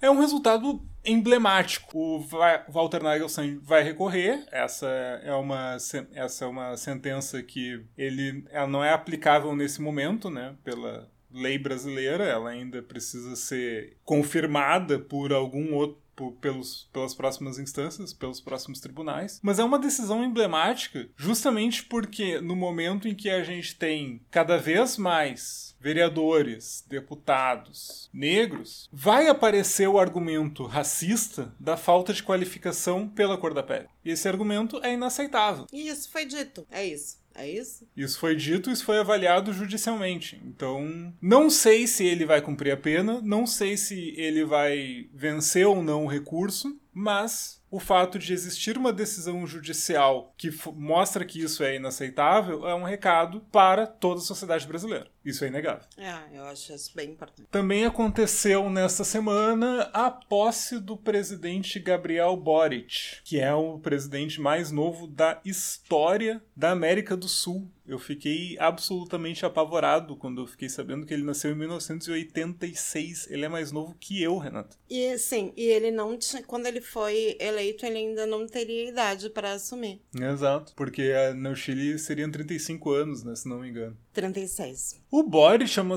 É 0.00 0.10
um 0.10 0.18
resultado 0.18 0.80
emblemático. 1.04 1.98
O 1.98 2.26
Walter 2.68 3.02
Nagelstein 3.02 3.58
vai 3.62 3.82
recorrer. 3.82 4.46
Essa 4.50 4.86
é 5.22 5.34
uma, 5.34 5.76
essa 6.14 6.44
é 6.44 6.48
uma 6.48 6.76
sentença 6.76 7.42
que 7.42 7.84
ele, 7.96 8.44
ela 8.50 8.66
não 8.66 8.82
é 8.82 8.92
aplicável 8.92 9.54
nesse 9.54 9.82
momento, 9.82 10.30
né? 10.30 10.54
Pela 10.64 11.08
lei 11.30 11.58
brasileira, 11.58 12.24
ela 12.24 12.50
ainda 12.50 12.80
precisa 12.82 13.34
ser 13.34 13.96
confirmada 14.04 14.98
por 14.98 15.32
algum 15.32 15.74
outro 15.74 16.04
pelos, 16.40 16.88
pelas 16.92 17.14
próximas 17.14 17.58
instâncias, 17.58 18.12
pelos 18.12 18.40
próximos 18.40 18.80
tribunais. 18.80 19.40
Mas 19.42 19.58
é 19.58 19.64
uma 19.64 19.78
decisão 19.78 20.24
emblemática 20.24 21.08
justamente 21.16 21.84
porque 21.84 22.40
no 22.40 22.54
momento 22.54 23.08
em 23.08 23.14
que 23.14 23.28
a 23.28 23.42
gente 23.42 23.76
tem 23.76 24.20
cada 24.30 24.56
vez 24.56 24.96
mais 24.96 25.73
vereadores, 25.84 26.82
deputados 26.88 28.08
negros, 28.10 28.88
vai 28.90 29.28
aparecer 29.28 29.86
o 29.86 29.98
argumento 29.98 30.64
racista 30.64 31.54
da 31.60 31.76
falta 31.76 32.10
de 32.14 32.22
qualificação 32.22 33.06
pela 33.06 33.36
cor 33.36 33.52
da 33.52 33.62
pele. 33.62 33.86
E 34.02 34.10
esse 34.10 34.26
argumento 34.26 34.80
é 34.82 34.94
inaceitável. 34.94 35.66
E 35.70 35.86
isso 35.88 36.10
foi 36.10 36.24
dito. 36.24 36.66
É 36.70 36.86
isso. 36.86 37.22
É 37.34 37.50
isso? 37.50 37.86
Isso 37.94 38.18
foi 38.18 38.34
dito, 38.36 38.70
isso 38.70 38.84
foi 38.84 38.98
avaliado 38.98 39.52
judicialmente. 39.52 40.40
Então, 40.44 41.12
não 41.20 41.50
sei 41.50 41.86
se 41.86 42.06
ele 42.06 42.24
vai 42.24 42.40
cumprir 42.40 42.70
a 42.70 42.76
pena, 42.76 43.20
não 43.22 43.44
sei 43.44 43.76
se 43.76 44.14
ele 44.16 44.44
vai 44.44 45.08
vencer 45.12 45.66
ou 45.66 45.82
não 45.82 46.04
o 46.04 46.08
recurso, 46.08 46.80
mas 46.94 47.60
o 47.74 47.80
fato 47.80 48.20
de 48.20 48.32
existir 48.32 48.78
uma 48.78 48.92
decisão 48.92 49.44
judicial 49.44 50.32
que 50.38 50.48
mostra 50.74 51.24
que 51.24 51.40
isso 51.40 51.64
é 51.64 51.74
inaceitável 51.74 52.68
é 52.68 52.74
um 52.74 52.84
recado 52.84 53.40
para 53.50 53.84
toda 53.84 54.20
a 54.20 54.24
sociedade 54.24 54.64
brasileira. 54.64 55.08
Isso 55.24 55.44
é 55.44 55.48
inegável. 55.48 55.84
É, 55.96 56.38
eu 56.38 56.44
acho 56.44 56.72
isso 56.72 56.92
bem 56.94 57.10
importante. 57.10 57.48
Também 57.50 57.84
aconteceu 57.84 58.70
nesta 58.70 59.02
semana 59.02 59.90
a 59.92 60.08
posse 60.08 60.78
do 60.78 60.96
presidente 60.96 61.80
Gabriel 61.80 62.36
Boric, 62.36 63.20
que 63.24 63.40
é 63.40 63.52
o 63.52 63.78
presidente 63.80 64.40
mais 64.40 64.70
novo 64.70 65.08
da 65.08 65.40
história 65.44 66.40
da 66.54 66.70
América 66.70 67.16
do 67.16 67.26
Sul. 67.26 67.68
Eu 67.86 67.98
fiquei 67.98 68.56
absolutamente 68.58 69.44
apavorado 69.44 70.16
quando 70.16 70.40
eu 70.40 70.46
fiquei 70.46 70.68
sabendo 70.68 71.04
que 71.04 71.12
ele 71.12 71.22
nasceu 71.22 71.52
em 71.52 71.54
1986. 71.54 73.30
Ele 73.30 73.44
é 73.44 73.48
mais 73.48 73.70
novo 73.70 73.94
que 74.00 74.22
eu, 74.22 74.38
Renato. 74.38 74.78
E 74.88 75.18
sim, 75.18 75.52
e 75.56 75.64
ele 75.64 75.90
não 75.90 76.16
tinha, 76.16 76.42
quando 76.42 76.66
ele 76.66 76.80
foi 76.80 77.36
eleito, 77.38 77.84
ele 77.84 77.98
ainda 77.98 78.26
não 78.26 78.46
teria 78.46 78.88
idade 78.88 79.28
para 79.28 79.52
assumir. 79.52 80.00
Exato, 80.14 80.72
porque 80.74 81.02
eh, 81.02 81.34
no 81.34 81.54
Chile 81.54 81.98
seriam 81.98 82.30
35 82.30 82.90
anos, 82.90 83.22
né, 83.22 83.34
se 83.34 83.48
não 83.48 83.60
me 83.60 83.68
engano. 83.68 83.96
36. 84.14 85.02
O 85.10 85.22
Boris 85.22 85.76
é 85.76 85.82
uma, 85.82 85.96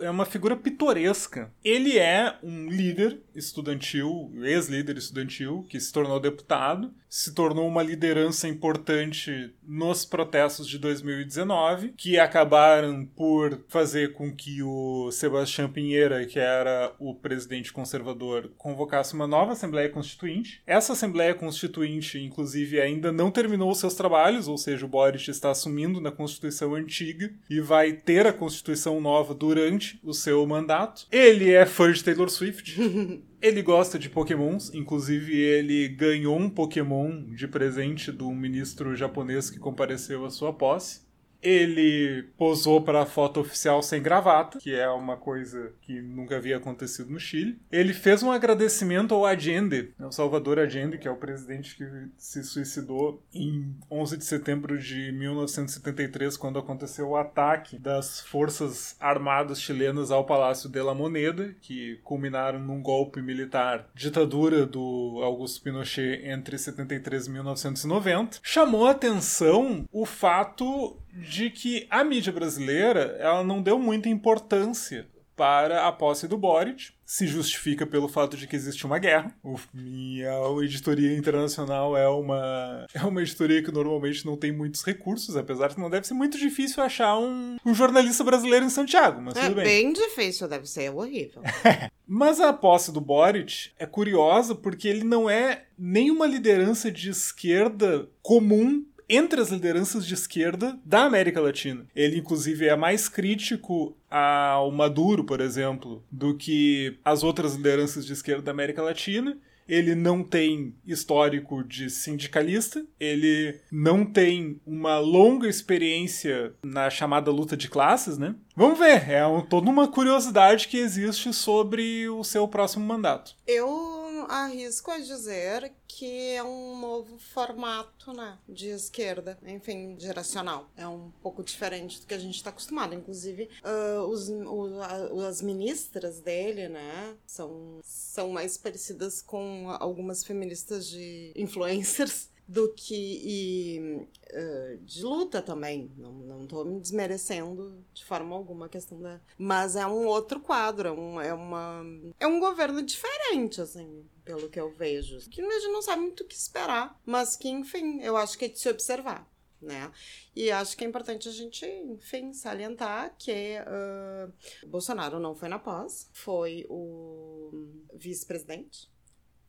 é 0.00 0.10
uma 0.10 0.24
figura 0.24 0.56
pitoresca. 0.56 1.52
Ele 1.64 1.98
é 1.98 2.38
um 2.42 2.68
líder 2.68 3.20
estudantil, 3.34 4.32
ex-líder 4.42 4.96
estudantil, 4.96 5.66
que 5.68 5.78
se 5.78 5.92
tornou 5.92 6.18
deputado, 6.18 6.92
se 7.08 7.34
tornou 7.34 7.66
uma 7.68 7.82
liderança 7.82 8.48
importante 8.48 9.54
nos 9.62 10.04
protestos 10.04 10.66
de 10.66 10.78
2019, 10.78 11.94
que 11.96 12.18
acabaram 12.18 13.06
por 13.06 13.64
fazer 13.68 14.14
com 14.14 14.34
que 14.34 14.62
o 14.62 15.10
Sebastião 15.12 15.70
Pinheira, 15.70 16.26
que 16.26 16.38
era 16.38 16.94
o 16.98 17.14
presidente 17.14 17.72
conservador, 17.72 18.50
convocasse 18.56 19.14
uma 19.14 19.26
nova 19.26 19.52
Assembleia 19.52 19.88
Constituinte. 19.88 20.62
Essa 20.66 20.92
Assembleia 20.92 21.34
Constituinte, 21.34 22.18
inclusive, 22.18 22.80
ainda 22.80 23.12
não 23.12 23.30
terminou 23.30 23.74
seus 23.74 23.94
trabalhos, 23.94 24.48
ou 24.48 24.58
seja, 24.58 24.84
o 24.84 24.88
Boris 24.88 25.28
está 25.28 25.50
assumindo 25.50 26.00
na 26.00 26.10
Constituição 26.10 26.74
antiga 26.74 27.32
e 27.48 27.55
vai 27.60 27.92
ter 27.92 28.26
a 28.26 28.32
Constituição 28.32 29.00
nova 29.00 29.34
durante 29.34 30.00
o 30.02 30.12
seu 30.12 30.46
mandato. 30.46 31.06
Ele 31.10 31.52
é 31.52 31.64
fã 31.66 31.90
de 31.92 32.02
Taylor 32.02 32.28
Swift. 32.28 32.76
Ele 33.40 33.62
gosta 33.62 33.98
de 33.98 34.08
pokémons, 34.08 34.72
inclusive 34.74 35.38
ele 35.38 35.88
ganhou 35.88 36.36
um 36.36 36.48
pokémon 36.48 37.22
de 37.32 37.46
presente 37.46 38.10
do 38.10 38.30
ministro 38.32 38.96
japonês 38.96 39.50
que 39.50 39.58
compareceu 39.58 40.24
à 40.24 40.30
sua 40.30 40.52
posse. 40.52 41.05
Ele 41.46 42.24
posou 42.36 42.82
para 42.82 43.02
a 43.02 43.06
foto 43.06 43.38
oficial 43.38 43.80
sem 43.80 44.02
gravata, 44.02 44.58
que 44.58 44.74
é 44.74 44.88
uma 44.88 45.16
coisa 45.16 45.72
que 45.80 46.02
nunca 46.02 46.36
havia 46.36 46.56
acontecido 46.56 47.08
no 47.08 47.20
Chile. 47.20 47.60
Ele 47.70 47.92
fez 47.92 48.20
um 48.20 48.32
agradecimento 48.32 49.14
ao 49.14 49.24
Allende, 49.24 49.94
ao 50.00 50.10
Salvador 50.10 50.58
Allende, 50.58 50.98
que 50.98 51.06
é 51.06 51.10
o 51.10 51.16
presidente 51.16 51.76
que 51.76 51.84
se 52.18 52.42
suicidou 52.42 53.22
em 53.32 53.76
11 53.88 54.16
de 54.16 54.24
setembro 54.24 54.76
de 54.76 55.12
1973, 55.12 56.36
quando 56.36 56.58
aconteceu 56.58 57.10
o 57.10 57.16
ataque 57.16 57.78
das 57.78 58.20
forças 58.20 58.96
armadas 58.98 59.60
chilenas 59.60 60.10
ao 60.10 60.26
Palácio 60.26 60.68
de 60.68 60.82
la 60.82 60.96
Moneda, 60.96 61.54
que 61.62 62.00
culminaram 62.02 62.58
num 62.58 62.82
golpe 62.82 63.22
militar, 63.22 63.88
ditadura 63.94 64.66
do 64.66 65.20
Augusto 65.22 65.62
Pinochet 65.62 66.22
entre 66.24 66.58
73 66.58 67.28
e 67.28 67.30
1990. 67.30 68.40
Chamou 68.42 68.84
a 68.84 68.90
atenção 68.90 69.86
o 69.92 70.04
fato 70.04 70.96
de 71.16 71.50
que 71.50 71.86
a 71.90 72.04
mídia 72.04 72.32
brasileira 72.32 73.16
ela 73.18 73.42
não 73.42 73.62
deu 73.62 73.78
muita 73.78 74.08
importância 74.08 75.06
para 75.36 75.86
a 75.86 75.92
posse 75.92 76.26
do 76.26 76.38
Boric. 76.38 76.92
Se 77.04 77.26
justifica 77.26 77.86
pelo 77.86 78.08
fato 78.08 78.36
de 78.36 78.48
que 78.48 78.56
existe 78.56 78.84
uma 78.84 78.98
guerra. 78.98 79.32
O, 79.44 79.56
minha 79.72 80.32
editoria 80.64 81.16
internacional 81.16 81.96
é 81.96 82.08
uma, 82.08 82.86
é 82.92 83.04
uma 83.04 83.22
editoria 83.22 83.62
que 83.62 83.70
normalmente 83.70 84.26
não 84.26 84.36
tem 84.36 84.50
muitos 84.50 84.82
recursos, 84.82 85.36
apesar 85.36 85.72
que 85.72 85.80
não 85.80 85.90
deve 85.90 86.06
ser 86.06 86.14
muito 86.14 86.36
difícil 86.36 86.82
achar 86.82 87.16
um, 87.16 87.58
um 87.64 87.74
jornalista 87.74 88.24
brasileiro 88.24 88.64
em 88.64 88.70
Santiago, 88.70 89.20
mas 89.20 89.36
é 89.36 89.42
tudo 89.42 89.54
bem. 89.56 89.64
É 89.64 89.66
bem 89.66 89.92
difícil, 89.92 90.48
deve 90.48 90.66
ser 90.66 90.90
horrível. 90.90 91.42
mas 92.08 92.40
a 92.40 92.52
posse 92.52 92.90
do 92.90 93.00
Boric 93.00 93.70
é 93.78 93.86
curiosa 93.86 94.54
porque 94.54 94.88
ele 94.88 95.04
não 95.04 95.30
é 95.30 95.66
nenhuma 95.78 96.26
liderança 96.26 96.90
de 96.90 97.10
esquerda 97.10 98.08
comum 98.20 98.84
entre 99.08 99.40
as 99.40 99.50
lideranças 99.50 100.06
de 100.06 100.14
esquerda 100.14 100.78
da 100.84 101.04
América 101.04 101.40
Latina. 101.40 101.86
Ele, 101.94 102.18
inclusive, 102.18 102.66
é 102.66 102.76
mais 102.76 103.08
crítico 103.08 103.96
ao 104.10 104.70
Maduro, 104.70 105.24
por 105.24 105.40
exemplo, 105.40 106.04
do 106.10 106.36
que 106.36 106.98
as 107.04 107.22
outras 107.22 107.54
lideranças 107.54 108.04
de 108.06 108.12
esquerda 108.12 108.42
da 108.42 108.50
América 108.50 108.82
Latina 108.82 109.36
ele 109.68 109.94
não 109.94 110.22
tem 110.22 110.74
histórico 110.86 111.62
de 111.64 111.90
sindicalista, 111.90 112.84
ele 112.98 113.58
não 113.70 114.04
tem 114.04 114.60
uma 114.66 114.98
longa 114.98 115.48
experiência 115.48 116.54
na 116.62 116.88
chamada 116.88 117.30
luta 117.30 117.56
de 117.56 117.68
classes, 117.68 118.16
né? 118.16 118.34
Vamos 118.54 118.78
ver, 118.78 119.10
é 119.10 119.26
um, 119.26 119.42
toda 119.42 119.68
uma 119.68 119.88
curiosidade 119.88 120.68
que 120.68 120.78
existe 120.78 121.32
sobre 121.32 122.08
o 122.08 122.22
seu 122.22 122.46
próximo 122.46 122.86
mandato. 122.86 123.34
Eu 123.46 123.95
arrisco 124.28 124.90
a 124.90 124.98
dizer 124.98 125.72
que 125.86 126.32
é 126.32 126.42
um 126.42 126.78
novo 126.78 127.18
formato 127.18 128.12
né, 128.12 128.38
de 128.48 128.68
esquerda, 128.68 129.38
enfim, 129.46 129.96
geracional. 129.98 130.70
É 130.76 130.86
um 130.86 131.10
pouco 131.22 131.42
diferente 131.42 132.00
do 132.00 132.06
que 132.06 132.14
a 132.14 132.18
gente 132.18 132.36
está 132.36 132.50
acostumado. 132.50 132.94
Inclusive, 132.94 133.48
uh, 133.64 134.02
os, 134.02 134.28
o, 134.28 135.22
as 135.26 135.40
ministras 135.40 136.20
dele, 136.20 136.68
né, 136.68 137.16
são, 137.26 137.80
são 137.82 138.30
mais 138.30 138.56
parecidas 138.56 139.22
com 139.22 139.70
algumas 139.78 140.24
feministas 140.24 140.86
de 140.88 141.32
influencers 141.34 142.28
do 142.46 142.72
que. 142.72 143.20
E, 143.24 144.08
uh, 144.32 144.78
de 144.78 145.02
luta 145.02 145.42
também. 145.42 145.90
Não, 145.96 146.12
não 146.12 146.46
tô 146.46 146.64
me 146.64 146.80
desmerecendo 146.80 147.84
de 147.92 148.04
forma 148.04 148.34
alguma 148.34 148.66
a 148.66 148.68
questão 148.68 149.00
da. 149.00 149.20
Mas 149.36 149.76
é 149.76 149.86
um 149.86 150.06
outro 150.06 150.40
quadro, 150.40 150.88
é, 150.88 150.92
um, 150.92 151.20
é 151.20 151.34
uma. 151.34 151.84
É 152.20 152.26
um 152.26 152.38
governo 152.38 152.82
diferente, 152.82 153.60
assim, 153.60 154.04
pelo 154.24 154.48
que 154.48 154.60
eu 154.60 154.70
vejo. 154.70 155.18
Que 155.28 155.40
a 155.40 155.58
gente 155.60 155.72
não 155.72 155.82
sabe 155.82 156.02
muito 156.02 156.22
o 156.22 156.26
que 156.26 156.34
esperar, 156.34 157.00
mas 157.04 157.36
que, 157.36 157.48
enfim, 157.48 158.00
eu 158.00 158.16
acho 158.16 158.38
que 158.38 158.44
é 158.44 158.48
de 158.48 158.58
se 158.58 158.68
observar. 158.68 159.28
Né? 159.60 159.90
E 160.34 160.50
acho 160.50 160.76
que 160.76 160.84
é 160.84 160.86
importante 160.86 161.28
a 161.28 161.32
gente, 161.32 161.64
enfim, 161.66 162.32
salientar 162.34 163.16
que 163.18 163.56
uh, 163.60 164.30
Bolsonaro 164.68 165.18
não 165.18 165.34
foi 165.34 165.48
na 165.48 165.58
pós, 165.58 166.10
foi 166.12 166.66
o 166.68 167.66
vice-presidente. 167.94 168.90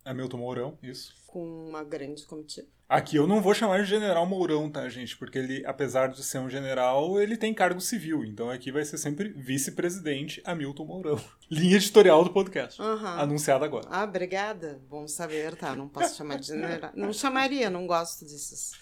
Hamilton 0.07 0.37
Mourão, 0.37 0.77
isso. 0.81 1.13
Com 1.27 1.67
uma 1.67 1.83
grande 1.83 2.25
comitiva. 2.25 2.67
Aqui 2.89 3.17
eu 3.17 3.27
não 3.27 3.41
vou 3.41 3.53
chamar 3.53 3.83
de 3.83 3.89
General 3.89 4.25
Mourão, 4.25 4.69
tá, 4.69 4.87
gente? 4.87 5.17
Porque 5.17 5.37
ele, 5.37 5.65
apesar 5.65 6.07
de 6.07 6.23
ser 6.23 6.39
um 6.39 6.49
general, 6.49 7.19
ele 7.19 7.35
tem 7.35 7.53
cargo 7.53 7.81
civil. 7.81 8.23
Então 8.23 8.49
aqui 8.49 8.71
vai 8.71 8.85
ser 8.85 8.97
sempre 8.97 9.27
vice-presidente 9.27 10.41
Hamilton 10.45 10.85
Mourão. 10.85 11.21
Linha 11.51 11.75
editorial 11.75 12.23
do 12.23 12.31
podcast. 12.31 12.81
Uhum. 12.81 13.07
Anunciada 13.07 13.65
agora. 13.65 13.87
Ah, 13.91 14.05
obrigada. 14.05 14.79
Bom 14.89 15.05
saber, 15.05 15.57
tá? 15.57 15.75
Não 15.75 15.89
posso 15.89 16.15
chamar 16.15 16.39
de 16.39 16.47
general. 16.47 16.91
Não 16.95 17.11
chamaria, 17.11 17.69
não 17.69 17.85
gosto 17.85 18.25
disso. 18.25 18.77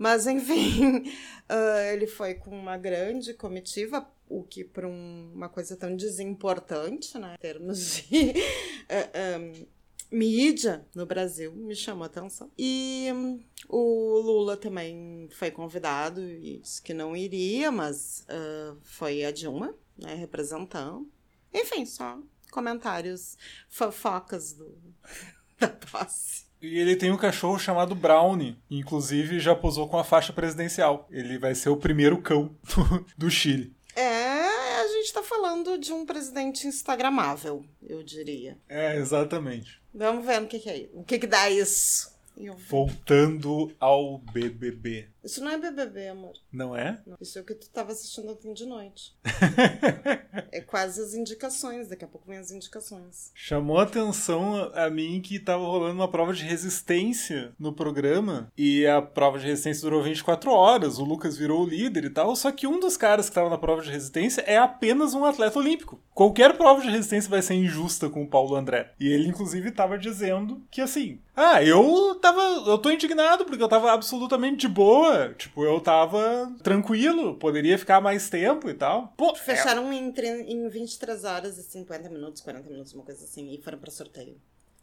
Mas, 0.00 0.26
enfim, 0.26 0.98
uh, 0.98 1.80
ele 1.92 2.06
foi 2.06 2.34
com 2.34 2.58
uma 2.58 2.78
grande 2.78 3.34
comitiva, 3.34 4.08
o 4.28 4.42
que 4.42 4.64
para 4.64 4.88
um, 4.88 5.30
uma 5.34 5.48
coisa 5.48 5.76
tão 5.76 5.94
desimportante, 5.94 7.18
né, 7.18 7.34
em 7.34 7.38
termos 7.38 7.96
de 7.96 8.30
uh, 8.30 9.36
um, 9.38 9.66
mídia 10.10 10.86
no 10.94 11.06
Brasil, 11.06 11.52
me 11.52 11.74
chamou 11.74 12.04
a 12.04 12.06
atenção. 12.06 12.50
E 12.58 13.08
um, 13.12 13.40
o 13.68 14.20
Lula 14.20 14.56
também 14.56 15.28
foi 15.32 15.50
convidado 15.50 16.20
e 16.22 16.58
disse 16.58 16.82
que 16.82 16.92
não 16.92 17.16
iria, 17.16 17.70
mas 17.70 18.26
uh, 18.28 18.76
foi 18.82 19.24
a 19.24 19.30
Dilma, 19.30 19.74
né, 19.96 20.14
representando. 20.14 21.08
Enfim, 21.52 21.84
só 21.86 22.18
comentários 22.50 23.38
fofocas 23.68 24.52
do, 24.52 24.76
da 25.58 25.68
posse. 25.68 26.50
E 26.60 26.78
ele 26.78 26.94
tem 26.94 27.10
um 27.10 27.16
cachorro 27.16 27.58
chamado 27.58 27.94
Brownie. 27.94 28.58
Inclusive, 28.70 29.40
já 29.40 29.54
posou 29.54 29.88
com 29.88 29.98
a 29.98 30.04
faixa 30.04 30.32
presidencial. 30.32 31.08
Ele 31.10 31.38
vai 31.38 31.54
ser 31.54 31.70
o 31.70 31.76
primeiro 31.76 32.20
cão 32.20 32.54
do, 32.62 33.06
do 33.16 33.30
Chile. 33.30 33.74
É, 33.96 34.80
a 34.80 34.86
gente 34.88 35.12
tá 35.12 35.22
falando 35.22 35.78
de 35.78 35.92
um 35.92 36.04
presidente 36.04 36.66
instagramável, 36.66 37.64
eu 37.82 38.02
diria. 38.02 38.58
É, 38.68 38.96
exatamente. 38.96 39.79
Vamos 39.92 40.24
ver 40.24 40.42
o 40.42 40.46
que, 40.46 40.58
que 40.58 40.70
é. 40.70 40.88
O 40.92 41.04
que, 41.04 41.18
que 41.18 41.26
dá 41.26 41.50
isso. 41.50 42.10
Eu... 42.36 42.54
Voltando 42.56 43.74
ao 43.78 44.18
BBB. 44.18 45.08
Isso 45.22 45.42
não 45.42 45.50
é 45.50 45.58
BBB, 45.58 46.08
amor. 46.08 46.32
Não 46.52 46.74
é? 46.74 47.00
Não. 47.06 47.16
Isso 47.20 47.38
é 47.38 47.42
o 47.42 47.44
que 47.44 47.54
tu 47.54 47.62
estava 47.62 47.92
assistindo 47.92 48.30
ontem 48.30 48.52
de 48.52 48.66
noite. 48.66 49.14
é 50.50 50.60
quase 50.60 51.00
as 51.02 51.14
indicações, 51.14 51.88
daqui 51.88 52.04
a 52.04 52.08
pouco 52.08 52.26
vem 52.26 52.38
as 52.38 52.50
indicações. 52.50 53.30
Chamou 53.34 53.78
a 53.78 53.82
atenção 53.82 54.70
a 54.74 54.88
mim 54.88 55.20
que 55.20 55.36
estava 55.36 55.62
rolando 55.62 55.94
uma 55.94 56.10
prova 56.10 56.32
de 56.32 56.42
resistência 56.42 57.52
no 57.58 57.72
programa 57.72 58.50
e 58.56 58.86
a 58.86 59.02
prova 59.02 59.38
de 59.38 59.46
resistência 59.46 59.82
durou 59.82 60.02
24 60.02 60.50
horas, 60.50 60.98
o 60.98 61.04
Lucas 61.04 61.36
virou 61.36 61.62
o 61.62 61.66
líder 61.66 62.04
e 62.04 62.10
tal, 62.10 62.34
só 62.34 62.50
que 62.50 62.66
um 62.66 62.80
dos 62.80 62.96
caras 62.96 63.26
que 63.26 63.32
estava 63.32 63.50
na 63.50 63.58
prova 63.58 63.82
de 63.82 63.90
resistência 63.90 64.42
é 64.42 64.56
apenas 64.56 65.14
um 65.14 65.24
atleta 65.24 65.58
olímpico. 65.58 66.00
Qualquer 66.14 66.56
prova 66.56 66.80
de 66.80 66.90
resistência 66.90 67.30
vai 67.30 67.42
ser 67.42 67.54
injusta 67.54 68.08
com 68.08 68.22
o 68.22 68.28
Paulo 68.28 68.54
André. 68.54 68.92
E 68.98 69.08
ele 69.08 69.28
inclusive 69.28 69.68
estava 69.68 69.98
dizendo 69.98 70.62
que 70.70 70.80
assim, 70.80 71.20
ah, 71.36 71.62
eu 71.62 72.14
tava, 72.20 72.40
eu 72.66 72.78
tô 72.78 72.90
indignado 72.90 73.44
porque 73.44 73.62
eu 73.62 73.68
tava 73.68 73.92
absolutamente 73.92 74.58
de 74.58 74.68
boa 74.68 75.09
boa. 75.10 75.34
Tipo, 75.34 75.64
eu 75.64 75.80
tava 75.80 76.54
tranquilo, 76.62 77.34
poderia 77.36 77.78
ficar 77.78 78.00
mais 78.00 78.28
tempo 78.28 78.68
e 78.68 78.74
tal. 78.74 79.12
Pô, 79.16 79.34
Fecharam 79.34 79.90
é... 79.92 79.96
em, 79.96 80.12
em 80.48 80.68
23 80.68 81.24
horas 81.24 81.58
e 81.58 81.62
50 81.62 82.08
minutos, 82.08 82.40
40 82.42 82.68
minutos, 82.68 82.94
uma 82.94 83.04
coisa 83.04 83.24
assim, 83.24 83.52
e 83.52 83.60
foram 83.60 83.78
pra 83.78 83.90
sorteio. 83.90 84.40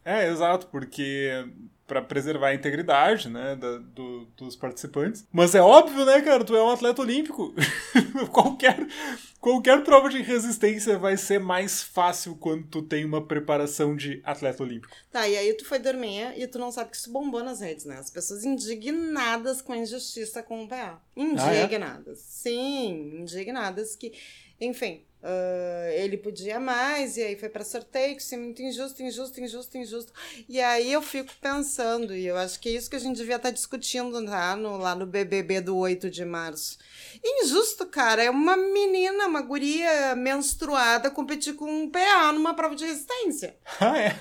É, 0.08 0.26
exato, 0.26 0.68
porque 0.68 1.30
para 1.86 2.00
preservar 2.00 2.48
a 2.48 2.54
integridade, 2.54 3.28
né, 3.28 3.56
da, 3.56 3.76
do, 3.78 4.26
dos 4.36 4.56
participantes. 4.56 5.26
Mas 5.30 5.54
é 5.54 5.60
óbvio, 5.60 6.04
né, 6.06 6.22
cara, 6.22 6.42
tu 6.44 6.56
é 6.56 6.62
um 6.62 6.70
atleta 6.70 7.02
olímpico. 7.02 7.54
qualquer, 8.32 8.86
qualquer 9.38 9.84
prova 9.84 10.08
de 10.08 10.22
resistência 10.22 10.98
vai 10.98 11.18
ser 11.18 11.40
mais 11.40 11.82
fácil 11.82 12.36
quando 12.36 12.66
tu 12.68 12.80
tem 12.82 13.04
uma 13.04 13.26
preparação 13.26 13.94
de 13.94 14.22
atleta 14.24 14.62
olímpico. 14.62 14.94
Tá, 15.10 15.28
e 15.28 15.36
aí 15.36 15.52
tu 15.52 15.66
foi 15.66 15.78
dormir 15.78 16.38
e 16.38 16.46
tu 16.46 16.58
não 16.58 16.72
sabe 16.72 16.90
que 16.90 16.96
isso 16.96 17.12
bombou 17.12 17.44
nas 17.44 17.60
redes, 17.60 17.84
né? 17.84 17.96
As 17.98 18.10
pessoas 18.10 18.44
indignadas 18.44 19.60
com 19.60 19.74
a 19.74 19.78
injustiça 19.78 20.42
com 20.42 20.64
o 20.64 20.68
PA. 20.68 21.02
Indignadas. 21.14 22.06
Ah, 22.06 22.12
é? 22.12 22.14
Sim, 22.16 23.20
indignadas 23.20 23.94
que... 23.94 24.12
Enfim, 24.60 25.04
Uh, 25.20 25.90
ele 25.94 26.16
podia 26.16 26.60
mais, 26.60 27.16
e 27.16 27.22
aí 27.22 27.36
foi 27.36 27.48
para 27.48 27.64
sorteio, 27.64 28.14
que 28.14 28.22
isso 28.22 28.34
é 28.34 28.38
muito 28.38 28.62
injusto, 28.62 29.02
injusto, 29.02 29.40
injusto, 29.40 29.76
injusto. 29.76 30.12
E 30.48 30.60
aí 30.60 30.92
eu 30.92 31.02
fico 31.02 31.32
pensando, 31.40 32.14
e 32.14 32.24
eu 32.24 32.36
acho 32.36 32.60
que 32.60 32.68
é 32.68 32.72
isso 32.72 32.88
que 32.88 32.94
a 32.94 33.00
gente 33.00 33.16
devia 33.16 33.36
estar 33.36 33.48
tá 33.48 33.54
discutindo 33.54 34.24
tá? 34.24 34.54
no, 34.54 34.76
lá 34.76 34.94
no 34.94 35.06
BBB 35.06 35.60
do 35.60 35.76
8 35.76 36.08
de 36.08 36.24
março. 36.24 36.78
Injusto, 37.22 37.86
cara, 37.86 38.22
é 38.22 38.30
uma 38.30 38.56
menina, 38.56 39.26
uma 39.26 39.42
guria 39.42 40.14
menstruada 40.16 41.10
competir 41.10 41.54
com 41.54 41.64
um 41.64 41.90
PA 41.90 42.32
numa 42.32 42.54
prova 42.54 42.74
de 42.74 42.84
resistência. 42.84 43.56
Ah, 43.80 43.96
é? 43.96 44.16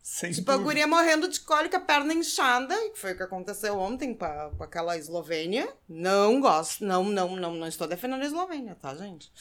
Sem 0.00 0.30
tipo, 0.30 0.46
dúvida. 0.46 0.62
a 0.62 0.64
guria 0.64 0.86
morrendo 0.86 1.28
de 1.28 1.40
cólica, 1.40 1.80
perna 1.80 2.14
inchada, 2.14 2.76
que 2.90 2.98
foi 2.98 3.12
o 3.12 3.16
que 3.16 3.22
aconteceu 3.22 3.76
ontem 3.78 4.14
com 4.14 4.62
aquela 4.62 4.96
Eslovênia. 4.96 5.68
Não 5.88 6.40
gosto, 6.40 6.84
não, 6.84 7.04
não, 7.04 7.34
não, 7.34 7.54
não 7.54 7.66
estou 7.66 7.88
defendendo 7.88 8.22
a 8.22 8.26
Eslovênia, 8.26 8.76
tá, 8.76 8.94
gente? 8.94 9.32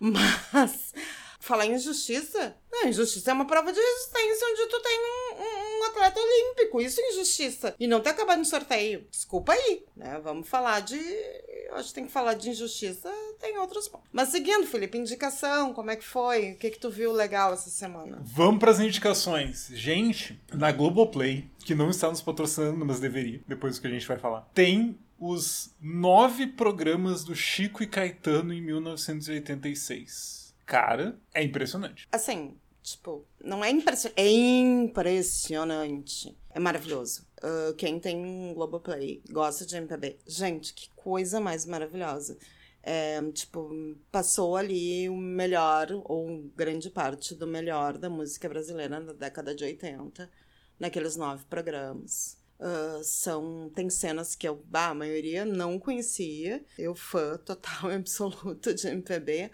Mas 0.00 0.92
falar 1.40 1.66
em 1.66 1.74
injustiça, 1.74 2.56
não, 2.72 2.88
injustiça 2.88 3.30
é 3.30 3.34
uma 3.34 3.46
prova 3.46 3.72
de 3.72 3.78
resistência 3.78 4.48
onde 4.50 4.66
tu 4.66 4.80
tem 4.80 4.98
um, 4.98 5.42
um, 5.42 5.73
um, 5.84 5.90
atleta 5.90 6.20
olímpico. 6.20 6.80
Isso 6.80 7.00
é 7.00 7.12
injustiça. 7.12 7.74
E 7.78 7.86
não 7.86 8.00
ter 8.00 8.10
acabado 8.10 8.38
no 8.38 8.44
sorteio. 8.44 9.06
Desculpa 9.10 9.52
aí, 9.52 9.84
né? 9.96 10.20
Vamos 10.22 10.48
falar 10.48 10.80
de. 10.80 10.96
Eu 10.96 11.76
acho 11.76 11.88
que 11.88 11.94
tem 11.94 12.06
que 12.06 12.12
falar 12.12 12.34
de 12.34 12.50
injustiça, 12.50 13.10
tem 13.40 13.58
outros 13.58 13.88
pontos. 13.88 14.08
Mas 14.12 14.28
seguindo, 14.28 14.66
Felipe, 14.66 14.98
indicação, 14.98 15.72
como 15.72 15.90
é 15.90 15.96
que 15.96 16.04
foi? 16.04 16.52
O 16.52 16.56
que, 16.56 16.70
que 16.70 16.78
tu 16.78 16.90
viu 16.90 17.12
legal 17.12 17.52
essa 17.52 17.70
semana? 17.70 18.20
Vamos 18.22 18.60
para 18.60 18.70
as 18.70 18.80
indicações. 18.80 19.68
Gente, 19.72 20.40
na 20.52 20.70
Globoplay, 20.70 21.48
que 21.64 21.74
não 21.74 21.90
está 21.90 22.08
nos 22.08 22.22
patrocinando, 22.22 22.84
mas 22.84 23.00
deveria, 23.00 23.40
depois 23.46 23.76
do 23.76 23.80
que 23.80 23.86
a 23.88 23.90
gente 23.90 24.06
vai 24.06 24.18
falar, 24.18 24.48
tem 24.54 24.98
os 25.18 25.74
nove 25.80 26.46
programas 26.46 27.24
do 27.24 27.34
Chico 27.34 27.82
e 27.82 27.86
Caetano 27.86 28.52
em 28.52 28.60
1986. 28.60 30.54
Cara, 30.66 31.18
é 31.32 31.42
impressionante. 31.42 32.08
Assim, 32.10 32.56
tipo, 32.84 33.26
não 33.42 33.64
é 33.64 33.70
impressionante. 33.70 34.20
É 34.20 34.30
impressionante. 34.30 36.36
É 36.50 36.60
maravilhoso. 36.60 37.26
Uh, 37.42 37.74
quem 37.74 37.98
tem 37.98 38.24
um 38.24 38.54
Globoplay 38.54 39.22
gosta 39.30 39.66
de 39.66 39.76
MPB. 39.76 40.18
Gente, 40.26 40.74
que 40.74 40.88
coisa 40.94 41.40
mais 41.40 41.66
maravilhosa. 41.66 42.38
É, 42.82 43.20
tipo, 43.32 43.70
passou 44.12 44.56
ali 44.56 45.08
o 45.08 45.16
melhor, 45.16 45.88
ou 46.04 46.42
grande 46.54 46.90
parte 46.90 47.34
do 47.34 47.46
melhor 47.46 47.96
da 47.96 48.10
música 48.10 48.46
brasileira 48.46 49.00
na 49.00 49.14
década 49.14 49.54
de 49.54 49.64
80, 49.64 50.30
naqueles 50.78 51.16
nove 51.16 51.46
programas. 51.46 52.36
Uh, 52.60 53.02
são 53.02 53.70
tem 53.74 53.88
cenas 53.88 54.34
que 54.34 54.46
eu, 54.46 54.62
bah, 54.66 54.90
a 54.90 54.94
maioria 54.94 55.46
não 55.46 55.78
conhecia. 55.78 56.62
Eu 56.78 56.94
fã 56.94 57.38
total 57.38 57.90
e 57.90 57.94
absoluto 57.96 58.74
de 58.74 58.86
MPB. 58.86 59.50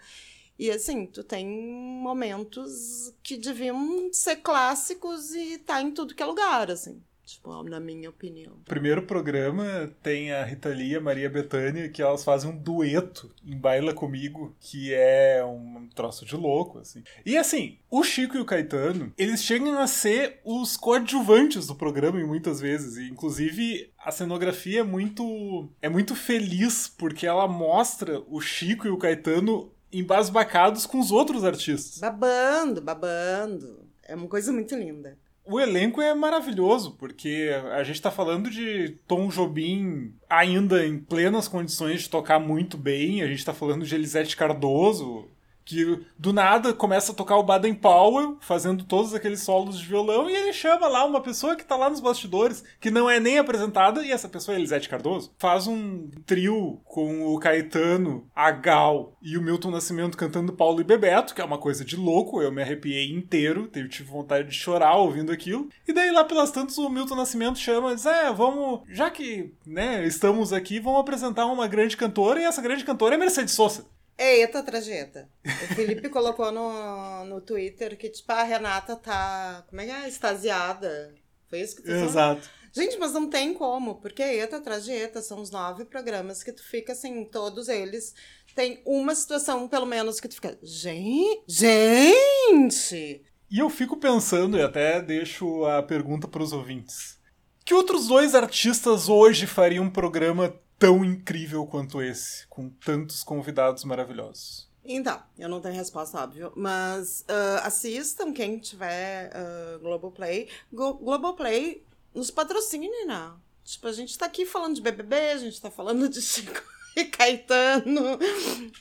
E 0.61 0.69
assim, 0.69 1.07
tu 1.07 1.23
tem 1.23 1.47
momentos 1.47 3.11
que 3.23 3.35
deviam 3.35 4.13
ser 4.13 4.35
clássicos 4.35 5.33
e 5.33 5.57
tá 5.57 5.81
em 5.81 5.89
tudo 5.89 6.13
que 6.13 6.21
é 6.21 6.25
lugar, 6.25 6.69
assim. 6.69 7.01
Tipo, 7.25 7.63
na 7.63 7.79
minha 7.79 8.11
opinião. 8.11 8.59
Primeiro 8.65 9.01
programa 9.01 9.91
tem 10.03 10.31
a 10.31 10.45
Rita 10.45 10.69
Lee 10.69 10.91
e 10.91 10.95
a 10.97 11.01
Maria 11.01 11.31
Bethânia, 11.31 11.89
que 11.89 11.99
elas 11.99 12.23
fazem 12.23 12.51
um 12.51 12.55
dueto 12.55 13.33
em 13.43 13.57
Baila 13.57 13.91
Comigo, 13.91 14.55
que 14.59 14.93
é 14.93 15.43
um 15.43 15.89
troço 15.95 16.25
de 16.25 16.35
louco, 16.35 16.77
assim. 16.77 17.03
E 17.25 17.35
assim, 17.39 17.79
o 17.89 18.03
Chico 18.03 18.37
e 18.37 18.39
o 18.39 18.45
Caetano, 18.45 19.11
eles 19.17 19.41
chegam 19.41 19.79
a 19.79 19.87
ser 19.87 20.41
os 20.45 20.77
coadjuvantes 20.77 21.65
do 21.65 21.73
programa 21.73 22.19
muitas 22.19 22.61
vezes. 22.61 22.97
E, 22.97 23.09
inclusive, 23.09 23.91
a 23.97 24.11
cenografia 24.11 24.81
é 24.81 24.83
muito, 24.83 25.67
é 25.81 25.89
muito 25.89 26.15
feliz, 26.15 26.87
porque 26.87 27.25
ela 27.25 27.47
mostra 27.47 28.21
o 28.27 28.39
Chico 28.39 28.85
e 28.85 28.91
o 28.91 28.97
Caetano 28.97 29.71
embasbacados 29.91 30.85
com 30.85 30.99
os 30.99 31.11
outros 31.11 31.43
artistas. 31.43 31.99
Babando, 31.99 32.81
babando. 32.81 33.87
É 34.03 34.15
uma 34.15 34.27
coisa 34.27 34.51
muito 34.51 34.75
linda. 34.75 35.17
O 35.43 35.59
elenco 35.59 36.01
é 36.01 36.13
maravilhoso, 36.13 36.91
porque 36.99 37.49
a 37.71 37.83
gente 37.83 38.01
tá 38.01 38.11
falando 38.11 38.49
de 38.49 38.97
Tom 39.07 39.27
Jobim 39.27 40.13
ainda 40.29 40.85
em 40.85 40.99
plenas 40.99 41.47
condições 41.47 42.03
de 42.03 42.09
tocar 42.09 42.39
muito 42.39 42.77
bem, 42.77 43.23
a 43.23 43.27
gente 43.27 43.43
tá 43.43 43.53
falando 43.53 43.83
de 43.83 43.95
Elisete 43.95 44.37
Cardoso, 44.37 45.27
que 45.71 46.05
do 46.19 46.33
nada 46.33 46.73
começa 46.73 47.13
a 47.13 47.15
tocar 47.15 47.37
o 47.37 47.43
Baden 47.43 47.73
Powell, 47.73 48.37
fazendo 48.41 48.83
todos 48.83 49.13
aqueles 49.13 49.41
solos 49.41 49.79
de 49.79 49.85
violão, 49.85 50.29
e 50.29 50.35
ele 50.35 50.51
chama 50.51 50.87
lá 50.87 51.05
uma 51.05 51.21
pessoa 51.21 51.55
que 51.55 51.63
tá 51.63 51.77
lá 51.77 51.89
nos 51.89 52.01
bastidores, 52.01 52.63
que 52.79 52.91
não 52.91 53.09
é 53.09 53.19
nem 53.19 53.39
apresentada, 53.39 54.05
e 54.05 54.11
essa 54.11 54.27
pessoa 54.27 54.55
é 54.55 54.59
Elisete 54.59 54.89
Cardoso. 54.89 55.33
Faz 55.37 55.67
um 55.67 56.09
trio 56.25 56.81
com 56.83 57.33
o 57.33 57.39
Caetano, 57.39 58.27
a 58.35 58.51
Gal 58.51 59.13
e 59.21 59.37
o 59.37 59.41
Milton 59.41 59.71
Nascimento 59.71 60.17
cantando 60.17 60.51
Paulo 60.51 60.81
e 60.81 60.83
Bebeto, 60.83 61.33
que 61.33 61.41
é 61.41 61.45
uma 61.45 61.57
coisa 61.57 61.85
de 61.85 61.95
louco, 61.95 62.41
eu 62.41 62.51
me 62.51 62.61
arrepiei 62.61 63.09
inteiro, 63.09 63.69
tive 63.89 64.09
vontade 64.09 64.49
de 64.49 64.55
chorar 64.55 64.95
ouvindo 64.95 65.31
aquilo. 65.31 65.69
E 65.87 65.93
daí 65.93 66.11
lá 66.11 66.25
pelas 66.25 66.51
tantas 66.51 66.77
o 66.77 66.89
Milton 66.89 67.15
Nascimento 67.15 67.57
chama 67.57 67.91
e 67.91 67.95
diz: 67.95 68.05
É, 68.05 68.31
vamos, 68.31 68.81
já 68.89 69.09
que 69.09 69.53
né, 69.65 70.05
estamos 70.05 70.51
aqui, 70.51 70.79
vamos 70.79 70.99
apresentar 70.99 71.45
uma 71.45 71.67
grande 71.67 71.95
cantora, 71.95 72.41
e 72.41 72.43
essa 72.43 72.61
grande 72.61 72.83
cantora 72.83 73.15
é 73.15 73.17
Mercedes 73.17 73.53
Sosa. 73.53 73.85
Eita, 74.21 74.61
trajeta. 74.61 75.29
O 75.43 75.75
Felipe 75.75 76.07
colocou 76.09 76.51
no, 76.51 77.25
no 77.25 77.41
Twitter 77.41 77.97
que, 77.97 78.09
tipo, 78.09 78.31
a 78.31 78.43
Renata 78.43 78.95
tá. 78.95 79.65
Como 79.67 79.81
é 79.81 79.85
que 79.85 79.91
é? 79.91 80.07
Extasiada. 80.07 81.13
Foi 81.49 81.59
isso 81.61 81.75
que 81.75 81.81
tu 81.81 81.89
falou? 81.89 82.05
Exato. 82.05 82.49
Gente, 82.73 82.97
mas 82.97 83.11
não 83.11 83.29
tem 83.29 83.53
como, 83.53 83.95
porque 83.95 84.23
Eita 84.23 84.57
atrás 84.57 84.85
de 84.85 84.93
Eta 84.93 85.21
são 85.21 85.41
os 85.41 85.51
nove 85.51 85.83
programas 85.83 86.41
que 86.41 86.53
tu 86.53 86.63
fica 86.63 86.93
assim, 86.93 87.25
todos 87.25 87.67
eles 87.67 88.13
tem 88.55 88.81
uma 88.85 89.15
situação, 89.15 89.67
pelo 89.67 89.85
menos, 89.85 90.19
que 90.19 90.27
tu 90.27 90.35
fica. 90.35 90.57
Gente! 90.61 91.43
Gente! 91.47 93.23
E 93.49 93.59
eu 93.59 93.69
fico 93.69 93.97
pensando, 93.97 94.57
e 94.57 94.61
até 94.61 95.01
deixo 95.01 95.65
a 95.65 95.83
pergunta 95.83 96.27
para 96.27 96.43
os 96.43 96.53
ouvintes: 96.53 97.19
que 97.65 97.73
outros 97.73 98.07
dois 98.07 98.35
artistas 98.35 99.09
hoje 99.09 99.47
fariam 99.47 99.85
um 99.85 99.89
programa 99.89 100.53
tão 100.81 101.05
incrível 101.05 101.67
quanto 101.67 102.01
esse, 102.01 102.47
com 102.47 102.67
tantos 102.67 103.23
convidados 103.23 103.83
maravilhosos? 103.83 104.67
Então, 104.83 105.21
eu 105.37 105.47
não 105.47 105.61
tenho 105.61 105.75
resposta, 105.75 106.19
óbvio, 106.19 106.51
mas 106.55 107.23
uh, 107.29 107.61
assistam 107.61 108.33
quem 108.33 108.57
tiver 108.57 109.29
uh, 109.29 109.79
Globoplay. 109.79 110.49
Go 110.73 110.95
Globoplay 110.95 111.85
nos 112.15 112.31
patrocine, 112.31 112.89
né? 113.05 113.31
Tipo, 113.63 113.89
a 113.89 113.91
gente 113.91 114.17
tá 114.17 114.25
aqui 114.25 114.43
falando 114.43 114.73
de 114.73 114.81
BBB, 114.81 115.15
a 115.15 115.37
gente 115.37 115.61
tá 115.61 115.69
falando 115.69 116.09
de 116.09 116.19
Chico 116.19 116.63
e 116.97 117.05
Caetano. 117.05 118.17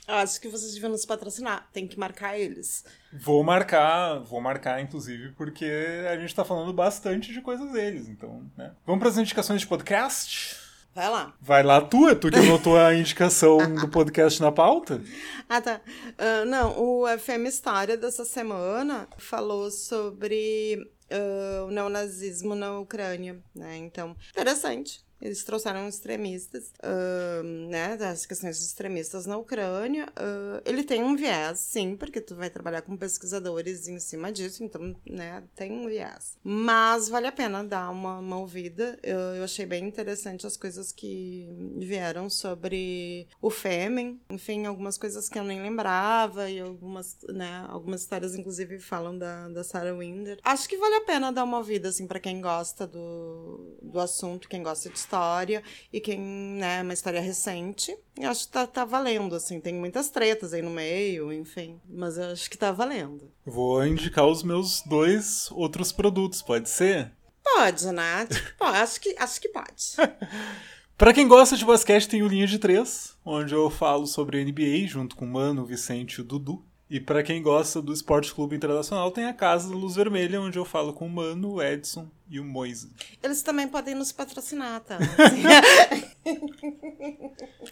Acho 0.08 0.40
que 0.40 0.48
vocês 0.48 0.72
deviam 0.72 0.90
nos 0.90 1.04
patrocinar. 1.04 1.68
Tem 1.70 1.86
que 1.86 1.98
marcar 1.98 2.38
eles. 2.38 2.82
Vou 3.12 3.44
marcar, 3.44 4.20
vou 4.20 4.40
marcar, 4.40 4.80
inclusive, 4.80 5.32
porque 5.32 5.70
a 6.10 6.16
gente 6.18 6.34
tá 6.34 6.46
falando 6.46 6.72
bastante 6.72 7.30
de 7.30 7.42
coisas 7.42 7.70
deles, 7.72 8.08
então, 8.08 8.50
né? 8.56 8.72
Vamos 8.86 9.00
para 9.00 9.10
as 9.10 9.18
indicações 9.18 9.60
de 9.60 9.66
podcast? 9.66 10.69
Vai 10.94 11.08
lá. 11.08 11.34
Vai 11.40 11.62
lá 11.62 11.80
tu, 11.80 12.08
é 12.08 12.14
tu 12.14 12.30
que 12.30 12.38
anotou 12.38 12.76
a 12.76 12.94
indicação 12.94 13.58
do 13.76 13.88
podcast 13.88 14.40
na 14.40 14.52
pauta? 14.52 15.00
Ah, 15.52 15.60
tá. 15.60 15.80
Uh, 16.10 16.44
não, 16.46 16.78
o 16.78 17.04
FM 17.18 17.48
História 17.48 17.96
dessa 17.96 18.24
semana 18.24 19.08
falou 19.18 19.68
sobre 19.68 20.76
uh, 21.10 21.66
o 21.66 21.72
neonazismo 21.72 22.54
na 22.54 22.78
Ucrânia, 22.78 23.42
né? 23.52 23.76
Então, 23.78 24.14
interessante. 24.30 25.00
Eles 25.20 25.44
trouxeram 25.44 25.88
extremistas, 25.88 26.72
uh, 26.82 27.42
né, 27.42 27.96
das 27.96 28.24
questões 28.24 28.60
extremistas 28.62 29.26
na 29.26 29.36
Ucrânia. 29.36 30.06
Uh, 30.10 30.62
ele 30.64 30.82
tem 30.82 31.02
um 31.02 31.16
viés, 31.16 31.58
sim, 31.60 31.96
porque 31.96 32.20
tu 32.20 32.34
vai 32.34 32.48
trabalhar 32.48 32.82
com 32.82 32.96
pesquisadores 32.96 33.86
em 33.88 33.98
cima 33.98 34.32
disso, 34.32 34.64
então, 34.64 34.96
né, 35.06 35.42
tem 35.54 35.72
um 35.72 35.86
viés. 35.86 36.38
Mas 36.42 37.08
vale 37.08 37.26
a 37.26 37.32
pena 37.32 37.62
dar 37.62 37.90
uma, 37.90 38.18
uma 38.18 38.38
ouvida. 38.38 38.98
Eu, 39.02 39.18
eu 39.18 39.44
achei 39.44 39.66
bem 39.66 39.86
interessante 39.86 40.46
as 40.46 40.56
coisas 40.56 40.92
que 40.92 41.48
vieram 41.76 42.30
sobre 42.30 43.26
o 43.42 43.50
Fêmen, 43.50 44.20
enfim, 44.30 44.66
algumas 44.66 44.96
coisas 44.96 45.28
que 45.28 45.38
eu 45.38 45.44
nem 45.44 45.60
lembrava 45.60 46.50
e 46.50 46.60
algumas, 46.60 47.16
né, 47.28 47.66
algumas 47.68 48.02
histórias, 48.02 48.34
inclusive, 48.34 48.78
falam 48.78 49.16
da, 49.16 49.48
da 49.48 49.62
Sarah 49.64 49.94
Winder. 49.94 50.38
Acho 50.42 50.68
que 50.68 50.76
vale 50.76 50.94
a 50.96 51.00
pena 51.02 51.32
dar 51.32 51.44
uma 51.44 51.58
ouvida, 51.58 51.88
assim, 51.88 52.06
para 52.06 52.20
quem 52.20 52.40
gosta 52.40 52.86
do, 52.86 53.76
do 53.82 54.00
assunto, 54.00 54.48
quem 54.48 54.62
gosta 54.62 54.88
de 54.88 54.98
história 55.10 55.62
e 55.92 56.00
quem, 56.00 56.20
né, 56.20 56.82
uma 56.82 56.92
história 56.92 57.20
recente. 57.20 57.96
Eu 58.16 58.30
acho 58.30 58.46
que 58.46 58.52
tá, 58.52 58.66
tá 58.66 58.84
valendo, 58.84 59.34
assim, 59.34 59.60
tem 59.60 59.74
muitas 59.74 60.08
tretas 60.08 60.52
aí 60.52 60.62
no 60.62 60.70
meio, 60.70 61.32
enfim, 61.32 61.80
mas 61.88 62.16
eu 62.16 62.30
acho 62.30 62.48
que 62.48 62.56
tá 62.56 62.70
valendo. 62.70 63.30
Vou 63.44 63.84
indicar 63.84 64.26
os 64.26 64.44
meus 64.44 64.82
dois 64.82 65.50
outros 65.50 65.90
produtos, 65.90 66.40
pode 66.40 66.68
ser? 66.68 67.10
Pode, 67.42 67.86
né? 67.90 68.26
Tipo, 68.26 68.64
acho 68.64 69.00
que, 69.00 69.16
acho 69.18 69.40
que 69.40 69.48
pode. 69.48 69.96
Pra 70.96 71.14
quem 71.14 71.26
gosta 71.26 71.56
de 71.56 71.64
basquete, 71.64 72.08
tem 72.08 72.22
o 72.22 72.28
Linha 72.28 72.46
de 72.46 72.58
Três, 72.58 73.16
onde 73.24 73.54
eu 73.54 73.70
falo 73.70 74.06
sobre 74.06 74.44
NBA 74.44 74.86
junto 74.86 75.16
com 75.16 75.24
o 75.24 75.28
Mano, 75.28 75.62
o 75.62 75.66
Vicente 75.66 76.16
e 76.16 76.20
o 76.20 76.24
Dudu. 76.24 76.62
E 76.90 76.98
pra 76.98 77.22
quem 77.22 77.40
gosta 77.40 77.80
do 77.80 77.92
Esporte 77.92 78.34
Clube 78.34 78.56
Internacional, 78.56 79.12
tem 79.12 79.26
a 79.26 79.32
Casa 79.32 79.68
da 79.68 79.76
Luz 79.76 79.94
Vermelha, 79.94 80.40
onde 80.40 80.58
eu 80.58 80.64
falo 80.64 80.92
com 80.92 81.06
o 81.06 81.10
Mano, 81.10 81.52
o 81.52 81.62
Edson 81.62 82.08
e 82.28 82.40
o 82.40 82.44
Moise. 82.44 82.90
Eles 83.22 83.42
também 83.42 83.68
podem 83.68 83.94
nos 83.94 84.10
patrocinar, 84.10 84.80
tá? 84.80 84.98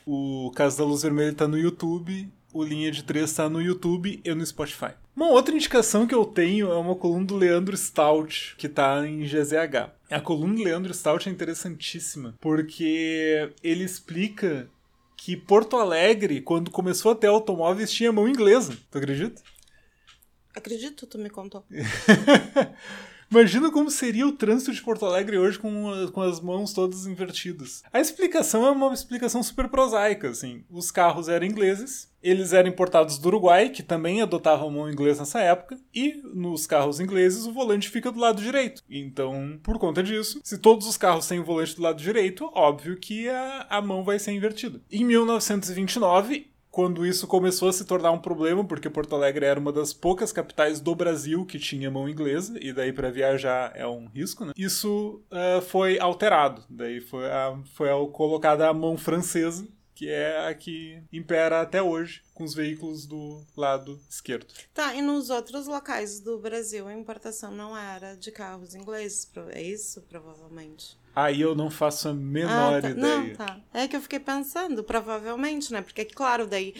O 0.06 0.50
Casa 0.54 0.78
da 0.78 0.84
Luz 0.84 1.02
Vermelha 1.02 1.34
tá 1.34 1.46
no 1.46 1.58
YouTube, 1.58 2.30
o 2.52 2.64
Linha 2.64 2.90
de 2.90 3.02
Três 3.04 3.32
tá 3.32 3.48
no 3.48 3.60
YouTube 3.60 4.20
e 4.24 4.34
no 4.34 4.44
Spotify. 4.44 4.92
Uma 5.14 5.28
outra 5.30 5.54
indicação 5.54 6.06
que 6.06 6.14
eu 6.14 6.24
tenho 6.24 6.70
é 6.70 6.76
uma 6.76 6.94
coluna 6.94 7.26
do 7.26 7.36
Leandro 7.36 7.76
Stout, 7.76 8.54
que 8.56 8.68
tá 8.68 9.06
em 9.06 9.24
GZH. 9.24 9.90
A 10.10 10.20
coluna 10.20 10.54
do 10.54 10.62
Leandro 10.62 10.94
Stout 10.94 11.28
é 11.28 11.32
interessantíssima, 11.32 12.34
porque 12.40 13.50
ele 13.62 13.84
explica 13.84 14.68
que 15.18 15.36
Porto 15.36 15.76
Alegre, 15.76 16.40
quando 16.40 16.70
começou 16.70 17.10
a 17.10 17.14
ter 17.14 17.26
automóveis, 17.26 17.90
tinha 17.90 18.12
mão 18.12 18.28
inglesa. 18.28 18.78
Tu 18.88 18.98
acredita? 18.98 19.42
Acredito, 20.54 21.06
tu 21.06 21.18
me 21.18 21.28
contou. 21.28 21.64
Imagina 23.30 23.70
como 23.70 23.90
seria 23.90 24.26
o 24.26 24.32
trânsito 24.32 24.72
de 24.72 24.80
Porto 24.80 25.04
Alegre 25.04 25.36
hoje 25.36 25.58
com, 25.58 26.08
com 26.12 26.22
as 26.22 26.40
mãos 26.40 26.72
todas 26.72 27.06
invertidas. 27.06 27.82
A 27.92 28.00
explicação 28.00 28.64
é 28.64 28.70
uma 28.70 28.94
explicação 28.94 29.42
super 29.42 29.68
prosaica, 29.68 30.30
assim. 30.30 30.64
Os 30.70 30.90
carros 30.90 31.28
eram 31.28 31.46
ingleses, 31.46 32.07
eles 32.22 32.52
eram 32.52 32.68
importados 32.68 33.18
do 33.18 33.28
Uruguai, 33.28 33.68
que 33.70 33.82
também 33.82 34.20
adotava 34.20 34.66
a 34.66 34.70
mão 34.70 34.90
inglesa 34.90 35.20
nessa 35.20 35.40
época, 35.40 35.78
e 35.94 36.20
nos 36.34 36.66
carros 36.66 37.00
ingleses 37.00 37.46
o 37.46 37.52
volante 37.52 37.88
fica 37.88 38.10
do 38.10 38.18
lado 38.20 38.42
direito. 38.42 38.82
Então, 38.90 39.58
por 39.62 39.78
conta 39.78 40.02
disso, 40.02 40.40
se 40.42 40.58
todos 40.58 40.86
os 40.86 40.96
carros 40.96 41.26
têm 41.26 41.40
o 41.40 41.44
volante 41.44 41.76
do 41.76 41.82
lado 41.82 42.00
direito, 42.02 42.50
óbvio 42.54 42.96
que 42.96 43.28
a, 43.28 43.66
a 43.70 43.80
mão 43.82 44.02
vai 44.02 44.18
ser 44.18 44.32
invertida. 44.32 44.80
Em 44.90 45.04
1929, 45.04 46.50
quando 46.70 47.04
isso 47.04 47.26
começou 47.26 47.68
a 47.68 47.72
se 47.72 47.84
tornar 47.84 48.12
um 48.12 48.18
problema, 48.18 48.64
porque 48.64 48.90
Porto 48.90 49.14
Alegre 49.16 49.46
era 49.46 49.58
uma 49.58 49.72
das 49.72 49.92
poucas 49.92 50.30
capitais 50.32 50.80
do 50.80 50.94
Brasil 50.94 51.44
que 51.44 51.58
tinha 51.58 51.90
mão 51.90 52.08
inglesa, 52.08 52.56
e 52.60 52.72
daí 52.72 52.92
para 52.92 53.10
viajar 53.10 53.72
é 53.74 53.86
um 53.86 54.06
risco, 54.06 54.44
né? 54.44 54.52
Isso 54.56 55.20
ah, 55.30 55.60
foi 55.62 55.98
alterado. 55.98 56.62
Daí 56.68 57.00
foi, 57.00 57.26
a, 57.26 57.58
foi 57.74 57.90
a- 57.90 58.06
colocada 58.12 58.68
a 58.68 58.74
mão 58.74 58.96
francesa, 58.96 59.66
que 59.99 60.09
é 60.09 60.46
a 60.46 60.55
que 60.55 61.03
impera 61.12 61.61
até 61.61 61.82
hoje, 61.82 62.22
com 62.32 62.44
os 62.44 62.55
veículos 62.55 63.05
do 63.05 63.44
lado 63.57 64.01
esquerdo. 64.09 64.46
Tá, 64.72 64.94
e 64.94 65.03
nos 65.03 65.28
outros 65.28 65.66
locais 65.66 66.20
do 66.20 66.38
Brasil 66.38 66.86
a 66.86 66.94
importação 66.94 67.51
não 67.51 67.76
era 67.76 68.14
de 68.14 68.30
carros 68.30 68.76
ingleses, 68.76 69.28
é 69.51 69.61
isso, 69.61 70.01
provavelmente? 70.03 70.96
Aí 71.16 71.40
eu 71.40 71.53
não 71.53 71.68
faço 71.68 72.11
a 72.11 72.14
menor 72.14 72.80
tá. 72.80 72.90
ideia. 72.90 73.16
Não, 73.16 73.34
tá. 73.34 73.61
É 73.74 73.88
que 73.88 73.96
eu 73.96 74.01
fiquei 74.01 74.20
pensando, 74.20 74.84
provavelmente, 74.84 75.72
né? 75.72 75.82
Porque, 75.82 76.05
claro, 76.05 76.46
daí 76.46 76.76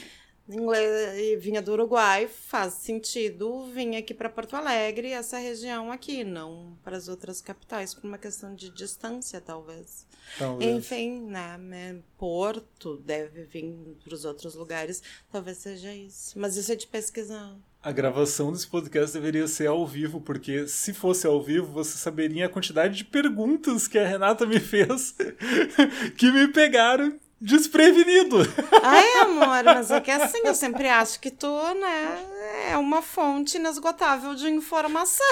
inglês 0.55 1.43
vinha 1.43 1.61
do 1.61 1.73
Uruguai, 1.73 2.27
faz 2.27 2.75
sentido 2.75 3.65
vir 3.67 3.97
aqui 3.97 4.15
para 4.15 4.29
Porto 4.29 4.57
Alegre, 4.57 5.11
essa 5.11 5.39
região 5.39 5.93
aqui, 5.93 6.25
não 6.25 6.77
para 6.83 6.97
as 6.97 7.09
outras 7.09 7.41
capitais, 7.41 7.95
por 7.95 8.05
uma 8.05 8.19
questão 8.19 8.55
de 8.55 8.71
distância, 8.71 9.41
talvez. 9.41 10.07
Talvez. 10.39 10.77
Enfim, 10.77 11.21
né? 11.23 11.57
né, 11.59 11.99
Porto 12.17 12.97
deve 12.99 13.45
vir 13.45 13.97
para 14.05 14.15
os 14.15 14.25
outros 14.25 14.55
lugares, 14.55 15.03
talvez 15.31 15.59
seja 15.59 15.93
isso. 15.95 16.39
Mas 16.39 16.57
isso 16.57 16.73
é 16.73 16.77
de 16.77 16.87
pesquisar. 16.87 17.57
A 17.81 17.93
gravação 17.93 18.51
desse 18.51 18.67
podcast 18.67 19.13
deveria 19.13 19.47
ser 19.47 19.69
ao 19.69 19.87
vivo, 19.87 20.21
porque 20.21 20.67
se 20.67 20.93
fosse 20.93 21.27
ao 21.27 21.41
vivo, 21.41 21.73
você 21.73 21.97
saberia 21.97 22.47
a 22.47 22.49
quantidade 22.49 22.97
de 22.97 23.05
perguntas 23.05 23.87
que 23.87 23.99
a 23.99 24.07
Renata 24.07 24.45
me 24.45 24.59
fez 24.59 25.15
que 26.19 26.31
me 26.33 26.49
pegaram 26.49 27.19
desprevenido. 27.41 28.39
Ai, 28.83 29.21
amor, 29.21 29.65
mas 29.65 29.91
é 29.91 30.01
que 30.01 30.11
assim, 30.11 30.41
eu 30.45 30.55
sempre 30.55 30.89
acho 30.89 31.21
que 31.21 31.31
tu, 31.31 31.47
né, 31.75 32.27
é 32.71 32.77
uma 32.77 33.03
fonte 33.03 33.57
inesgotável 33.57 34.35
de 34.35 34.49
informação. 34.49 35.27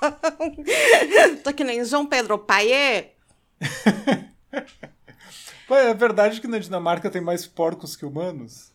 Tô 1.42 1.52
que 1.52 1.64
nem 1.64 1.84
João 1.84 2.06
Pedro 2.06 2.38
Paier. 2.38 3.14
É 5.70 5.94
verdade 5.94 6.40
que 6.40 6.48
na 6.48 6.58
Dinamarca 6.58 7.10
tem 7.10 7.20
mais 7.20 7.46
porcos 7.46 7.94
que 7.96 8.06
humanos? 8.06 8.72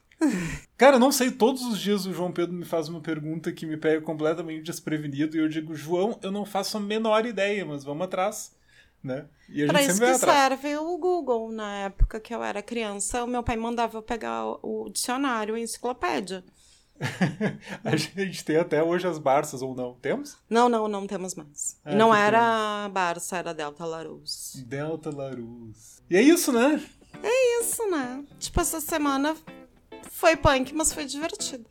Cara, 0.78 0.96
eu 0.96 1.00
não 1.00 1.12
sei, 1.12 1.32
todos 1.32 1.64
os 1.64 1.80
dias 1.80 2.06
o 2.06 2.14
João 2.14 2.32
Pedro 2.32 2.54
me 2.54 2.66
faz 2.66 2.88
uma 2.88 3.02
pergunta 3.02 3.52
que 3.52 3.66
me 3.66 3.78
pega 3.78 4.02
completamente 4.02 4.64
desprevenido 4.64 5.36
e 5.36 5.40
eu 5.40 5.50
digo, 5.50 5.76
João, 5.76 6.18
eu 6.22 6.32
não 6.32 6.46
faço 6.46 6.78
a 6.78 6.80
menor 6.80 7.26
ideia, 7.26 7.66
mas 7.66 7.84
vamos 7.84 8.06
atrás, 8.06 8.56
né? 9.04 9.26
E 9.50 9.64
a 9.64 9.68
Pra 9.68 9.82
gente 9.82 9.92
isso 9.92 10.02
que 10.02 10.18
serve 10.18 10.78
o 10.78 10.98
Google. 10.98 11.52
Na 11.52 11.76
época 11.80 12.20
que 12.20 12.34
eu 12.34 12.44
era 12.44 12.62
criança, 12.62 13.24
o 13.24 13.28
meu 13.28 13.44
pai 13.44 13.58
mandava 13.58 13.98
eu 13.98 14.02
pegar 14.02 14.46
o 14.64 14.90
dicionário, 14.90 15.56
a 15.56 15.60
enciclopédia. 15.60 16.44
a 17.84 17.96
gente 17.96 18.46
tem 18.46 18.58
até 18.58 18.82
hoje 18.82 19.08
as 19.08 19.18
Barças, 19.18 19.62
ou 19.62 19.76
não? 19.76 19.96
Temos? 19.96 20.38
Não, 20.50 20.70
não, 20.70 20.88
não 20.88 21.06
temos 21.06 21.36
mais. 21.36 21.78
Ah, 21.84 21.94
não 21.94 22.16
era 22.16 22.88
Barça, 22.90 23.38
era 23.38 23.54
Delta 23.54 23.86
Larus. 23.86 24.64
Delta 24.66 25.14
Larus. 25.14 26.02
E 26.10 26.16
é 26.16 26.22
isso, 26.22 26.52
né? 26.52 26.82
Isso, 27.62 27.90
né? 27.90 28.24
Tipo, 28.40 28.62
essa 28.62 28.80
semana 28.80 29.36
foi 30.12 30.36
punk, 30.36 30.74
mas 30.74 30.94
foi 30.94 31.06
divertido. 31.06 31.66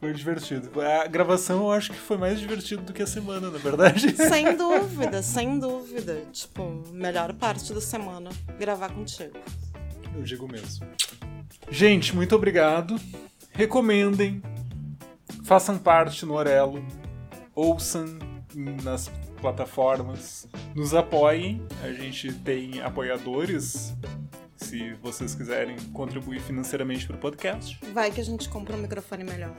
Foi 0.00 0.14
divertido. 0.14 0.70
A 0.80 1.06
gravação 1.06 1.58
eu 1.64 1.72
acho 1.72 1.92
que 1.92 1.98
foi 1.98 2.16
mais 2.16 2.40
divertido 2.40 2.82
do 2.82 2.92
que 2.92 3.02
a 3.02 3.06
semana, 3.06 3.50
na 3.50 3.58
verdade. 3.58 4.16
Sem 4.16 4.56
dúvida, 4.56 5.22
sem 5.22 5.58
dúvida. 5.58 6.22
Tipo, 6.32 6.82
melhor 6.90 7.34
parte 7.34 7.74
da 7.74 7.82
semana, 7.82 8.30
gravar 8.58 8.88
contigo. 8.88 9.38
Eu 10.16 10.22
digo 10.22 10.50
mesmo. 10.50 10.86
Gente, 11.70 12.16
muito 12.16 12.34
obrigado. 12.34 12.98
Recomendem. 13.52 14.42
Façam 15.44 15.76
parte 15.76 16.24
no 16.24 16.32
Orelo. 16.32 16.82
Ouçam 17.54 18.06
nas 18.82 19.10
plataformas. 19.40 20.48
Nos 20.74 20.94
apoiem. 20.94 21.62
A 21.82 21.92
gente 21.92 22.32
tem 22.32 22.80
apoiadores. 22.80 23.94
Se 24.60 24.92
vocês 25.02 25.34
quiserem 25.34 25.76
contribuir 25.92 26.40
financeiramente 26.40 27.06
para 27.06 27.16
o 27.16 27.18
podcast. 27.18 27.78
Vai 27.92 28.10
que 28.10 28.20
a 28.20 28.24
gente 28.24 28.48
compra 28.48 28.76
um 28.76 28.78
microfone 28.78 29.24
melhor. 29.24 29.56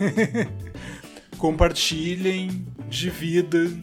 Compartilhem, 1.38 2.66
dividam. 2.88 3.82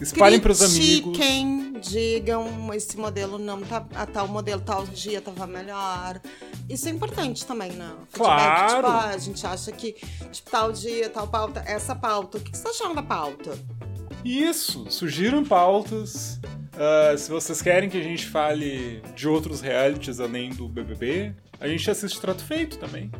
Espalhem 0.00 0.40
para 0.40 0.52
os 0.52 0.62
amigos. 0.62 1.18
Digam 1.80 2.72
esse 2.72 2.96
modelo 2.96 3.38
não 3.38 3.60
tá. 3.60 3.86
A 3.94 4.06
tal 4.06 4.26
modelo 4.26 4.60
tal 4.60 4.86
dia 4.86 5.20
tava 5.20 5.46
melhor. 5.46 6.20
Isso 6.68 6.88
é 6.88 6.90
importante 6.90 7.44
também, 7.44 7.72
né? 7.72 7.94
Feedback, 8.08 8.16
Claro. 8.16 8.76
Tipo, 8.76 8.88
ah, 8.88 9.08
a 9.10 9.18
gente 9.18 9.46
acha 9.46 9.70
que 9.70 9.92
tipo, 10.32 10.50
tal 10.50 10.72
dia, 10.72 11.10
tal 11.10 11.28
pauta, 11.28 11.62
essa 11.66 11.94
pauta. 11.94 12.38
O 12.38 12.40
que 12.40 12.50
que 12.50 12.56
você 12.56 12.64
tá 12.64 12.70
achando 12.70 12.94
da 12.94 13.02
pauta? 13.02 13.58
Isso, 14.24 14.86
sugiram 14.90 15.44
pautas. 15.44 16.40
Ah, 16.76 17.16
se 17.16 17.30
vocês 17.30 17.62
querem 17.62 17.88
que 17.88 17.98
a 17.98 18.02
gente 18.02 18.26
fale 18.26 19.00
de 19.14 19.28
outros 19.28 19.60
realities 19.60 20.18
além 20.18 20.50
do 20.50 20.68
BBB, 20.68 21.34
a 21.60 21.68
gente 21.68 21.88
assiste 21.90 22.20
Trato 22.20 22.42
Feito 22.44 22.78
também. 22.78 23.10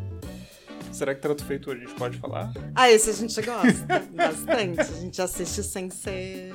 Será 0.90 1.14
que 1.14 1.20
Trato 1.20 1.44
Feito 1.44 1.70
a 1.70 1.74
gente 1.74 1.92
pode 1.94 2.18
falar? 2.18 2.52
Ah, 2.74 2.90
esse 2.90 3.10
a 3.10 3.12
gente 3.12 3.40
gosta 3.42 4.02
bastante. 4.14 4.80
A 4.80 5.00
gente 5.00 5.20
assiste 5.20 5.62
sem 5.62 5.90
ser. 5.90 6.52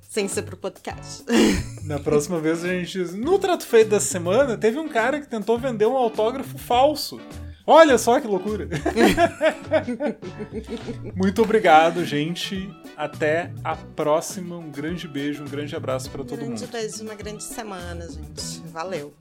Sem 0.00 0.26
ser 0.28 0.42
pro 0.42 0.56
podcast. 0.56 1.24
Na 1.84 1.98
próxima 1.98 2.40
vez 2.40 2.64
a 2.64 2.68
gente. 2.68 2.98
No 3.16 3.38
Trato 3.38 3.64
Feito 3.66 3.90
dessa 3.90 4.06
semana, 4.06 4.56
teve 4.56 4.78
um 4.78 4.88
cara 4.88 5.20
que 5.20 5.28
tentou 5.28 5.58
vender 5.58 5.86
um 5.86 5.96
autógrafo 5.96 6.58
falso. 6.58 7.20
Olha 7.66 7.98
só 7.98 8.20
que 8.20 8.28
loucura! 8.28 8.68
Muito 11.16 11.42
obrigado, 11.42 12.04
gente. 12.04 12.70
Até 12.96 13.52
a 13.64 13.74
próxima. 13.74 14.56
Um 14.56 14.70
grande 14.70 15.08
beijo, 15.08 15.42
um 15.42 15.48
grande 15.48 15.74
abraço 15.74 16.08
para 16.10 16.22
todo 16.22 16.38
grande 16.38 16.62
mundo. 16.62 16.70
beijo, 16.70 17.02
uma 17.02 17.14
grande 17.14 17.42
semana, 17.42 18.08
gente. 18.08 18.62
Valeu. 18.72 19.12